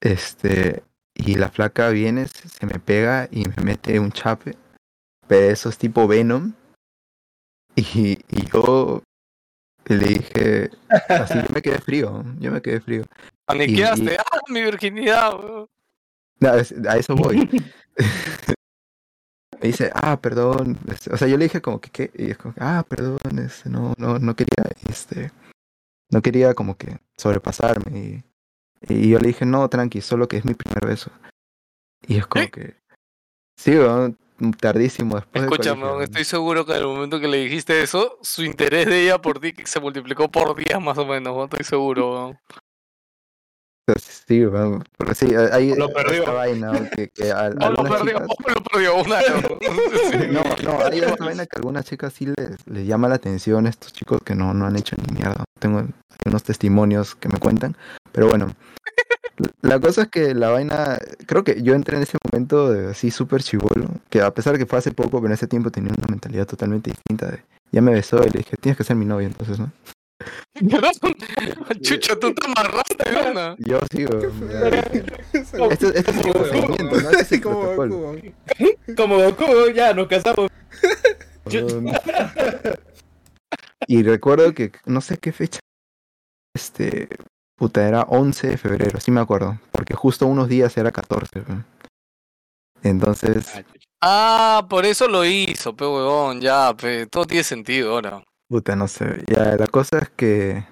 [0.00, 0.82] Este,
[1.14, 4.56] y la flaca viene, se me pega y me mete un chape,
[5.26, 6.52] pero esos tipo Venom.
[7.74, 9.02] Y, y yo
[9.94, 10.70] le dije,
[11.08, 13.04] así yo me quedé frío, yo me quedé frío.
[13.46, 14.04] Aniquilaste.
[14.14, 15.68] y- Ah, mi virginidad, weón.
[16.40, 17.48] No, es- a eso voy.
[19.60, 20.78] me dice, ah, perdón.
[21.10, 22.10] O sea, yo le dije como que, ¿qué?
[22.14, 25.30] Y es como, ah, perdón, este, no, no, no quería, este,
[26.10, 27.98] no quería como que sobrepasarme.
[27.98, 28.24] Y,
[28.94, 31.10] y yo le dije, no, tranqui, solo que es mi primer beso.
[32.06, 32.76] Y es como que,
[33.58, 34.18] sí, weón,
[34.60, 38.86] tardísimo después Escúchame, estoy seguro que en el momento que le dijiste eso, su interés
[38.86, 42.38] de ella por ti se multiplicó por 10 más o menos, estoy seguro, weón.
[43.88, 44.42] Entonces, Sí,
[44.98, 46.18] pero sí, ahí Lo perdió.
[46.18, 49.20] esta vaina, que, que a- O lo perdió, chicas- lo perdió una.
[50.10, 50.18] Sí.
[50.32, 53.68] No, no, hay esta vaina que a algunas chicas sí les, les llama la atención
[53.68, 55.44] estos chicos que no, no han hecho ni mierda.
[55.60, 55.86] Tengo
[56.24, 57.76] unos testimonios que me cuentan.
[58.10, 58.48] Pero bueno,
[59.62, 63.10] la cosa es que la vaina, creo que yo entré en ese momento de así
[63.10, 65.92] súper chivolo, que a pesar de que fue hace poco, pero en ese tiempo tenía
[65.96, 67.30] una mentalidad totalmente distinta.
[67.30, 67.42] De,
[67.72, 69.70] ya me besó y le dije, tienes que ser mi novio entonces, ¿no?
[71.82, 73.54] Chucho, tú te amarraste una.
[73.58, 74.32] Yo sí, weón,
[75.70, 77.10] Esto, esto es ¿no?
[77.10, 77.74] Este es Como.
[77.74, 78.18] Goku.
[78.96, 80.50] Como Goku, ya nos casamos.
[83.88, 85.60] Y recuerdo que no sé qué fecha.
[86.54, 87.08] Este.
[87.56, 89.58] Puta, era 11 de febrero, sí me acuerdo.
[89.72, 91.40] Porque justo unos días era 14.
[91.48, 91.64] weón.
[92.82, 93.46] Entonces,
[94.02, 98.22] Ah, por eso lo hizo, pe huevón, ya, pe, todo tiene sentido ahora.
[98.48, 99.24] puta, no sé.
[99.26, 100.64] Ya, la cosa es que.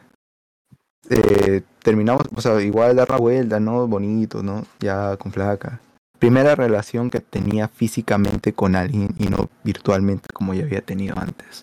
[1.11, 3.87] eh, terminamos, o sea, igual dar la vuelta, ¿no?
[3.89, 4.65] Bonito, ¿no?
[4.81, 5.81] Ya con flaca.
[6.19, 11.63] Primera relación que tenía físicamente con alguien y no virtualmente como ya había tenido antes.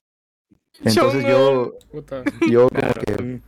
[0.84, 2.23] Entonces yo, Puta.
[2.49, 3.41] yo como que,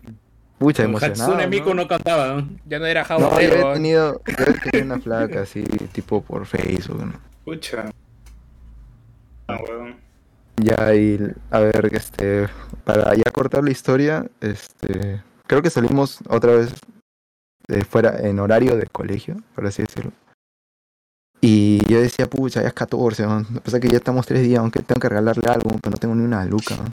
[0.63, 1.23] pucha, emocionado.
[1.23, 1.49] Hatsune ¿no?
[1.49, 2.35] Miku no cantaba.
[2.35, 2.49] ¿no?
[2.65, 6.45] Ya no era No, yo he tenido, yo he tenido una flaca así, tipo por
[6.45, 7.13] Facebook, ¿no?
[7.39, 7.91] Escucha.
[9.47, 9.97] Ah, weón.
[10.57, 11.19] Ya, y
[11.49, 12.47] a ver, este,
[12.83, 16.73] para ya cortar la historia, este, creo que salimos otra vez
[17.89, 20.11] fuera en horario de colegio, por así decirlo.
[21.41, 23.39] Y yo decía, pucha, ya es 14, ¿no?
[23.39, 25.91] Lo que pasa es que ya estamos tres días, aunque tengo que regalarle algo, pero
[25.91, 26.85] no tengo ni una luca, ¿no?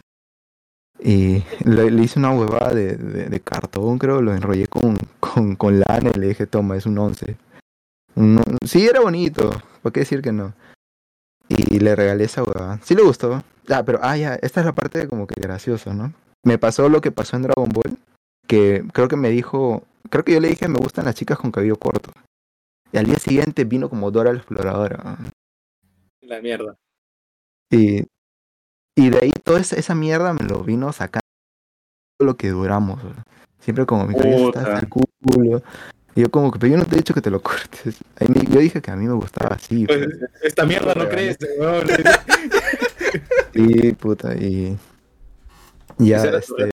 [1.02, 5.56] Y le, le hice una huevada de, de, de cartón, creo, lo enrollé con, con,
[5.56, 7.36] con lana y le dije, toma, es un 11.
[8.16, 9.50] Un on- sí, era bonito,
[9.82, 10.52] ¿por qué decir que no?
[11.48, 12.78] Y le regalé esa huevada.
[12.84, 13.42] Sí le gustó.
[13.68, 16.12] Ah, pero, ah, ya, esta es la parte como que graciosa, ¿no?
[16.44, 17.96] Me pasó lo que pasó en Dragon Ball,
[18.46, 21.50] que creo que me dijo, creo que yo le dije, me gustan las chicas con
[21.50, 22.12] cabello corto.
[22.92, 25.16] Y al día siguiente vino como Dora la exploradora.
[26.22, 26.76] La mierda.
[27.70, 28.04] Y,
[29.00, 31.24] y de ahí toda esa, mierda me lo vino sacando
[32.18, 33.00] lo que duramos.
[33.58, 35.62] Siempre como mi cabello está hasta el culo.
[36.14, 37.96] Y yo como que, pero yo no te he dicho que te lo cortes.
[38.20, 39.86] Me- yo dije que a mí me gustaba así.
[39.86, 40.30] Pues, pues.
[40.42, 41.86] esta mierda no crees, weón.
[43.52, 44.78] Sí, puta, y
[45.98, 46.69] ya, este...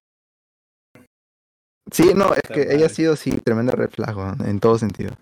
[1.90, 5.12] Sí, no, es que ella ha sido sí tremenda red flag, weón, en todo sentido.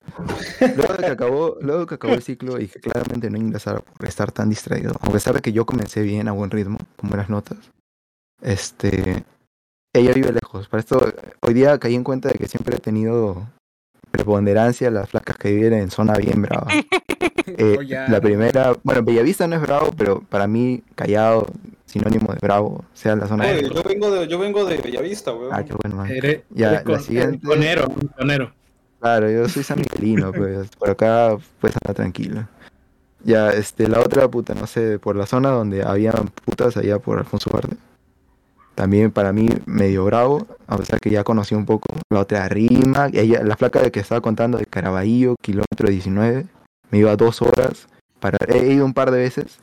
[0.77, 4.07] Luego de que acabó, luego que acabó el ciclo y que claramente no ingresara por
[4.09, 7.29] estar tan distraído, a pesar de que yo comencé bien a buen ritmo, con buenas
[7.31, 7.59] notas,
[8.43, 9.25] este,
[9.95, 10.69] ella vive lejos.
[10.69, 11.01] Para esto,
[11.41, 13.47] hoy día caí en cuenta de que siempre he tenido
[14.11, 16.69] preponderancia las flacas que viven en zona bien brava.
[17.49, 18.21] Eh, Oh, ya, la no.
[18.23, 21.47] primera, bueno, Bellavista no es bravo, pero para mí Callao,
[21.99, 23.71] sinónimo de bravo, sea la zona Oye, de...
[23.71, 25.51] yo vengo de, yo vengo de Bellavista, weón.
[25.53, 26.11] Ah, qué bueno, man.
[26.11, 28.53] Eres, Ya, eres la con- siguiente- conero, conero.
[29.01, 32.49] Claro, yo soy San Miguelino, pues por acá puedes andar tranquilo.
[33.25, 36.13] Ya, este, la otra puta, no sé, por la zona donde había
[36.45, 37.77] putas allá por Alfonso Ugarte.
[38.75, 41.87] También para mí medio bravo, a pesar que ya conocí un poco.
[42.11, 46.47] La otra rima, ella, la flaca de que estaba contando de Caraballo, kilómetro 19,
[46.91, 47.89] me iba dos horas,
[48.21, 49.59] para, he ido un par de veces.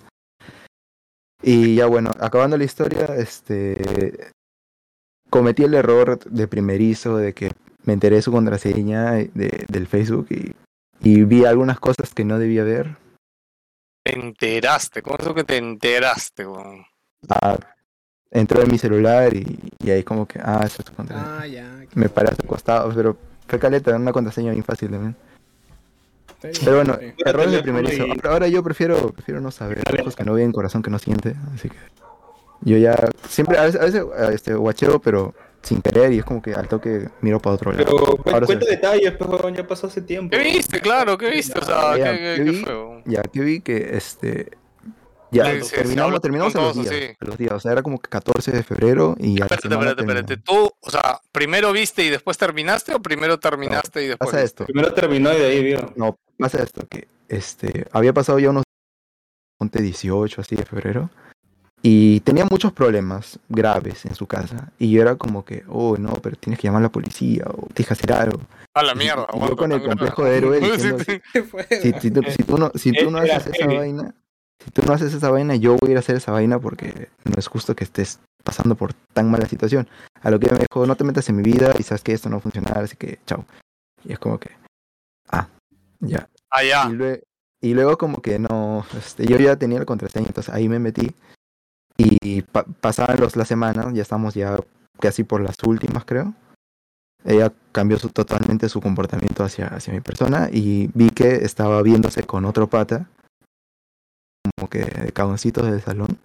[1.44, 4.32] Y ya bueno, acabando la historia, este,
[5.30, 7.52] cometí el error de primerizo de que
[7.84, 10.56] me enteré de su contraseña de, del Facebook y,
[11.02, 12.96] y vi algunas cosas que no debía ver.
[14.04, 16.86] Te enteraste, ¿cómo es eso que te enteraste, weón?
[17.30, 17.58] Ah,
[18.32, 21.40] entró en mi celular y, y ahí como que, ah, esa es tu contraseña.
[21.42, 21.86] Ah, ya.
[21.96, 23.18] Me paré a su costado, pero
[23.48, 25.16] fue caleta, era una contraseña bien fácil también.
[26.64, 27.16] Pero bueno, bien.
[27.26, 28.06] errores de primerizo.
[28.08, 31.36] y- Ahora- yo prefiero, prefiero no saber, ojos que no ven, corazón que no siente,
[31.56, 31.78] así que
[32.62, 32.96] yo ya,
[33.28, 34.04] siempre, a veces, a veces
[34.34, 37.84] este, guacheo, pero sin querer y es como que al toque miro para otro lado.
[37.86, 38.72] Pero cu- Ahora cuenta sí.
[38.72, 40.36] detalles, pues, ya pasó hace tiempo.
[40.36, 40.82] ¿Qué viste?
[40.82, 41.58] Claro, ¿qué viste?
[41.60, 42.74] O sea, Ya, ¿qué, qué- yo qué vi- fue?
[43.06, 44.52] Ya, que vi que este.
[45.34, 47.18] Ya, Sí, sí, sí, terminamos, terminamos con los días, así.
[47.20, 47.52] a los días.
[47.54, 50.38] O sea, era como que 14 de febrero y a la Espérate, espérate, espérate.
[50.38, 54.66] ¿Tú, o sea, primero viste y después terminaste o primero terminaste y después Pasa esto.
[54.66, 55.94] Primero terminó y de ahí vio.
[55.96, 58.64] No, pasa esto, que este, había pasado ya unos
[59.58, 61.10] ponte 18 así de febrero
[61.86, 66.14] y tenía muchos problemas graves en su casa y yo era como que, oh no,
[66.14, 68.40] pero tienes que llamar a la policía o tienes que hacer algo.
[68.74, 69.28] A la mierda.
[69.34, 71.22] y yo con el complejo de héroe Sí, diciendo, sí.
[71.82, 74.16] Si, si tú, si tú no, si tú no Era haces esa vaina,
[74.64, 77.10] si tú no haces esa vaina, yo voy a ir a hacer esa vaina porque
[77.26, 79.88] no es justo que estés pasando por tan mala situación.
[80.22, 82.30] A lo que me dijo, no te metas en mi vida y sabes que esto
[82.30, 83.46] no va a funcionar, así que chao.
[84.04, 84.52] Y es como que,
[85.30, 85.48] ah,
[86.00, 86.28] ya.
[86.52, 86.90] Ah, ya.
[86.90, 87.22] Y, lue-
[87.62, 91.14] y luego como que no, este, yo ya tenía la contraseña, entonces ahí me metí
[91.98, 94.58] y pa- pasaban los, las semanas, ya estamos ya
[95.00, 96.34] casi por las últimas creo.
[97.26, 102.24] Ella cambió su- totalmente su comportamiento hacia, hacia mi persona y vi que estaba viéndose
[102.24, 103.08] con otro pata,
[104.64, 106.18] como que de cagoncitos del salón,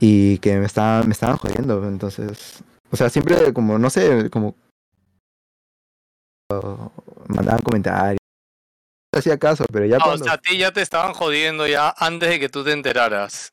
[0.00, 4.54] y que me estaban, me estaban jodiendo, entonces, o sea, siempre como, no sé, como
[7.28, 8.18] mandaban comentarios,
[9.14, 10.24] no hacía caso, pero ya Ah, o cuando...
[10.24, 13.50] sea, a ti ya te estaban jodiendo ya antes de que tú te enteraras.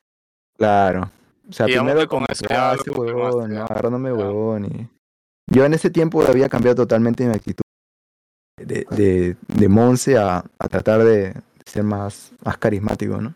[0.58, 1.12] Claro.
[1.50, 3.60] O sea, Digamos primero con eso ya ah, ese huevón, ya.
[3.60, 3.66] ¿no?
[3.66, 4.16] agarrándome Ya.
[4.16, 4.90] huevón y...
[5.52, 7.62] Yo en ese tiempo había cambiado totalmente mi actitud
[8.58, 11.36] de, de, de Monse a, a tratar de
[11.66, 13.34] ser más, más carismático, ¿no?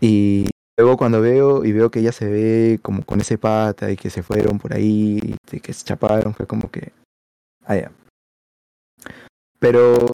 [0.00, 3.96] Y luego cuando veo y veo que ella se ve como con ese pata y
[3.96, 6.92] que se fueron por ahí y que se chaparon, fue como que...
[7.64, 7.92] Ah, ya.
[9.58, 10.06] Pero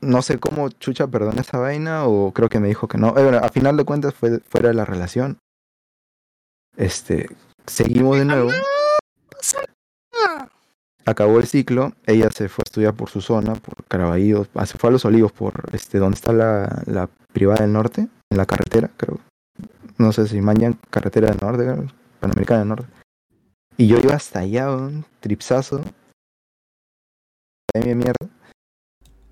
[0.00, 3.08] no sé cómo Chucha perdona esa vaina o creo que me dijo que no.
[3.16, 5.38] Eh, bueno, a final de cuentas fue fuera de la relación.
[6.76, 7.28] Este,
[7.66, 8.50] seguimos de nuevo.
[11.06, 14.78] Acabó el ciclo, ella se fue a estudiar por su zona, por Caraballo, ah, se
[14.78, 18.46] fue a Los Olivos, por este, donde está la, la privada del norte, en la
[18.46, 19.20] carretera, creo.
[19.98, 22.86] No sé si mañana carretera del norte, Panamericana del norte.
[23.76, 25.82] Y yo iba hasta allá, un tripsazo.
[27.74, 28.28] De mi mierda.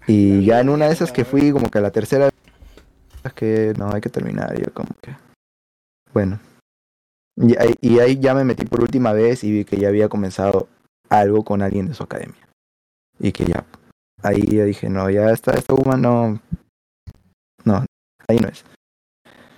[0.06, 3.72] Y ya en una de esas que fui, como que a la tercera vez, que
[3.78, 4.58] no, hay que terminar.
[4.58, 5.16] Yo como que,
[6.12, 6.38] bueno.
[7.36, 10.68] Y y ahí ya me metí por última vez y vi que ya había comenzado
[11.20, 12.48] algo con alguien de su academia.
[13.18, 13.64] Y que ya,
[14.22, 16.40] ahí ya dije, no, ya esta, esta woman no,
[17.64, 17.84] no,
[18.28, 18.64] ahí no es.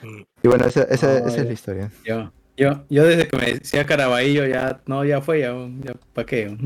[0.02, 0.22] Mm.
[0.42, 1.90] Y bueno, esa, esa, No, esa es la historia.
[2.04, 6.26] Yo, yo, yo desde que me decía Caraballo ya, no, ya fue, ya, ya ¿para
[6.26, 6.56] qué?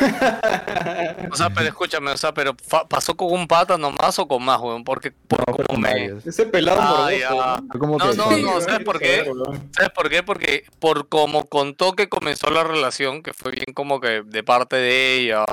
[1.32, 2.54] O sea, pero escúchame, o sea, pero
[2.88, 6.12] pasó con un pata nomás o con más, weón, porque por No, como me...
[6.24, 7.18] Ese pelado Ah, morboso.
[7.18, 7.30] ya.
[7.78, 8.14] ¿no?
[8.14, 9.24] No, no, ¿sabes por qué?
[9.72, 10.22] ¿Sabes por qué?
[10.22, 14.76] Porque por como contó que comenzó la relación, que fue bien como que de parte
[14.76, 15.44] de ella,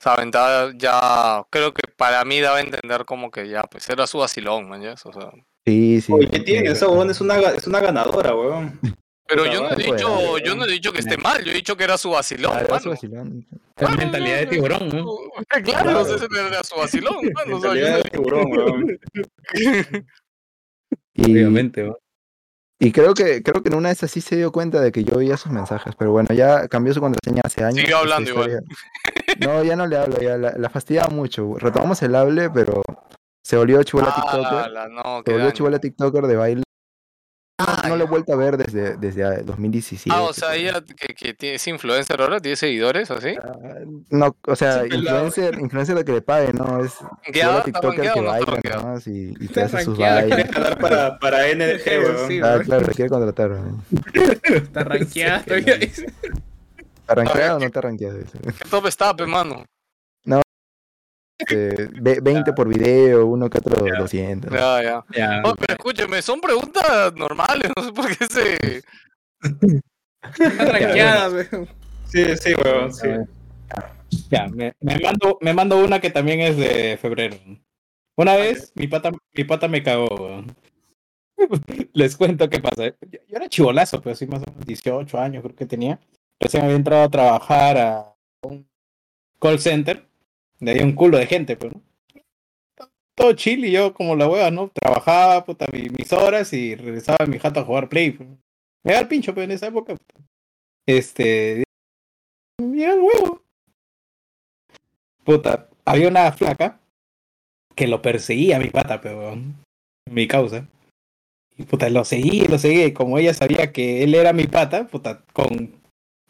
[0.00, 0.30] saben,
[0.76, 4.68] ya creo que para mí daba a entender como que ya, pues era su vacilón,
[4.68, 4.94] man, ¿ya?
[5.04, 5.30] O sea,
[5.64, 6.12] Sí, sí.
[6.12, 6.70] Oye, ¿qué tiene?
[6.70, 8.80] Esa weón es una, es una ganadora, weón.
[9.34, 10.42] pero yo no he dicho, weón.
[10.44, 12.60] yo no he dicho que esté mal, yo he dicho que era su vacilón, Ah,
[12.60, 13.46] era su vacilón.
[13.76, 15.06] Es mentalidad de tiburón, ¿no?
[15.64, 18.46] Claro, o sea, ese era su vacilón, mano, o sea, yo Mentalidad no- de tiburón,
[18.52, 18.98] weón.
[21.14, 21.96] Y, Obviamente, ¿no?
[22.80, 25.04] Y creo que, creo que en una de esas sí se dio cuenta de que
[25.04, 27.76] yo veía sus mensajes, pero bueno, ya cambió su contraseña hace años.
[27.80, 28.64] Siguió esta hablando igual.
[29.38, 31.54] No, ya no le hablo, ya la, la fastidiaba mucho.
[31.58, 32.82] Retomamos el hable, pero
[33.44, 34.58] se volvió chivola TikToker.
[34.58, 36.62] Ala, no, Se volvió chivola TikToker de baile.
[37.66, 40.10] No, Ah, no lo he vuelto a ver desde, desde ah, 2017.
[40.14, 43.36] Ah, o sea, ella que, que tiene, es influencer ahora, tiene seguidores, así.
[44.10, 46.84] No, o sea, influencer, influencer de que le pague, ¿no?
[46.84, 46.94] Es
[47.24, 48.82] ¿Está TikToker rankeado que o no baila rankeado?
[48.82, 50.14] nomás y, y Está hace sus rankeado.
[50.16, 50.34] bailes.
[50.34, 52.28] Quiere jalar para, para NDG, weón.
[52.28, 53.50] Sí, Ah, claro, le quiere contratar.
[53.50, 53.82] weón.
[54.44, 54.84] Está
[55.78, 56.06] dice.
[57.00, 58.18] ¿Está rankeado o no está rankeado?
[58.18, 59.64] ¿Qué top está, pe, mano?
[61.48, 64.50] Ve- 20 por video, uno que otro 200.
[64.52, 68.82] Ya, No, pero escúcheme, son preguntas normales, no sé por qué se...
[70.38, 71.68] Está rankeada, weón.
[72.06, 73.08] Sí, sí, weón, sí.
[74.30, 77.36] Ya, me, me mando, me mando una que también es de febrero.
[78.16, 80.08] Una vez mi pata, mi pata me cagó.
[80.14, 80.54] weón.
[81.94, 82.86] Les cuento qué pasa.
[82.86, 85.98] Yo, yo era chivolazo, pero sí más o menos 18 años creo que tenía.
[86.38, 88.68] Recién había entrado a trabajar a un
[89.40, 90.06] call center.
[90.62, 91.82] De ahí un culo de gente, pues, ¿no?
[93.16, 94.70] Todo chill y yo como la hueva, ¿no?
[94.72, 98.12] Trabajaba, puta, mi- mis horas y regresaba a mi jato a jugar play.
[98.12, 98.28] pues.
[98.84, 99.94] Me da el pincho, pero en esa época.
[99.96, 100.24] puta.
[100.86, 101.64] Este...
[102.60, 103.42] Mira el huevo.
[105.24, 106.80] Puta, había una flaca
[107.74, 109.36] que lo perseguía a mi pata, pero
[110.10, 110.66] mi causa.
[111.56, 114.86] Y puta, lo seguía, lo seguía, y como ella sabía que él era mi pata,
[114.86, 115.80] puta, con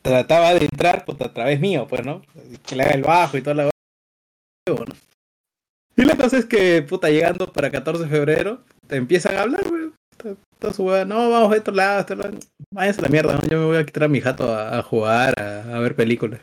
[0.02, 2.22] trataba de entrar, puta, a través mío, pues, ¿no?
[2.66, 3.71] Que le haga el bajo y toda la
[5.96, 9.68] Y la cosa es que, puta, llegando para 14 de febrero, te empiezan a hablar,
[9.68, 9.90] güey.
[10.58, 12.06] Toda- su hueá, no, vamos a otro lado.
[12.70, 15.78] Váyanse a la mierda, yo me voy a quitar a mi jato a, jugar, a,
[15.80, 16.40] ver películas.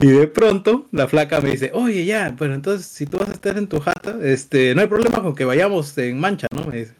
[0.00, 3.32] Y de pronto la flaca me dice, oye, ya, bueno, entonces si tú vas a
[3.32, 6.64] estar en tu jata, este, no hay problema con que vayamos en mancha, ¿no?
[6.64, 6.94] Me dice.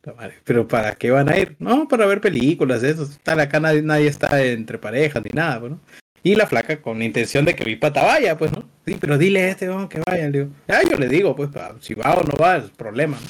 [0.00, 1.56] "Puta madre, Pero ¿para qué van a ir?
[1.58, 3.06] No, para ver películas, eso.
[3.22, 5.80] Tal, acá nadie, nadie está entre parejas ni nada, pues, ¿no?
[6.24, 8.68] Y la flaca con intención de que mi pata vaya, pues, ¿no?
[8.86, 10.28] Sí, pero dile a este, vamos, que vaya.
[10.30, 13.18] Le digo, ah, yo le digo, pues, pa- si va o no va, es problema.
[13.20, 13.28] ¿no?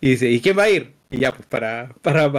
[0.00, 0.94] Y dice, ¿y quién va a ir?
[1.10, 2.32] Y ya, pues, para, para,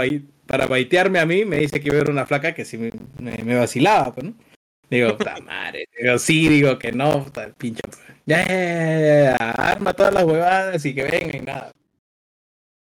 [0.48, 2.92] para baitearme a mí, me dice que iba a ver una flaca que sí me,
[3.20, 4.36] me, vacilaba, pues, ¿no?
[4.90, 5.88] Digo, puta madre.
[6.00, 7.82] Digo, sí, digo que no, puta, pinche.
[7.84, 8.00] pues.
[8.28, 11.72] Ya, ya, ya, arma todas las huevadas y que venga y nada.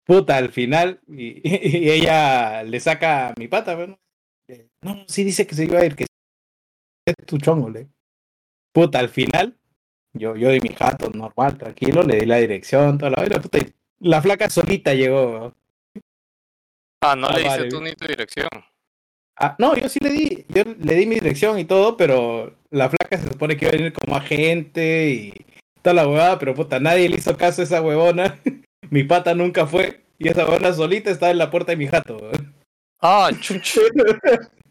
[0.06, 1.42] Puta, al final, y,
[1.78, 4.00] y ella le saca mi pata, bueno.
[4.82, 6.06] No, sí dice que se iba a ir, que
[7.14, 7.88] tu chongo, le.
[8.74, 9.56] Puta, al final,
[10.14, 13.60] yo, yo de mi jato, normal, tranquilo, le di la dirección, toda la vaina, puta,
[13.60, 15.54] y la flaca solita llegó.
[17.02, 17.70] Ah, no Ah, le dice vale.
[17.70, 18.50] tú ni tu dirección.
[19.38, 22.90] Ah, no, yo sí le di, yo le di mi dirección y todo, pero la
[22.90, 25.34] flaca se supone que iba a venir como agente y
[25.82, 28.40] toda la huevada, pero puta, nadie le hizo caso a esa huevona.
[28.90, 32.18] mi pata nunca fue, y esa huevona solita estaba en la puerta de mi jato.
[33.02, 33.78] Ah, chuch.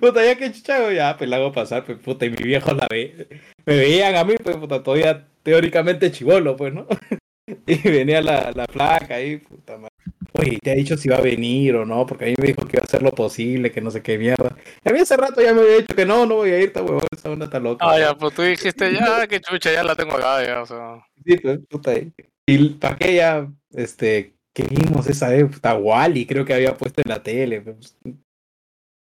[0.00, 2.86] puta, ya que chuchago, ya, pues la hago pasar, pues puta, y mi viejo la
[2.90, 3.28] ve.
[3.64, 6.86] Me veían a mí, pues puta, todavía teóricamente chivolo, pues, ¿no?
[7.66, 9.92] y venía la, la flaca ahí, puta madre.
[10.34, 12.06] Oye, ¿te ha dicho si va a venir o no?
[12.06, 14.16] Porque a mí me dijo que iba a hacer lo posible, que no sé qué
[14.16, 14.56] mierda.
[14.82, 16.68] Y a mí hace rato ya me había dicho que no, no voy a ir,
[16.68, 17.84] esta huevón, esa onda está loca.
[17.86, 21.04] Ah, ya, pues tú dijiste, ya, que chucha, ya la tengo acá, ya, o sea.
[21.24, 22.12] Sí, pues, puta ahí.
[22.46, 25.44] Y para qué ya, este, ¿qué vimos esa vez?
[25.44, 27.96] Puta, Wally, creo que había puesto en la tele, pues,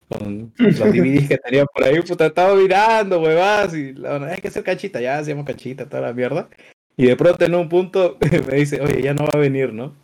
[0.08, 4.40] con los DVDs que tenía por ahí, puta, estaba mirando, huevas, y la onda, hay
[4.40, 6.48] que hacer canchita, ya hacíamos canchita, toda la mierda.
[6.96, 8.18] Y de pronto en un punto
[8.48, 9.94] me dice, oye, ya no va a venir, ¿no?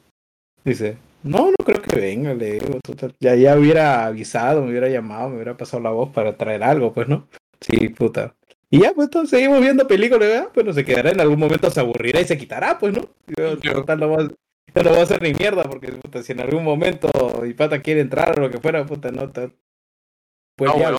[0.65, 4.89] Dice, no, no creo que venga, le digo, total, ya, ya hubiera avisado, me hubiera
[4.89, 7.29] llamado, me hubiera pasado la voz para traer algo, pues, ¿no?
[7.61, 8.35] Sí, puta.
[8.71, 10.49] Y ya, pues, entonces seguimos viendo películas, ¿verdad?
[10.53, 13.09] Pues no se quedará, en algún momento se aburrirá y se quitará, pues, ¿no?
[13.37, 14.19] Yo, total, no
[14.75, 17.09] yo no voy a hacer ni mierda, porque, puta, si en algún momento
[17.43, 19.31] mi pata quiere entrar o lo que fuera, puta, no,
[20.57, 20.85] pues Ah, ya.
[20.89, 20.99] bueno.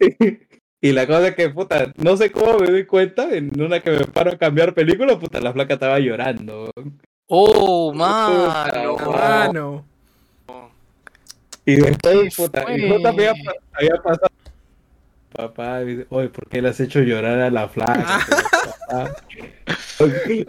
[0.84, 3.92] Y la cosa es que, puta, no sé cómo me doy cuenta, en una que
[3.92, 6.72] me paro a cambiar película, puta, la flaca estaba llorando.
[7.28, 8.96] Oh, mano.
[8.98, 9.84] Mano.
[11.64, 14.26] Y después, ¿Qué puta, y justo había, pa- había pasado.
[15.32, 18.18] Papá dice, oye, ¿por qué le has hecho llorar a la flaca?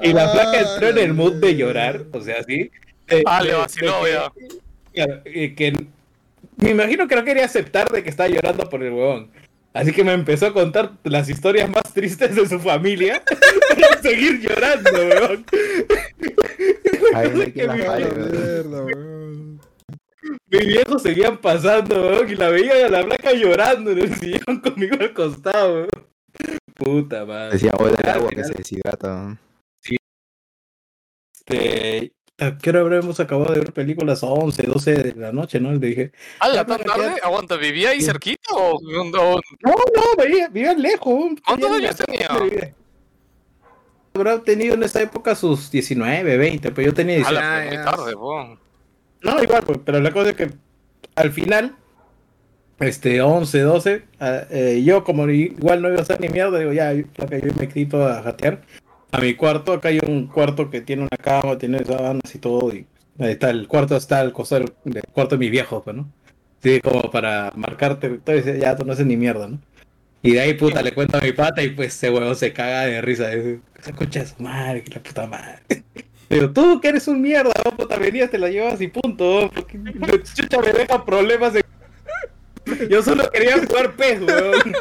[0.01, 2.71] Y la flaca entró en el mood de llorar, o sea, sí.
[3.05, 4.47] de- Ah, le de- vaciló, que-
[4.93, 5.85] claro, y que
[6.57, 9.31] me imagino que no quería aceptar de que estaba llorando por el huevón.
[9.73, 13.23] Así que me empezó a contar las historias más tristes de su familia
[13.69, 15.43] para seguir llorando, no
[17.53, 18.31] Que mi- weón.
[18.31, 19.61] mierda, weón.
[20.49, 24.59] Mis viejos seguían pasando, weón, y la veía a la flaca llorando en el sillón
[24.63, 25.89] conmigo al costado, weón.
[26.75, 27.53] Puta madre.
[27.53, 29.07] Decía, dale Al agua que se deshidrata.
[29.13, 29.39] weón.
[31.47, 34.23] este, ¿A qué hora habremos acabado de ver películas?
[34.23, 35.71] A 11, 12 de la noche, ¿no?
[35.71, 37.15] Le dije, ¿Hala, Ya, tan para tarde?
[37.15, 41.31] que- Aguanta, ¿vivía ahí cerquita o no, no, vivía, vivía lejos.
[41.45, 42.73] ¿Cuántos años la tenía?
[44.15, 47.37] Habrá tenido en esa época sus 19, 20, pero yo tenía 18.
[47.37, 48.57] Hala, Ah, pero muy tarde, po.
[49.21, 50.49] No, igual, pues, pero la cosa es que
[51.15, 51.75] al final,
[52.79, 56.73] este, 11, 12, ah, eh, yo como igual no iba a hacer ni mierda, digo,
[56.73, 58.61] ya, yo, yo me quito a jatear
[59.13, 59.73] a mi cuarto.
[59.73, 62.85] Acá hay un cuarto que tiene una cama, tiene sábanas y todo, y
[63.19, 66.11] ahí está, el cuarto está al costado del, cuarto de mis viejos, pues, ¿no?
[66.61, 69.59] Sí, como para marcarte, entonces ya tú no haces ni mierda, ¿no?
[70.21, 72.85] Y de ahí, puta, le cuento a mi pata y pues ese huevón se caga
[72.85, 73.29] de risa.
[73.29, 75.59] Dice, escucha su madre, que la puta madre.
[76.29, 79.45] Digo, tú que eres un mierda, oh, puta, venías, te la llevas y punto.
[79.45, 79.77] oh, porque
[80.33, 81.63] chucha me deja problemas de...
[82.89, 84.73] Yo solo quería jugar pez, weón.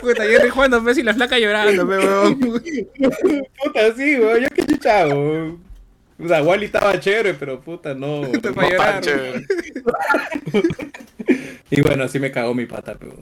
[0.00, 2.38] Puta, yo estoy jugando Messi y la flaca llorando, weón.
[2.38, 5.62] Puta, sí, weón, yo qué chucha, weón.
[6.22, 8.22] O sea, Wally estaba chévere, pero puta, no.
[8.32, 9.00] Puta, no llorar.
[9.00, 9.46] Chévere.
[11.70, 13.14] Y bueno, así me cagó mi pata, pero...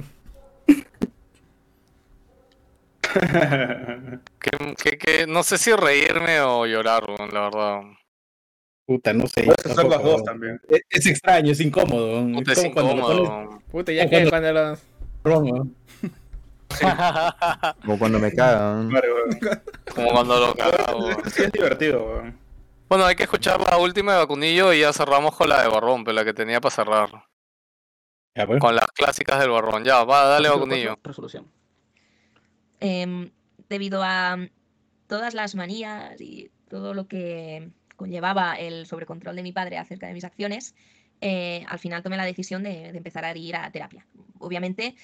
[4.40, 4.50] Que,
[4.82, 7.82] que, que no sé si reírme o llorar, weón, la verdad.
[8.94, 9.46] Puta, no sé.
[9.46, 10.60] Las tampoco, dos también.
[10.68, 12.26] Es, es extraño, es incómodo.
[12.32, 13.62] Puta, Es es como cuando le pones incómodo.
[13.70, 14.78] Puta, ya que cuando- cuando los.
[15.24, 15.76] ron, weón.
[17.84, 18.90] Como cuando me cagan.
[19.94, 21.08] Como cuando lo cago.
[21.30, 22.38] Sí, es divertido, weón.
[22.88, 26.04] Bueno, hay que escuchar la última de Vacunillo y ya cerramos con la de Barrón,
[26.04, 27.08] pero la que tenía para cerrar.
[28.34, 28.60] Ya, pues.
[28.60, 29.84] Con las clásicas del Barrón.
[29.84, 30.88] Ya, va, dale Vacunillo.
[30.88, 31.46] cuatro, Resolución.
[32.80, 33.30] Em,
[33.68, 34.36] debido a
[35.06, 37.70] todas las manías y todo lo que
[38.02, 40.74] conllevaba el sobrecontrol de mi padre acerca de mis acciones,
[41.20, 44.04] eh, al final tomé la decisión de, empezar a ir a terapia.
[44.40, 44.96] Obviamente,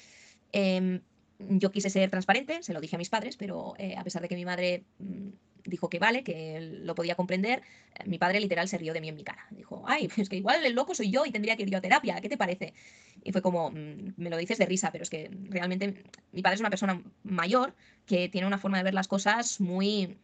[0.50, 1.00] em,
[1.38, 4.28] yo quise ser transparente, se lo dije a mis padres, pero eh, a pesar de
[4.28, 5.28] que mi madre mm,
[5.64, 7.62] dijo que vale, que lo podía comprender,
[8.04, 9.46] mi padre literal se rió de mí en mi cara.
[9.52, 11.80] Dijo, ay, es que igual el loco soy yo y tendría que ir yo a
[11.80, 12.74] terapia, ¿qué te parece?
[13.22, 16.02] Y fue como, "Mm, me lo dices de risa, pero es que realmente
[16.32, 17.76] mi padre es una persona mayor
[18.06, 20.18] que tiene una forma de ver las cosas muy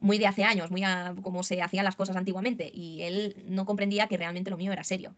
[0.00, 3.66] muy de hace años, muy a como se hacían las cosas antiguamente y él no
[3.66, 5.14] comprendía que realmente lo mío era serio.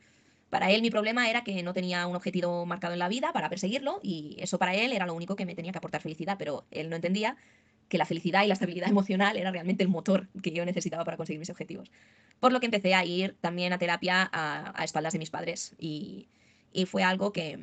[0.50, 3.48] Para él mi problema era que no tenía un objetivo marcado en la vida para
[3.48, 6.66] perseguirlo y eso para él era lo único que me tenía que aportar felicidad, pero
[6.70, 7.36] él no entendía
[7.88, 11.16] que la felicidad y la estabilidad emocional era realmente el motor que yo necesitaba para
[11.16, 11.90] conseguir mis objetivos.
[12.40, 16.28] Por lo que empecé a ir también a terapia a, espaldas de mis padres y,
[16.86, 17.58] fue algo que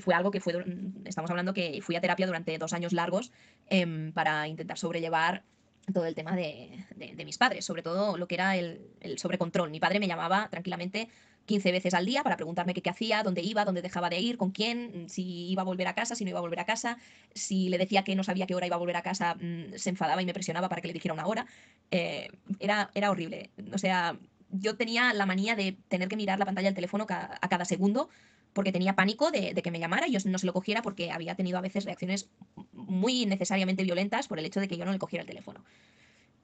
[0.00, 0.64] fue algo que fue
[1.04, 3.32] estamos hablando que fui a terapia durante dos años largos
[3.68, 5.44] em, para intentar sobrellevar
[5.92, 9.70] todo el tema de, de- mis padres, sobre todo lo que era el, el sobrecontrol.
[9.70, 11.08] Mi padre me llamaba tranquilamente
[11.46, 14.38] 15 veces al día para preguntarme qué, qué hacía, dónde iba, dónde dejaba de ir,
[14.38, 16.98] con quién, si iba a volver a casa, si no iba a volver a casa.
[17.34, 19.90] Si le decía que no sabía qué hora iba a volver a casa, mm, se
[19.90, 21.46] enfadaba y me presionaba para que le dijera una hora.
[21.90, 22.28] Eh,
[22.58, 23.50] era, era horrible.
[23.72, 24.18] O sea,
[24.60, 28.08] yo tenía la manía de tener que mirar la pantalla del teléfono a cada segundo
[28.52, 31.10] porque tenía pánico de, de que me llamara y yo no se lo cogiera porque
[31.10, 32.28] había tenido a veces reacciones
[32.72, 35.64] muy necesariamente violentas por el hecho de que yo no le cogiera el teléfono.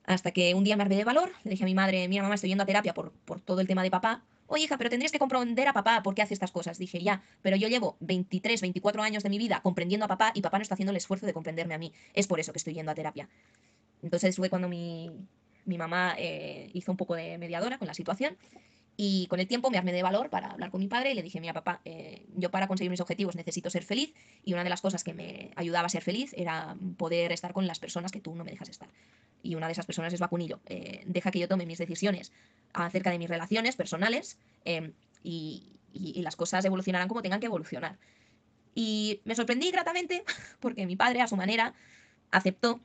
[0.05, 2.35] Hasta que un día me armé de valor, le dije a mi madre, mira mamá,
[2.35, 4.23] estoy yendo a terapia por, por todo el tema de papá.
[4.49, 6.79] Oye, hija, pero tendrías que comprender a papá por qué hace estas cosas.
[6.79, 10.41] Dije, ya, pero yo llevo 23, 24 años de mi vida comprendiendo a papá y
[10.41, 11.93] papá no está haciendo el esfuerzo de comprenderme a mí.
[12.15, 13.29] Es por eso que estoy yendo a terapia.
[14.03, 15.11] Entonces fue cuando mi,
[15.65, 18.37] mi mamá eh, hizo un poco de mediadora con la situación
[18.97, 21.23] y con el tiempo me armé de valor para hablar con mi padre y le
[21.23, 24.13] dije, mira papá, eh, yo para conseguir mis objetivos necesito ser feliz
[24.45, 27.67] y una de las cosas que me ayudaba a ser feliz era poder estar con
[27.67, 28.91] las personas que tú no me dejas estar.
[29.43, 30.61] Y una de esas personas es Vacunillo.
[30.67, 32.31] Eh, deja que yo tome mis decisiones
[32.75, 34.93] acerca de mis relaciones personales eh,
[35.23, 37.97] y, y- y las cosas evolucionarán como tengan que evolucionar.
[38.75, 40.25] Y me sorprendí gratamente
[40.61, 41.73] porque mi padre, a su manera,
[42.31, 42.81] aceptó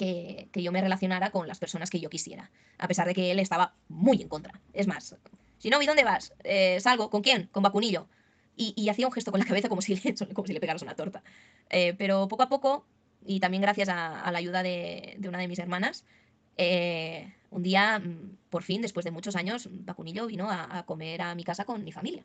[0.00, 3.30] que, que yo me relacionara con las personas que yo quisiera, a pesar de que
[3.30, 4.58] él estaba muy en contra.
[4.72, 5.14] Es más,
[5.58, 6.32] si no, ¿y dónde vas?
[6.42, 7.50] Eh, salgo, ¿con quién?
[7.52, 8.08] Con Vacunillo.
[8.56, 10.80] Y, y hacía un gesto con la cabeza como si le, como si le pegaras
[10.80, 11.22] una torta.
[11.68, 12.86] Eh, pero poco a poco,
[13.26, 16.06] y también gracias a, a la ayuda de, de una de mis hermanas,
[16.56, 21.20] eh, un día, mm, por fin, después de muchos años, Vacunillo vino a, a comer
[21.20, 22.24] a mi casa con mi familia.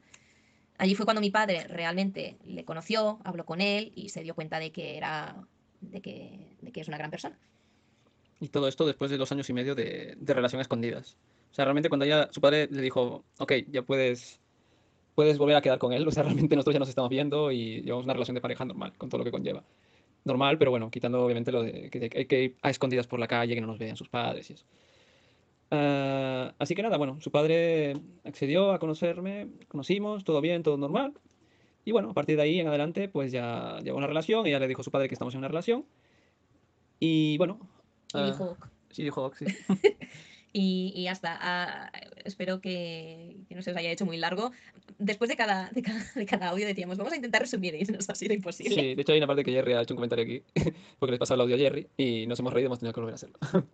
[0.78, 4.60] Allí fue cuando mi padre realmente le conoció, habló con él y se dio cuenta
[4.60, 5.36] de que era
[5.92, 7.38] de que, de que es una gran persona.
[8.46, 11.18] Y todo esto después de dos años y medio de, de relación a escondidas.
[11.52, 14.40] O sea, realmente cuando ya su padre le dijo, ok, ya puedes,
[15.16, 16.08] puedes volver a quedar con él.
[16.08, 18.94] O sea, realmente nosotros ya nos estamos viendo y llevamos una relación de pareja normal,
[19.00, 19.64] con todo lo que conlleva.
[20.26, 23.28] Normal, pero bueno, quitando obviamente lo de que hay que ir a escondidas por la
[23.28, 24.66] calle, que no nos vean sus padres y eso.
[25.72, 31.14] Ah, así que nada, bueno, su padre accedió a conocerme, conocimos, todo bien, todo normal.
[31.84, 34.68] Y bueno, a partir de ahí en adelante, pues ya llevó una relación, ella le
[34.68, 35.84] dijo a su padre que estamos en una relación.
[37.00, 37.60] Y bueno,
[38.14, 38.58] ah,
[38.96, 39.46] dijo Ox, sí.
[40.58, 41.38] Y, y ya está.
[41.42, 41.92] Ah,
[42.24, 44.54] espero que, que no se os haya hecho muy largo.
[45.00, 48.10] Después de cada, de, cada, de cada audio decíamos, vamos a intentar resumir y nos
[48.10, 48.74] ha sido imposible.
[48.74, 50.44] Sí, de hecho hay una parte que Jerry ha hecho un comentario aquí,
[50.98, 53.14] porque les pasado el audio a Jerry y nos hemos reído, hemos tenido que volver
[53.14, 53.38] a hacerlo.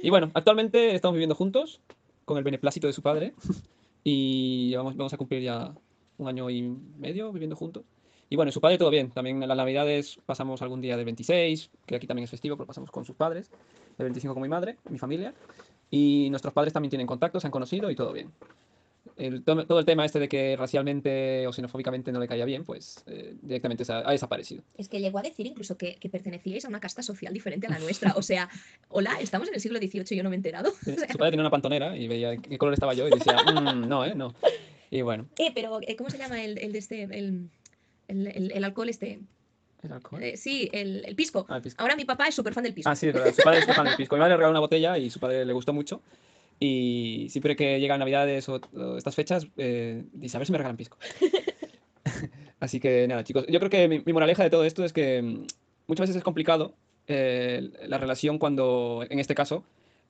[0.00, 1.80] y bueno, actualmente estamos viviendo juntos,
[2.24, 3.34] con el beneplácito de su padre,
[4.04, 5.74] y vamos, vamos a cumplir ya
[6.18, 6.62] un año y
[6.98, 7.82] medio viviendo juntos.
[8.30, 11.70] Y bueno, su padre todo bien, también en las navidades pasamos algún día del 26,
[11.86, 13.50] que aquí también es festivo, pero pasamos con sus padres,
[13.98, 15.32] el 25 con mi madre, mi familia,
[15.90, 18.30] y nuestros padres también tienen contacto, se han conocido y todo bien.
[19.16, 22.64] El, to- todo el tema este de que racialmente o xenofóbicamente no le caía bien,
[22.64, 24.62] pues eh, directamente se ha- ha desaparecido.
[24.76, 27.70] Es que llegó a decir incluso que, que pertenecíais a una casta social diferente a
[27.70, 28.12] la nuestra.
[28.16, 28.50] O sea,
[28.90, 30.70] hola, estamos en el siglo XVIII y yo no me he enterado.
[30.86, 33.36] O sea, Su padre tenía una pantonera y veía qué color estaba yo y decía,
[33.46, 34.14] "Mm, no, ¿eh?
[34.14, 34.34] No.
[34.90, 37.50] Y bueno, eh, pero eh, ¿cómo se llama el, el de este, el,
[38.08, 39.20] el, el- el alcohol este?
[39.82, 40.22] el alcohol.
[40.22, 41.46] Eh, sí, el, el pisco.
[41.48, 41.80] Ah, pisco.
[41.80, 42.90] Ahora mi papá es súper fan del pisco.
[42.90, 43.32] Ah, sí, es verdad.
[43.32, 44.16] Su padre es fan del pisco.
[44.16, 46.02] Mi madre le regaló una botella y su padre le gustó mucho.
[46.58, 50.58] Y siempre que llegan Navidades o, o estas fechas, eh, dice, a ver si me
[50.58, 50.98] regalan pisco.
[52.60, 53.46] Así que nada, chicos.
[53.48, 55.44] Yo creo que mi, mi moraleja de todo esto es que mm,
[55.86, 56.74] muchas veces es complicado
[57.06, 59.62] eh, la relación cuando, en este caso,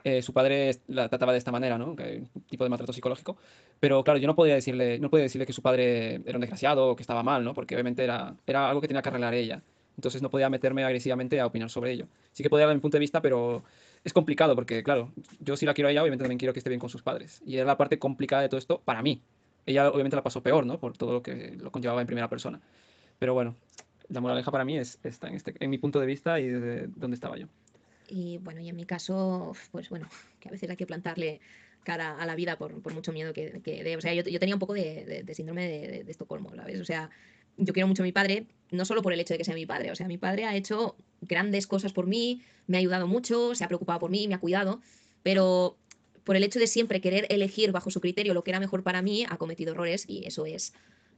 [0.05, 1.97] eh, su padre la trataba de esta manera, ¿no?
[1.97, 3.37] Que un tipo de maltrato psicológico.
[3.81, 6.91] Pero claro, yo no podía decirle, no podía decirle que su padre era un desgraciado
[6.91, 7.55] o que estaba mal, ¿no?
[7.55, 9.63] Porque obviamente era, era algo que tenía que arreglar ella.
[9.97, 12.07] Entonces no podía meterme agresivamente a opinar sobre ello.
[12.33, 13.65] Sí que podía dar mi punto de vista, pero
[14.05, 15.11] es complicado porque, claro,
[15.41, 17.43] yo sí la quiero a ella, obviamente también quiero que esté bien con sus padres.
[17.45, 19.21] Y era la parte complicada de todo esto para mí.
[19.67, 20.79] Ella obviamente la pasó peor, ¿no?
[20.79, 22.61] Por todo lo que lo conllevaba en primera persona.
[23.19, 23.57] Pero bueno,
[24.09, 26.87] la moraleja para mí es esta, en, este, en mi punto de vista y desde
[26.87, 27.49] donde estaba yo.
[28.09, 30.09] Y bueno, y en mi caso, pues bueno,
[30.41, 31.41] que a veces hay que plantarle
[31.85, 33.97] cara a la vida por, por mucho miedo que, que dé.
[33.97, 36.55] O sea, yo, yo tenía un poco de, de- de síndrome de, de- de Estocolmo,
[36.55, 36.81] ¿sabes?
[36.81, 37.11] O sea,
[37.57, 39.67] yo quiero mucho a mi padre, no solo por el hecho de que sea mi
[39.67, 43.55] padre, o sea, mi padre ha hecho grandes cosas por mí, me ha ayudado mucho,
[43.55, 44.81] se ha preocupado por mí, me ha cuidado,
[45.23, 45.77] pero
[46.25, 49.03] por el hecho de siempre querer elegir bajo su criterio lo que era mejor para
[49.03, 50.73] mí, ha cometido errores y eso es...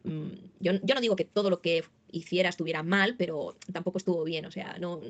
[0.04, 0.28] mm,
[0.60, 4.46] Yo, yo no digo que todo lo que hiciera estuviera mal, pero tampoco estuvo bien,
[4.46, 5.00] o sea, no,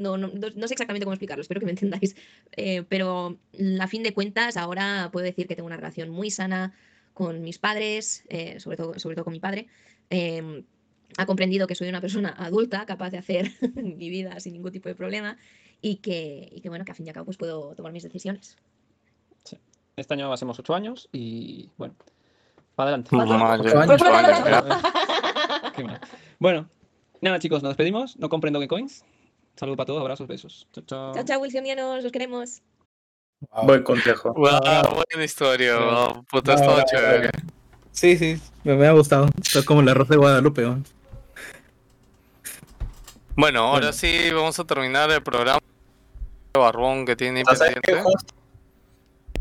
[0.00, 2.16] no, no, no- no sé exactamente cómo explicarlo, espero que me entendáis.
[2.56, 3.36] Eh, pero
[3.80, 6.72] a fin de cuentas, ahora puedo decir que tengo una relación muy sana
[7.14, 9.66] con mis padres, eh, sobre, todo, sobre todo con mi padre.
[10.10, 10.64] Em,
[11.18, 14.88] ha comprendido que soy una persona adulta, capaz de hacer mi vida sin ningún tipo
[14.88, 15.36] de problema
[15.82, 18.02] y que, y que, bueno, que a fin y al cabo pues puedo tomar mis
[18.02, 18.56] decisiones.
[19.96, 21.94] Este año hacemos ocho años y bueno,
[22.74, 23.10] para adelante.
[26.38, 26.68] Bueno,
[27.20, 28.16] nada chicos, nos despedimos.
[28.16, 29.04] No comprendo que coins.
[29.60, 30.66] Saludos para todos, abrazos, besos.
[30.72, 31.12] Chao, chao.
[31.12, 32.62] Chao, chao, Wilsonianos, os queremos.
[33.64, 34.32] Buen consejo.
[34.32, 34.58] Guau,
[34.94, 35.90] buena historia, Bravo.
[35.90, 37.30] guau, puta, estaba bravo, chévere.
[37.92, 39.28] Sí, sí, me, me ha gustado.
[39.38, 40.62] Está como la Rosa de Guadalupe.
[40.62, 40.82] ¿no?
[43.36, 43.92] Bueno, ahora Bueno.
[43.92, 45.60] sí vamos a terminar el programa.
[46.54, 48.12] Barbón que tiene O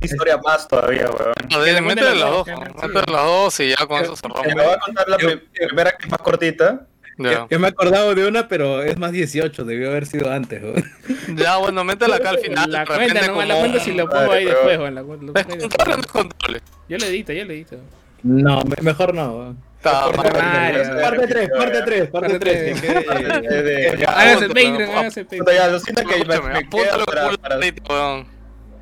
[0.02, 1.34] Historia más todavía, weón.
[1.50, 4.48] No, dile, métele las dos, métele las dos y ya con eso cerramos.
[4.48, 6.88] me voy a contar la primera que es más cortita.
[7.22, 7.48] Ya.
[7.50, 10.62] Yo, me he acordado de una, pero es más 18, debió haber sido antes.
[10.62, 10.74] ¿no?
[11.36, 12.72] Ya, bueno, métela acá al final.
[12.72, 15.02] La cuenta, no, la como- cuenta si lo pongo ahí Madre, después, pero- weón, la
[15.02, 16.06] lo ¿Es pongo ahí contable o no después.
[16.06, 16.62] es contable?
[16.88, 17.76] Yo le edito, yo le edito.
[18.24, 19.56] No, me- mejor no.
[19.78, 20.12] Está.
[20.12, 22.82] Parte 3, parte 3, parte Parte 3.
[22.82, 22.84] tres.
[22.84, 25.58] Eh, de- ya, Hágase el Patreon, hágase el Patreon.
[25.58, 28.26] ya, alucina que me, queda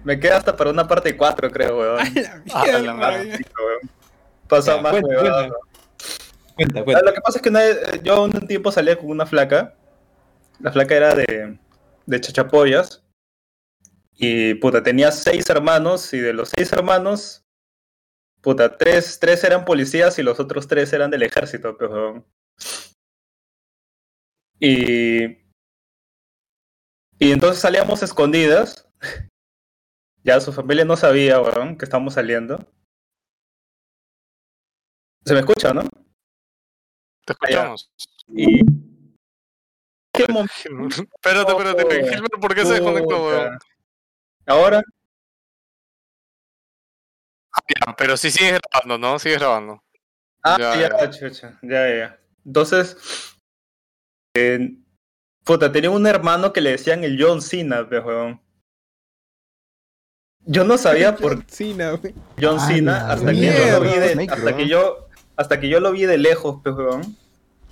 [0.03, 1.99] me queda hasta para una parte 4, creo, weón.
[2.53, 3.23] Ah, la.
[4.47, 5.51] Pasa Ya, más, weón.
[6.57, 6.83] Cuenta.
[6.83, 7.05] Cuenta, Ah.
[7.05, 9.75] Lo que pasa es que una vez- yo un tiempo salía con una flaca.
[10.59, 11.57] La flaca era de,
[12.05, 13.03] de chachapoyas.
[14.15, 16.13] Y puta, tenía seis hermanos.
[16.13, 17.45] Y de los seis hermanos,
[18.41, 22.25] puta, tres, tres eran policías y los otros tres eran del ejército, pues, weón.
[24.59, 25.37] Y.
[27.19, 28.87] Y entonces salíamos escondidas.
[30.23, 32.59] Ya su familia no sabía, weón, que estamos saliendo.
[35.25, 35.83] Se me escucha, ¿no?
[37.27, 37.91] Te escuchamos.
[38.29, 38.61] Y.
[40.13, 41.03] ¿Qué momento?
[41.13, 42.07] Espérate, espérate.
[42.09, 43.59] Gilbert, ¿por qué se desconectó, weón?
[44.45, 44.81] Ahora,
[47.67, 49.19] Ya, pero sí sigues grabando, ¿no?
[49.19, 49.83] Sigues grabando.
[50.43, 51.09] ah, Ya, ya, ya.
[51.09, 52.19] chucha, ya, ya.
[52.45, 53.35] Entonces,
[54.35, 54.77] eh,
[55.43, 58.41] puta, tenía un hermano que le decían el John Cena, pues, weón.
[60.49, 61.43] Yo no sabía por.
[62.39, 64.33] John Ah, Cena hasta que yo lo vi de, mierda.
[64.35, 65.06] hasta que yo,
[65.37, 67.15] hasta que yo lo vi de lejos, pues, weón.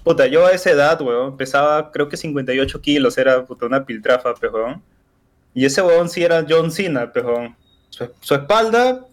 [0.03, 4.35] Puta, yo a esa edad, weón, pesaba creo que 58 kilos, era puta, una piltrafa,
[4.35, 4.81] pues, weón.
[5.53, 7.55] Y ese weón sí era John Cena, pues, weón.
[7.89, 9.05] Su, su espalda,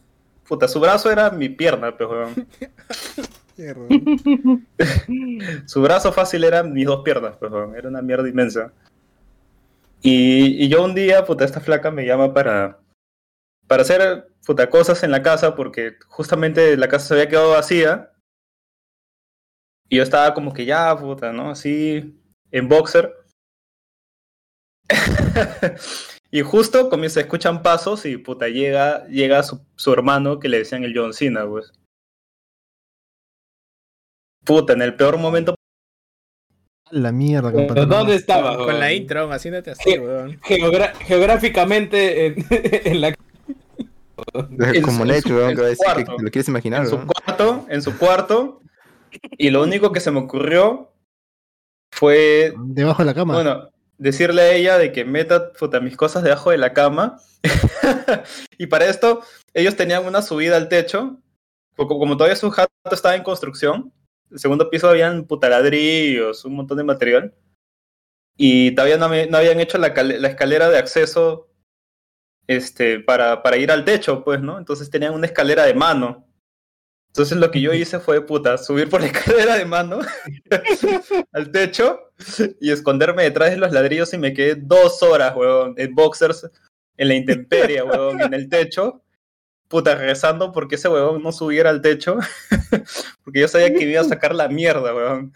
[0.46, 2.46] puta, su brazo era mi pierna, pues, weón.
[5.66, 7.74] Su brazo fácil eran mis dos piernas, pues, weón.
[7.74, 8.70] Era una mierda inmensa.
[10.02, 12.78] Y, y yo un día, puta, esta flaca me llama para,
[13.66, 18.10] para hacer puta, cosas en la casa, porque justamente la casa se había quedado vacía.
[19.92, 21.50] Y yo estaba como que ya, puta, ¿no?
[21.50, 22.18] Así,
[22.50, 23.14] en boxer.
[26.30, 30.84] y justo comienza, escuchan pasos y puta, llega, llega su, su hermano que le decían
[30.84, 31.72] el John Cena, pues.
[34.46, 35.54] Puta, en el peor momento.
[36.90, 37.84] La mierda, ¿Pero compadre.
[37.86, 38.56] ¿Dónde estaba?
[38.56, 40.40] Con la intro, haciéndote así, weón.
[40.40, 45.70] Geogra- geográficamente en, en la en Como su- Necho, en weón, su que va a
[45.70, 47.08] decir que lo quieres imaginar, en su weón.
[47.08, 48.61] cuarto, en su cuarto.
[49.38, 50.92] Y lo único que se me ocurrió
[51.92, 53.34] fue, Debajo de la cama.
[53.34, 53.68] bueno,
[53.98, 57.18] decirle a ella de que meta puta, mis cosas debajo de la cama.
[58.58, 59.22] y para esto,
[59.54, 61.18] ellos tenían una subida al techo.
[61.76, 63.92] Como, como todavía su jato estaba en construcción,
[64.30, 67.34] el segundo piso habían puta ladrillos, un montón de material.
[68.36, 71.48] Y todavía no, me- no habían hecho la escalera de acceso
[72.46, 74.58] este, para, para ir al techo, pues, ¿no?
[74.58, 76.26] Entonces tenían una escalera de mano.
[77.12, 79.98] Entonces lo que yo hice fue, puta, subir por la escalera de mano
[81.32, 82.10] al techo
[82.58, 86.50] y esconderme detrás de los ladrillos y me quedé dos horas, weón, en boxers,
[86.96, 89.02] en la intemperie, weón, en el techo,
[89.68, 92.16] puta, rezando porque ese weón no subiera al techo,
[93.24, 95.34] porque yo sabía que me iba a sacar la mierda, weón.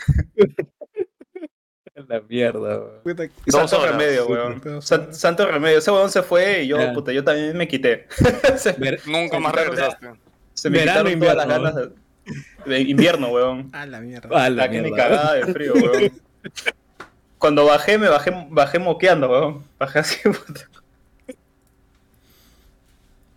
[2.08, 3.02] La mierda, weón.
[3.02, 3.92] Puta, santo horas.
[3.92, 4.80] remedio, weón.
[4.80, 5.78] San- santo remedio.
[5.78, 8.06] Ese weón se fue y yo, puta, yo también me quité.
[8.56, 8.74] se,
[9.06, 10.25] Nunca más regresaste.
[10.56, 11.92] Se me Verano, quitaron todas las invierno, ganas
[12.64, 13.70] de, de invierno, weón.
[13.72, 14.28] Ah, la mierda.
[14.32, 14.96] Ah, la que me mierda.
[14.96, 16.12] cagaba de frío, weón.
[17.38, 19.64] Cuando bajé, me bajé, bajé moqueando, weón.
[19.78, 20.68] Bajé así, puta.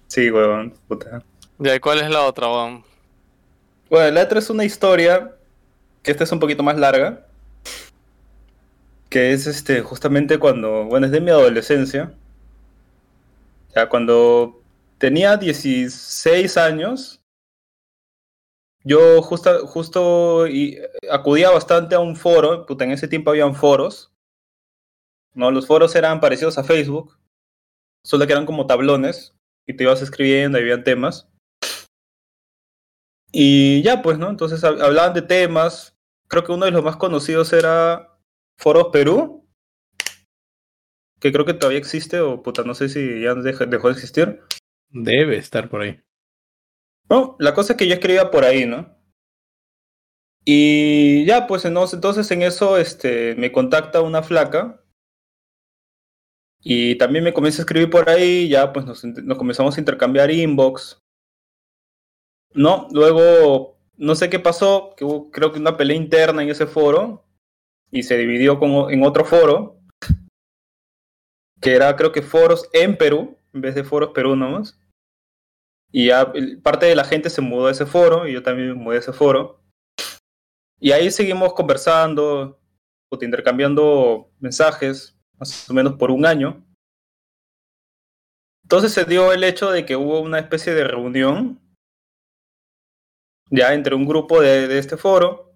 [0.07, 1.21] Sí, weón, puta.
[1.57, 2.83] Ya, ¿y cuál es la otra, weón?
[3.89, 5.35] Bueno, la otra es una historia,
[6.01, 7.25] que esta es un poquito más larga,
[9.09, 12.13] que es este, justamente cuando, bueno, es de mi adolescencia,
[13.75, 14.58] ya cuando
[14.99, 17.21] tenía 16 años,
[18.83, 23.55] yo justa- justo y, eh, acudía bastante a un foro, puta, en ese tiempo habían
[23.55, 24.11] foros,
[25.33, 25.51] ¿no?
[25.51, 27.17] Los foros eran parecidos a Facebook,
[28.05, 29.35] solo que eran como tablones,
[29.67, 31.27] y te ibas escribiendo, y habían temas.
[33.31, 34.29] Y ya, pues, ¿no?
[34.29, 35.95] Entonces hab- hablaban de temas.
[36.27, 38.17] Creo que uno de los más conocidos era
[38.57, 39.45] Foros Perú,
[41.19, 44.41] que creo que todavía existe, o puta, no sé si ya dej- dejó de existir.
[44.91, 45.99] Debe estar por ahí.
[47.09, 48.95] No, la cosa es que yo escribía por ahí, ¿no?
[50.45, 54.83] Y ya, pues entonces, en eso este, me contacta una flaca.
[56.61, 59.01] Y también me comienza a escribir por ahí, ya pues nos,
[59.37, 61.01] comenzamos a intercambiar inbox.
[62.53, 66.67] No, luego no sé qué pasó, que hubo creo que una pelea interna en ese
[66.67, 67.25] foro
[67.91, 69.81] y se dividió con, o- en otro foro,
[71.61, 74.79] que era creo que foros en Perú, en vez de foros Perú nomás.
[75.91, 76.31] Y ya
[76.63, 78.99] parte de la gente se mudó a ese foro y yo también me mudé a
[78.99, 79.63] ese foro.
[80.79, 82.59] Y ahí seguimos conversando,
[83.19, 86.65] intercambiando mensajes, más o menos por un año.
[88.63, 91.59] Entonces se dio el hecho de que hubo una especie de reunión
[93.49, 95.55] ya entre un grupo de, de este foro.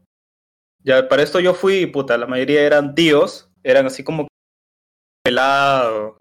[0.79, 4.27] Ya para esto yo fui puta, la mayoría eran tíos, eran así como
[5.23, 6.19] pelado,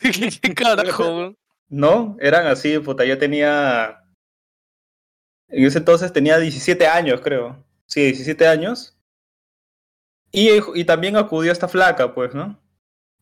[0.42, 1.38] ¿Qué carajo, weón?
[1.68, 2.16] ¿no?
[2.20, 4.00] Eran así, puta, yo tenía
[5.48, 7.64] en ese entonces tenía 17 años, creo.
[7.86, 8.96] Sí, 17 años.
[10.32, 12.60] Y, y también acudió esta flaca, pues, ¿no?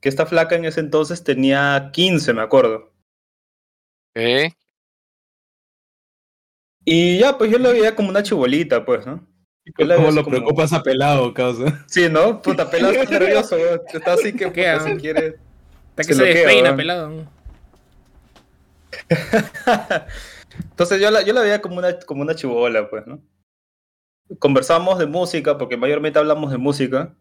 [0.01, 2.93] Que esta flaca en ese entonces tenía 15, me acuerdo.
[4.15, 4.55] ¿Qué?
[6.85, 9.27] Y ya, pues yo la veía como una chibolita, pues, ¿no?
[9.77, 11.85] ¿Cómo lo como- preocupas a pelado, causa?
[11.87, 12.43] Sí, ¿no?
[12.43, 13.57] Puta, pelado está nervioso.
[13.93, 15.39] Está así que ¿Qué, si quiere.
[15.93, 17.27] Hasta Se que se bloquea, despeina, pelado.
[20.71, 23.21] Entonces yo la, yo la veía como una, como una chibola, pues, ¿no?
[24.39, 27.15] Conversamos de música, porque mayormente hablamos de música.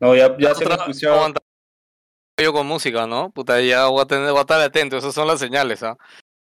[0.00, 1.32] No, ya, ya se escuchaba.
[2.40, 3.30] Yo con música, ¿no?
[3.30, 5.96] Puta, ya voy a, tener, voy a estar atento, esas son las señales, ¿ah?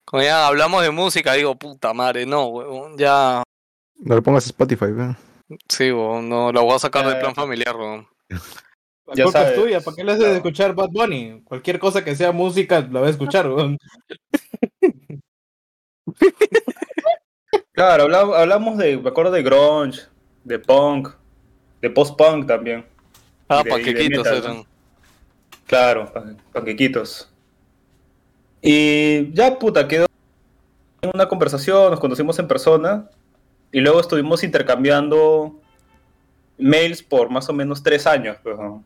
[0.06, 3.42] Cuando ya hablamos de música, digo, puta madre, no, weón, ya,
[3.96, 5.16] No le pongas Spotify, weón.
[5.68, 7.20] sí, weón, no, la voy a sacar del Ya.
[7.20, 8.06] plan familiar, weón.
[9.06, 9.58] La Ya culpa sabes.
[9.58, 11.42] es tuya, ¿para qué le haces escuchar Bad Bunny?
[11.44, 13.78] Cualquier cosa que sea música la va a escuchar, weón.
[17.72, 20.02] Claro, habla- hablamos de, me acuerdo de grunge,
[20.44, 21.08] de punk,
[21.80, 22.84] de post-punk también.
[23.48, 24.64] Ah, de- panquequitos metal, eran.
[25.66, 27.28] Claro, pan- panquequitos.
[28.60, 30.06] Y ya, puta, quedó
[31.02, 33.10] en una conversación, nos conocimos en persona
[33.72, 35.58] y luego estuvimos intercambiando
[36.58, 38.36] mails por más o menos tres años.
[38.42, 38.84] pues, ¿no?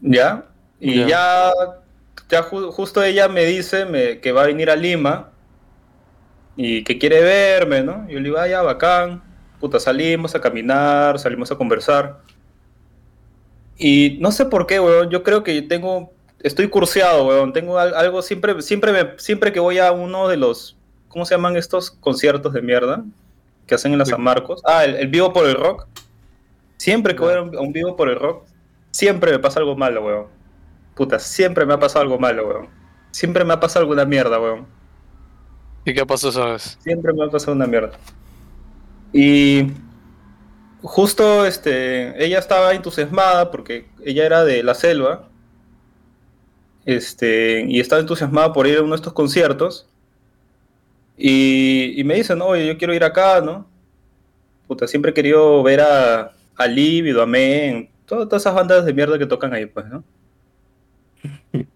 [0.00, 0.44] ¿Ya?
[0.80, 1.06] Y Ya.
[1.06, 1.52] ya
[2.28, 5.30] ya ju- justo ella me dice me- que va a venir a Lima
[6.56, 8.08] y que quiere verme, ¿no?
[8.08, 9.22] Yo le digo, ah, ya, bacán.
[9.60, 12.18] Puta, salimos a caminar, salimos a conversar.
[13.78, 16.12] Y no sé por qué, weón, yo creo que tengo,
[16.42, 20.36] estoy curseado, weón, tengo al- algo, siempre, siempre, me- siempre que voy a uno de
[20.38, 20.76] los,
[21.08, 23.04] ¿cómo se llaman estos conciertos de mierda
[23.66, 24.62] que hacen en la San Marcos?
[24.64, 25.86] Ah, el, el Vivo por el Rock.
[26.78, 28.44] Siempre que voy a un Vivo por el Rock,
[28.96, 30.26] siempre me pasa algo malo, weón.
[30.94, 32.68] Puta, siempre me ha pasado algo malo, weón.
[33.10, 34.66] Siempre me ha pasado alguna mierda, weón.
[35.84, 36.78] ¿Y qué pasó esa vez?
[36.80, 37.92] Siempre me ha pasado una mierda.
[39.12, 39.72] Y
[40.82, 45.28] justo este, ella estaba entusiasmada porque ella era de la selva.
[46.86, 49.86] Este, y estaba entusiasmada por ir a uno de estos conciertos.
[51.18, 53.66] Y, y me dice, no, yo quiero ir acá, ¿no?
[54.66, 58.94] Puta, siempre he querido ver a, a Lívido, a Men, todas, todas esas bandas de
[58.94, 60.04] mierda que tocan ahí, pues, ¿no?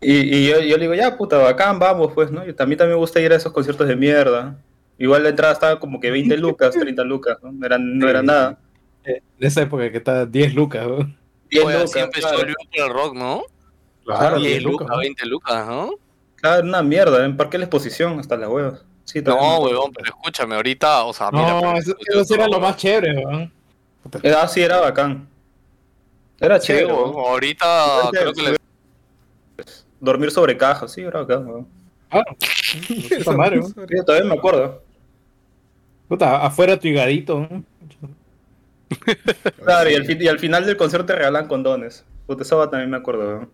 [0.00, 2.44] Y, y yo, yo le digo, ya, puta, bacán, vamos, pues, ¿no?
[2.44, 4.54] Y a mí también me gusta ir a esos conciertos de mierda.
[4.98, 7.52] Igual la entrada estaba como que 20 lucas, 30 lucas, ¿no?
[7.52, 8.58] No era, no era nada.
[9.04, 11.16] En esa época que está 10 lucas, weón.
[11.50, 12.52] 10 Oye, lucas, empezó claro.
[12.52, 13.42] por el rock, ¿no?
[14.04, 14.98] Claro, 10 10 lucas, lucas.
[14.98, 15.90] 20 lucas, ¿no?
[16.36, 18.84] Claro, una mierda, en Parque La Exposición, hasta las huevas.
[19.04, 21.48] Sí, No, huevón, pero escúchame, ahorita, o sea, mira.
[21.48, 23.50] No, pero- eso, eso era lo más chévere, weón.
[24.36, 25.26] Ah, sí, era bacán.
[26.40, 26.94] Era chévere, ¿no?
[26.94, 28.56] ahorita creo que le...
[30.00, 31.66] Dormir sobre cajas, sí, era bacán, weón.
[32.10, 32.36] Claro.
[33.18, 33.74] Puta madre, weón.
[33.88, 34.82] Sí, todavía me acuerdo.
[36.08, 37.66] Puta, afuera tu higadito, weón.
[39.64, 42.04] Claro, y al, fin- y al final del concierto te regalan condones.
[42.26, 43.50] Puta, esa va también me acuerdo, weón.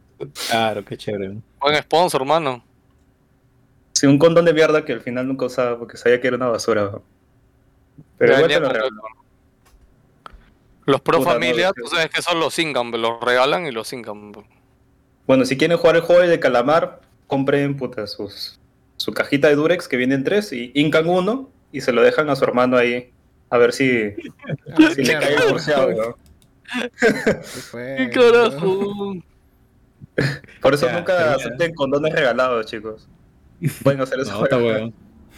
[0.48, 1.28] Claro, qué chévere.
[1.28, 1.44] weón.
[1.60, 2.64] Buen sponsor, hermano.
[3.93, 6.48] Sí, un condón de mierda que al final nunca usaba porque sabía que era una
[6.48, 7.02] basura, weón.
[8.18, 8.98] Pero Ya igual te lo con regalan.
[10.90, 13.88] Los pro Puta, no, familia, tú sabes que son los Singam, los regalan y los
[13.88, 14.32] Singam.
[15.26, 18.58] Bueno, si quieren jugar el juego de calamar, compren puta, sus,
[18.96, 22.36] su cajita de Durex que vienen tres y incan uno y se lo dejan a
[22.36, 23.12] su hermano ahí.
[23.48, 24.12] A ver si,
[24.94, 26.14] si le cae el curseado, weón.
[27.96, 29.14] ¿Qué carajo?
[30.60, 33.08] Por eso Ya, nunca acepten condones regalados, chicos.
[33.82, 34.46] Pueden hacer eso.
[34.50, 34.92] No.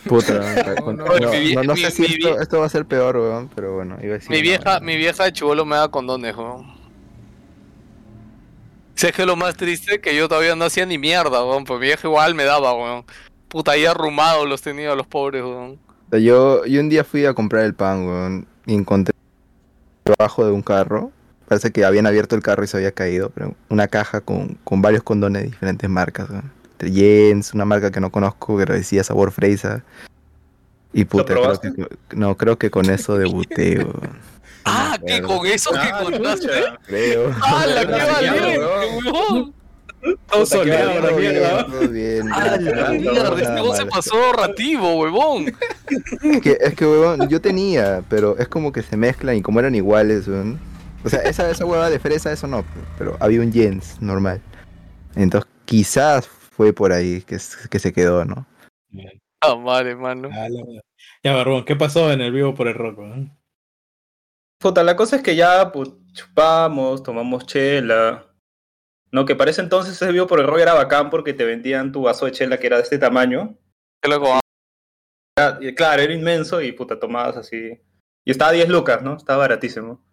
[0.08, 0.32] Puta,
[0.80, 1.18] No, no, no.
[1.20, 2.08] no, Mi vie- no, no mi- sé si mi
[2.40, 4.30] esto, va a ser peor, weón, pero bueno, iba a decir.
[4.30, 6.66] Mi vieja, mi vieja de chivolo me da condones, weón.
[8.96, 11.86] Es que lo más triste que yo todavía no hacía ni mierda, weón, pues mi
[11.86, 13.04] vieja igual me daba, weón.
[13.48, 15.78] Puta, ahí arrumados los tenía los pobres, weón.
[16.12, 19.12] Yo, yo un día fui a comprar el pan, weón, y encontré
[20.04, 21.10] debajo de un carro.
[21.48, 24.82] Parece que habían abierto el carro y se había caído, pero una caja con, con
[24.82, 26.52] varios condones de diferentes marcas, weón.
[26.82, 29.84] Entre Jens, una marca que no conozco que decía sabor fresa.
[30.92, 34.20] Y puta, creo que, no, creo que con eso debuté, weón.
[34.64, 35.14] Ah, ¿qué?
[35.14, 35.38] acuerdo.
[35.38, 36.46] ¿Con eso Ah, que contaste?
[36.46, 36.78] chucha.
[36.86, 37.34] Creo.
[37.42, 39.04] ¡Hala, qué Puta, valiente, weón.
[39.06, 39.54] weón!
[40.30, 41.00] Todo soleado, qué
[41.32, 42.34] la Todo bien, mierda.
[42.36, 43.40] ¡Hala, nada mierda!
[43.42, 45.52] Este weón se pasó rativo, huevón.
[46.22, 49.58] Es que, es que, huevón, yo tenía, pero es como que se mezclan y como
[49.60, 50.58] eran iguales, weón.
[51.04, 52.64] O sea, esa, esa hueva de fresa, eso no,
[52.98, 54.40] pero había un Jens normal.
[55.16, 58.46] Entonces, quizás fue por ahí que, se quedó, ¿no?
[59.40, 60.28] Ah, madre, mano.
[60.32, 60.48] Ah.
[61.24, 63.36] Ya, Barbón, ¿qué pasó en el vivo por el rock, weón?
[64.60, 68.26] Puta, la cosa es que ya pues, chupamos, tomamos chela.
[69.10, 71.90] No, que para ese entonces ese vivo por el rollo era bacán porque te vendían
[71.90, 73.58] tu vaso de chela que era de este tamaño.
[74.00, 74.40] Qué loco,
[75.38, 77.80] ah, Y, claro, era inmenso y puta, tomabas así.
[78.24, 79.16] Y estaba a 10 lucas, ¿no?
[79.16, 80.04] Estaba baratísimo.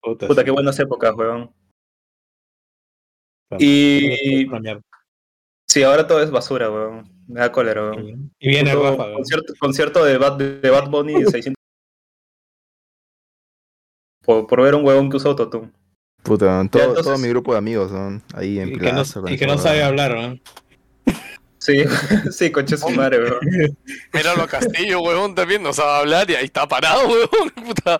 [0.00, 0.44] Puta, Puta, sí.
[0.44, 1.52] qué buenas épocas, weón.
[3.58, 4.46] Y.
[5.68, 7.10] sí, ahora todo es basura, weón.
[7.28, 8.32] Me da cólera, weón.
[8.38, 9.14] Y viene Puto Rafa, weón.
[9.16, 11.54] concierto, concierto de Bad, de Bad Bunny de 600
[14.24, 15.70] por, por ver un huevón que usa autotune.
[16.22, 19.20] Puta, todo, entonces- todo mi grupo de amigos son ahí en Y que no, plaza.
[19.28, 20.40] y que no sabe hablar, weón.
[21.58, 21.84] Sí,
[22.32, 23.76] sí, concha su madre, weón.
[24.12, 27.50] Míralo a Castillo, huevón, también no sabe hablar y ahí está parado, huevón.
[27.66, 27.98] Puta.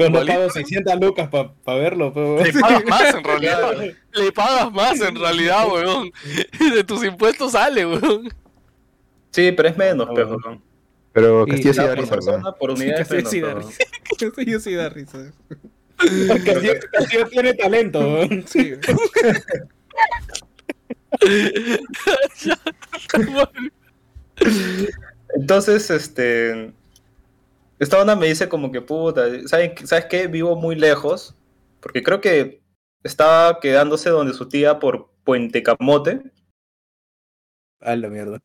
[0.00, 3.72] Pero no pago 600 lucas para verlo, pero, Le pagas más en realidad.
[4.12, 6.10] Le pagas más en realidad, huevón.
[6.74, 8.28] De tus impuestos sale, huevón.
[9.30, 10.62] Sí, pero es menos, Ah, pero, weón.
[11.12, 12.24] Pero Y Castillo sí da por risa, weón.
[12.24, 13.78] persona, por unidad es Castillo sí da pero- risa.
[14.18, 15.32] Castillo sí da risa.
[16.44, 18.44] Castillo, Castillo tiene talento, weón.
[18.48, 18.72] Sí.
[25.34, 26.72] Entonces, este.
[27.80, 30.26] Esta onda me dice como que puta, ¿saben- ¿sabes qué?
[30.28, 31.34] Vivo muy lejos.
[31.80, 32.62] Porque creo que
[33.02, 36.30] estaba quedándose donde su tía por Puente Camote.
[37.80, 38.38] A la mierda.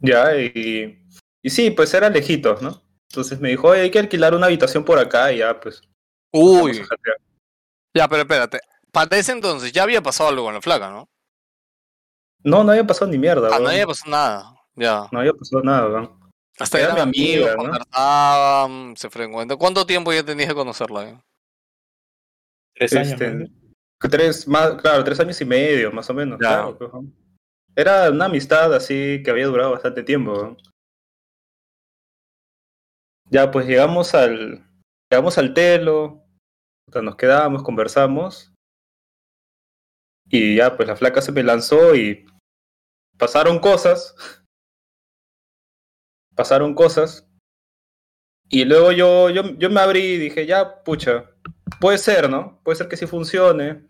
[0.00, 0.98] Ya, y.
[1.44, 2.82] Y sí, pues era lejitos, ¿no?
[3.08, 5.80] Entonces me dijo, oye, hay que alquilar una habitación por acá y ya, pues.
[6.32, 6.82] Uy.
[7.94, 8.58] Ya, pero espérate.
[8.90, 11.08] para ese entonces ya había pasado algo con la flaca, ¿no?
[12.44, 14.54] No, no había pasado ni mierda, Ah, no había pasado nada.
[14.74, 15.06] Ya.
[15.12, 16.21] No había pasado nada, weón.
[16.62, 17.70] Hasta Era eran mi amiga, amigos, ¿no?
[17.70, 19.58] conversaban, se frecuentan.
[19.58, 21.08] ¿Cuánto tiempo ya tenías que conocerla?
[21.08, 21.20] eh?
[22.74, 23.20] Tres años.
[23.20, 23.50] Este,
[24.08, 26.38] tres, más, claro, tres años y medio, más o menos.
[26.38, 26.78] Claro.
[27.74, 30.56] Era una amistad así que había durado bastante tiempo.
[33.28, 34.64] Ya, pues llegamos al,
[35.10, 36.22] llegamos al telo,
[36.94, 38.52] nos quedamos, conversamos.
[40.28, 42.24] Y ya, pues la flaca se me lanzó y
[43.18, 44.14] pasaron cosas.
[46.42, 47.24] Pasaron cosas.
[48.48, 51.30] Y luego yo, yo, yo me abrí y dije, ya, pucha,
[51.78, 52.60] puede ser, ¿no?
[52.64, 53.86] Puede ser que sí funcione.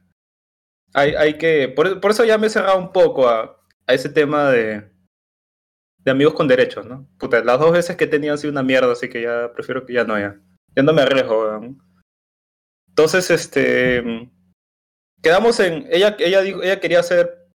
[0.93, 1.71] Hay, hay que.
[1.71, 4.87] Por, por eso ya me he cerrado un poco a, a ese tema de,
[5.97, 7.09] de amigos con derechos, ¿no?
[7.19, 10.05] Puta, las dos veces que han sido una mierda, así que ya prefiero que ya
[10.05, 10.39] no, ya.
[10.77, 11.59] Ya no me arriesgo.
[12.87, 14.31] Entonces, este.
[15.23, 15.87] Quedamos en.
[15.91, 17.49] Ella, ella, dijo, ella quería ser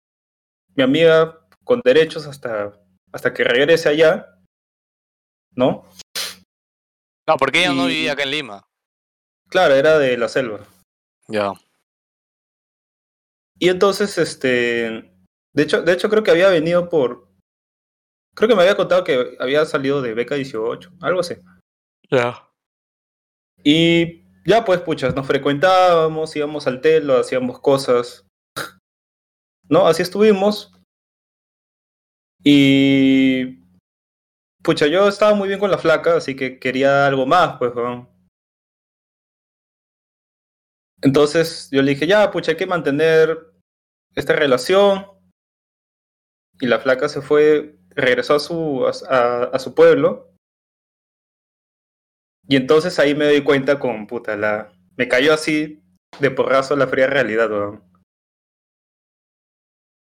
[0.77, 2.81] mi amiga con derechos hasta,
[3.11, 4.31] hasta que regrese allá.
[5.57, 5.85] ¿No?
[7.27, 8.67] No, porque ella no vivía acá en Lima.
[9.49, 10.61] Claro, era de la selva.
[11.29, 11.53] Ya.
[13.59, 15.11] Y entonces, este.
[15.55, 17.29] De hecho, de hecho, creo que había venido por.
[18.35, 21.37] Creo que me había contado que había salido de Beca 18, algo así.
[22.11, 22.49] Ya.
[23.63, 28.27] Y ya, pues, puchas, nos frecuentábamos, íbamos al telo, hacíamos cosas.
[29.69, 29.87] ¿No?
[29.87, 30.73] Así estuvimos.
[32.43, 33.64] Y.
[34.65, 38.09] Pucha, yo estaba muy bien con la flaca, así que quería algo más, pues, weón.
[41.03, 43.53] Entonces yo le dije, ya, pucha, hay que mantener
[44.15, 45.07] esta relación.
[46.61, 50.35] Y la flaca se fue, regresó a su, a, su pueblo.
[52.49, 54.73] Y entonces ahí me doy cuenta con, puta, la...
[54.97, 55.83] Me cayó así
[56.21, 57.85] de porrazo la fría realidad, weón.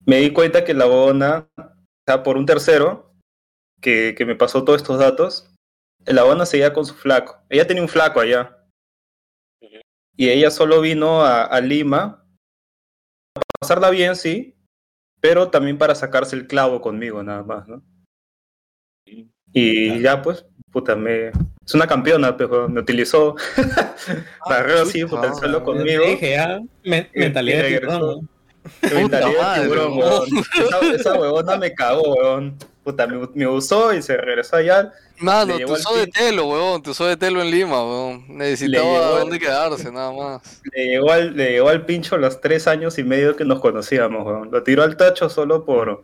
[0.06, 3.11] Me di cuenta que la bona, o por un tercero,
[3.82, 5.50] que, que me pasó todos estos datos,
[6.06, 7.42] la bona seguía con su flaco.
[7.50, 8.58] Ella tenía un flaco allá.
[10.16, 12.24] Y ella solo vino a, a Lima
[13.36, 14.56] a pasarla bien, sí,
[15.20, 17.82] pero también para sacarse el clavo conmigo, nada más, ¿no?
[19.54, 21.28] Y ya, pues, puta, me...
[21.64, 23.36] Es una campeona, pero me utilizó.
[24.48, 26.04] Barreo así, puta, el suelo conmigo.
[26.04, 26.36] Dije,
[26.84, 28.28] me- Y- mentalidad de tiburón.
[28.82, 30.22] Mentalidad de madre, tiburón, weón.
[30.32, 30.44] weón.
[30.66, 32.58] Esa, esa huevona me cagó, weón.
[32.84, 34.92] Puta, me, me usó y se regresó allá.
[35.18, 36.82] Mano, el sos de telo, weón.
[36.82, 38.24] Tú sos de telo en Lima, weón.
[38.28, 40.60] Necesitaba dónde quedarse, nada más.
[40.72, 44.26] Le llegó, al, le llegó al pincho los tres años y medio que nos conocíamos,
[44.26, 44.50] weón.
[44.50, 46.02] Lo tiró al tacho solo por.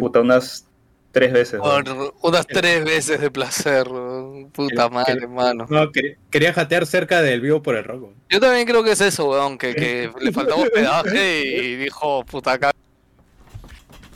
[0.00, 0.66] Puta, unas
[1.12, 1.84] tres veces, weón.
[1.84, 4.50] Por unas tres veces de placer, weón.
[4.50, 5.66] Puta Que- madre, hermano.
[5.70, 8.02] No, quería, quería jatear cerca del vivo por el rock.
[8.02, 8.14] weón.
[8.28, 9.58] Yo también creo que es eso, weón.
[9.58, 12.72] Que, que le faltaba hospedaje y dijo, puta, acá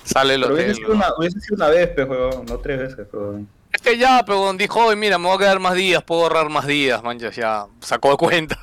[0.06, 0.74] sale el hubiese hotel.
[0.76, 2.46] sido, una, hubiese sido una vez, pues, weón.
[2.46, 3.48] No tres veces, weón.
[3.72, 6.22] Es que ya, pero weón, dijo, "Oye, mira, me voy a quedar más días, puedo
[6.22, 8.58] ahorrar más días, manchas, ya sacó de cuentas.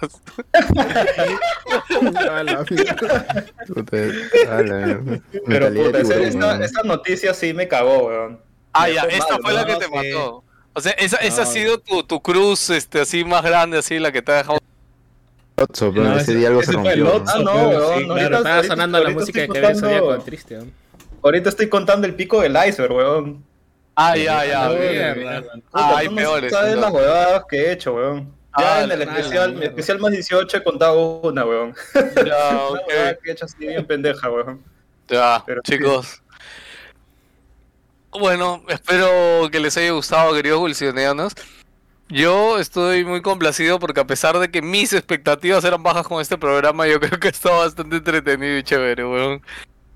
[5.48, 6.64] Pero, puta, esa, tiburón, esta, weón.
[6.64, 8.40] esta noticia sí me cagó, weón.
[8.74, 9.80] Ah, Me ya, esta mal, fue la que weón.
[9.80, 9.92] te sí.
[10.14, 10.44] mató.
[10.74, 11.52] O sea, esa, esa ha No.
[11.52, 14.60] sido tu, tu cruz, este, así más grande, así, la que te ha dejado.
[15.58, 17.00] Lotso, pero No, ese ese- día algo se fue el.
[17.02, 17.34] Lotso.
[17.36, 18.18] Ah, no, weón.
[18.18, 20.58] sí, Estaba sonando la música de estoy que había contando- con triste.
[20.58, 20.66] ¿no?
[21.24, 23.44] Ahorita estoy contando el pico del iceberg, weón.
[23.96, 24.66] Ah, ya, ya.
[24.66, 25.42] Ah,
[25.74, 26.52] Ah, hay peores.
[26.52, 28.34] sabes las huevadas que he hecho, weón.
[28.58, 29.66] Ya Ah, en el especial, mierda.
[29.68, 31.74] especial más 18 he contado una, weón.
[32.26, 32.80] Ya, ok.
[33.24, 34.64] que he hecho así bien pendeja, weón.
[35.08, 35.72] Ya, Pero sí.
[35.74, 36.22] chicos.
[38.12, 41.34] Bueno, espero que les haya gustado, queridos wilsonianos.
[42.10, 46.38] Yo estoy muy complacido porque a pesar de que mis expectativas eran bajas con este
[46.38, 49.42] programa, yo creo que está bastante entretenido y chévere, weón.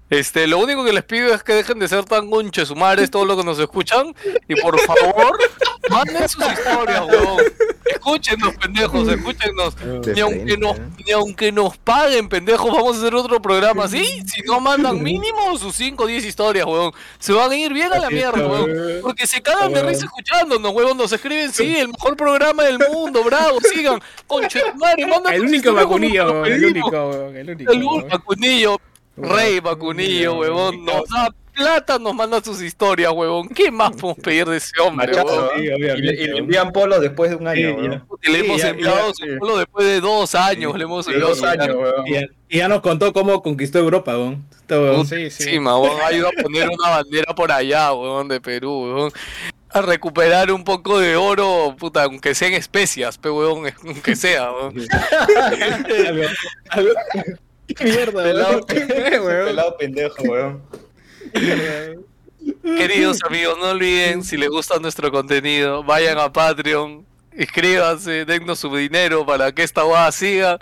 [0.09, 3.27] Este, lo único que les pido es que dejen de ser tan conches sumares todos
[3.27, 4.15] los que nos escuchan
[4.47, 5.37] y por favor,
[5.89, 7.43] manden sus historias, weón.
[7.85, 9.75] Escúchenos, pendejos, escúchenos.
[10.15, 10.81] Ni aunque, nos, ¿eh?
[11.05, 14.03] ni aunque nos paguen, pendejos, vamos a hacer otro programa así.
[14.25, 16.93] Si no mandan mínimo sus 5 o 10 historias, weón.
[17.19, 19.01] Se van a ir bien a la mierda, weón.
[19.01, 20.97] Porque se cagan de risa escuchándonos, weón.
[20.97, 24.01] Nos escriben, sí, el mejor programa del mundo, bravo, sigan.
[24.25, 27.71] Conche madre, manda El único vacunillo, lo el único, weón, el único.
[27.71, 28.77] El weón.
[29.17, 30.85] Rey vacunillo, huevón.
[30.85, 33.49] Nos da plata, nos manda sus historias, huevón.
[33.49, 35.49] ¿Qué más podemos pedir de ese hombre, Machazo, huevón?
[35.57, 36.37] Sí, Y le, y le weón.
[36.37, 37.99] envían polo después de un año, Sí.
[38.23, 40.77] Y le hemos ya, enviado su pueblo después de dos años.
[40.77, 42.07] Le hemos enviado dos años, weón.
[42.07, 44.45] Y ya, y ya nos contó cómo conquistó Europa, weón.
[45.07, 45.43] Sí, sí.
[45.43, 45.91] Sí, huevón.
[46.05, 49.11] Ha ido a poner una bandera por allá, huevón, de Perú, huevón.
[49.69, 54.51] a recuperar un poco de oro, puta, aunque sea en especias, pe huevón, aunque sea,
[54.51, 54.75] weón.
[57.75, 59.45] ¿Qué mierda, Pelado, weón?
[59.47, 60.61] pelado pendejo, weón.
[62.63, 67.05] Queridos amigos, no olviden, si les gusta nuestro contenido, vayan a Patreon,
[67.37, 70.59] inscríbanse, dennos su dinero para que esta guada siga.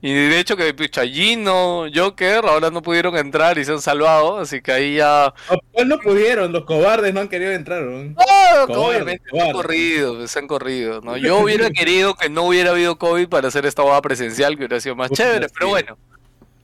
[0.00, 4.38] Y de hecho que pucha, Gino, Joker, ahora no pudieron entrar y se han salvado,
[4.38, 5.32] así que ahí ya...
[5.50, 7.82] No, pues no pudieron, los cobardes no han querido entrar.
[8.18, 8.66] ¡Ah!
[8.66, 11.16] Cobarde, obviamente se han corrido, pues, se han corrido, ¿no?
[11.16, 14.78] Yo hubiera querido que no hubiera habido COVID para hacer esta boda presencial, que hubiera
[14.78, 15.96] sido más Uf, chévere, pero bueno.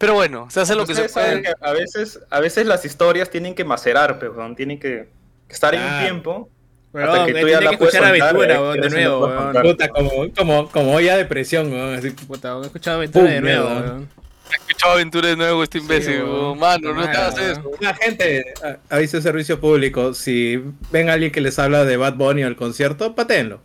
[0.01, 1.43] Pero bueno, se hace lo que se puede.
[1.43, 5.09] que a veces, a veces las historias tienen que macerar, pero weón, tienen que
[5.49, 6.05] estar en un Claro.
[6.07, 6.49] tiempo.
[6.93, 9.27] Weón, Hasta que tú ya la que puedes escuchar soltar, aventura, eh, weón, de nuevo,
[9.27, 9.43] weón.
[9.45, 9.63] contar.
[9.63, 11.95] Puta, como, como, como olla de presión, weón.
[11.97, 14.09] Así, Puta, he escuchado aventura Pum, de nuevo, weón.
[14.51, 16.31] He escuchado aventura de nuevo este imbécil, weón.
[16.31, 16.59] weón.
[16.59, 17.71] mano, no te hagas eso.
[17.81, 20.61] Una gente, a- aviso de servicio público, si
[20.91, 23.61] ven a alguien que les habla de Bad Bunny al concierto, patéenlo.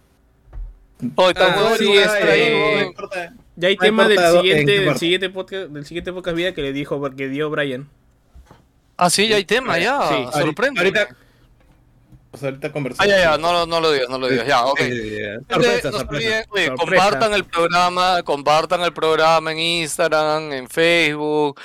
[1.16, 3.45] Oh, está Ah, sí, extra ahí, weón.
[3.56, 7.00] Ya hay tema del siguiente, del siguiente podcast, del siguiente podcast vida que le dijo
[7.00, 7.90] porque dio Brian.
[8.98, 10.00] Ah, sí, ya hay tema, ya.
[10.10, 10.80] Sí, sorprende.
[10.82, 11.08] Ahorita,
[12.32, 13.10] pues ahorita Ah, conversamos.
[13.10, 14.48] ya, ya, no, lo- no lo digas, no lo digas.
[14.48, 14.80] Ya, ok.
[14.80, 16.08] Sorpresa, no se sorpresa.
[16.10, 16.76] olviden, oye, Sorpresa.
[17.04, 21.60] compartan el programa, compartan el programa en Instagram, en Facebook,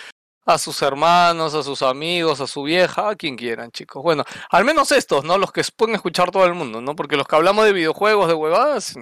[0.47, 4.03] a sus hermanos, a sus amigos, a su vieja, a quien quieran, chicos.
[4.03, 5.39] Bueno, al menos estos, ¿no?
[5.39, 6.95] Los que pueden escuchar todo el mundo, ¿no?
[6.97, 8.95] Porque los que hablamos de videojuegos, de huevadas,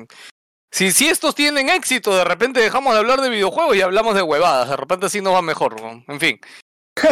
[0.70, 4.22] si, si estos tienen éxito, de repente dejamos de hablar de videojuegos y hablamos de
[4.22, 6.04] huevadas, de repente así nos va mejor, ¿no?
[6.12, 6.38] En fin.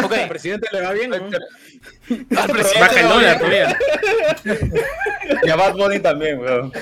[0.05, 1.17] Ok, Al presidente le va bien, ¿no?
[1.17, 3.79] al presidente Baja el dólar, todavía.
[5.45, 6.73] Y a Bad Bunny también, weón.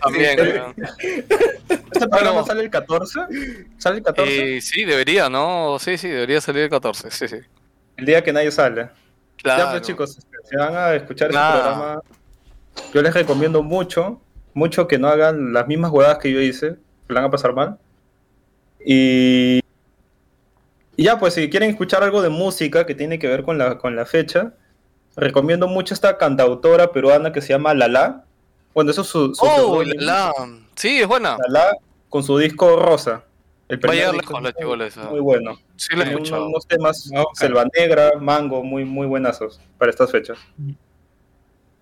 [0.00, 0.74] También, weón.
[0.98, 2.46] ¿Este programa Bueno.
[2.46, 3.20] sale el 14?
[3.78, 4.56] ¿Sale el 14?
[4.56, 5.78] Eh, sí, debería, ¿no?
[5.80, 7.36] Sí, sí, debería salir el 14, sí, sí.
[7.96, 8.88] El día que nadie sale.
[9.36, 9.64] Claro.
[9.64, 11.62] Ya pues chicos, este, si van a escuchar este Nada.
[11.62, 12.02] programa,
[12.94, 14.20] yo les recomiendo mucho,
[14.54, 16.76] mucho que no hagan las mismas huevadas que yo hice,
[17.06, 17.78] que la van a pasar mal.
[18.84, 19.60] Y,
[20.96, 23.78] y ya pues si quieren escuchar algo de música que tiene que ver con la,
[23.78, 24.54] con la fecha,
[25.16, 28.24] recomiendo mucho esta cantautora peruana que se llama Lala.
[28.74, 30.00] Bueno, eso es su, su Oh, seudónimo.
[30.00, 30.32] la,
[30.74, 31.36] Sí, es buena.
[31.48, 31.72] Lala
[32.08, 33.24] con su disco Rosa.
[33.68, 35.04] El Va a primer llegar disco lejos la esa.
[35.04, 35.58] Muy bueno.
[35.76, 36.46] Sí, la he escuchado.
[36.48, 37.36] unos temas Ah, ok.
[37.36, 40.38] Selva Negra, Mango, muy, muy buenazos para estas fechas.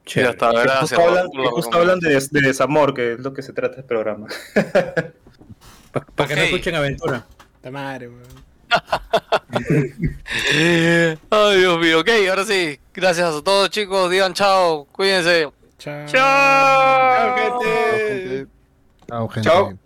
[0.07, 0.81] Ya está, gracias.
[0.81, 4.27] justo hablan, justo de, des- de desamor, que es lo que se trata este programa.
[6.15, 7.27] Para que no escuchen aventura.
[7.57, 8.23] Puta madre, weón.
[11.31, 12.01] Ay, Dios mío.
[12.01, 12.79] Ok, ahora sí.
[12.95, 14.11] Gracias a todos, chicos.
[14.11, 14.87] Digan chao.
[14.93, 15.49] Cuídense.
[15.79, 16.07] Chao.
[16.07, 17.37] Chao.
[17.37, 18.47] gente.
[19.09, 19.49] Chao, gente.
[19.49, 19.79] Chao.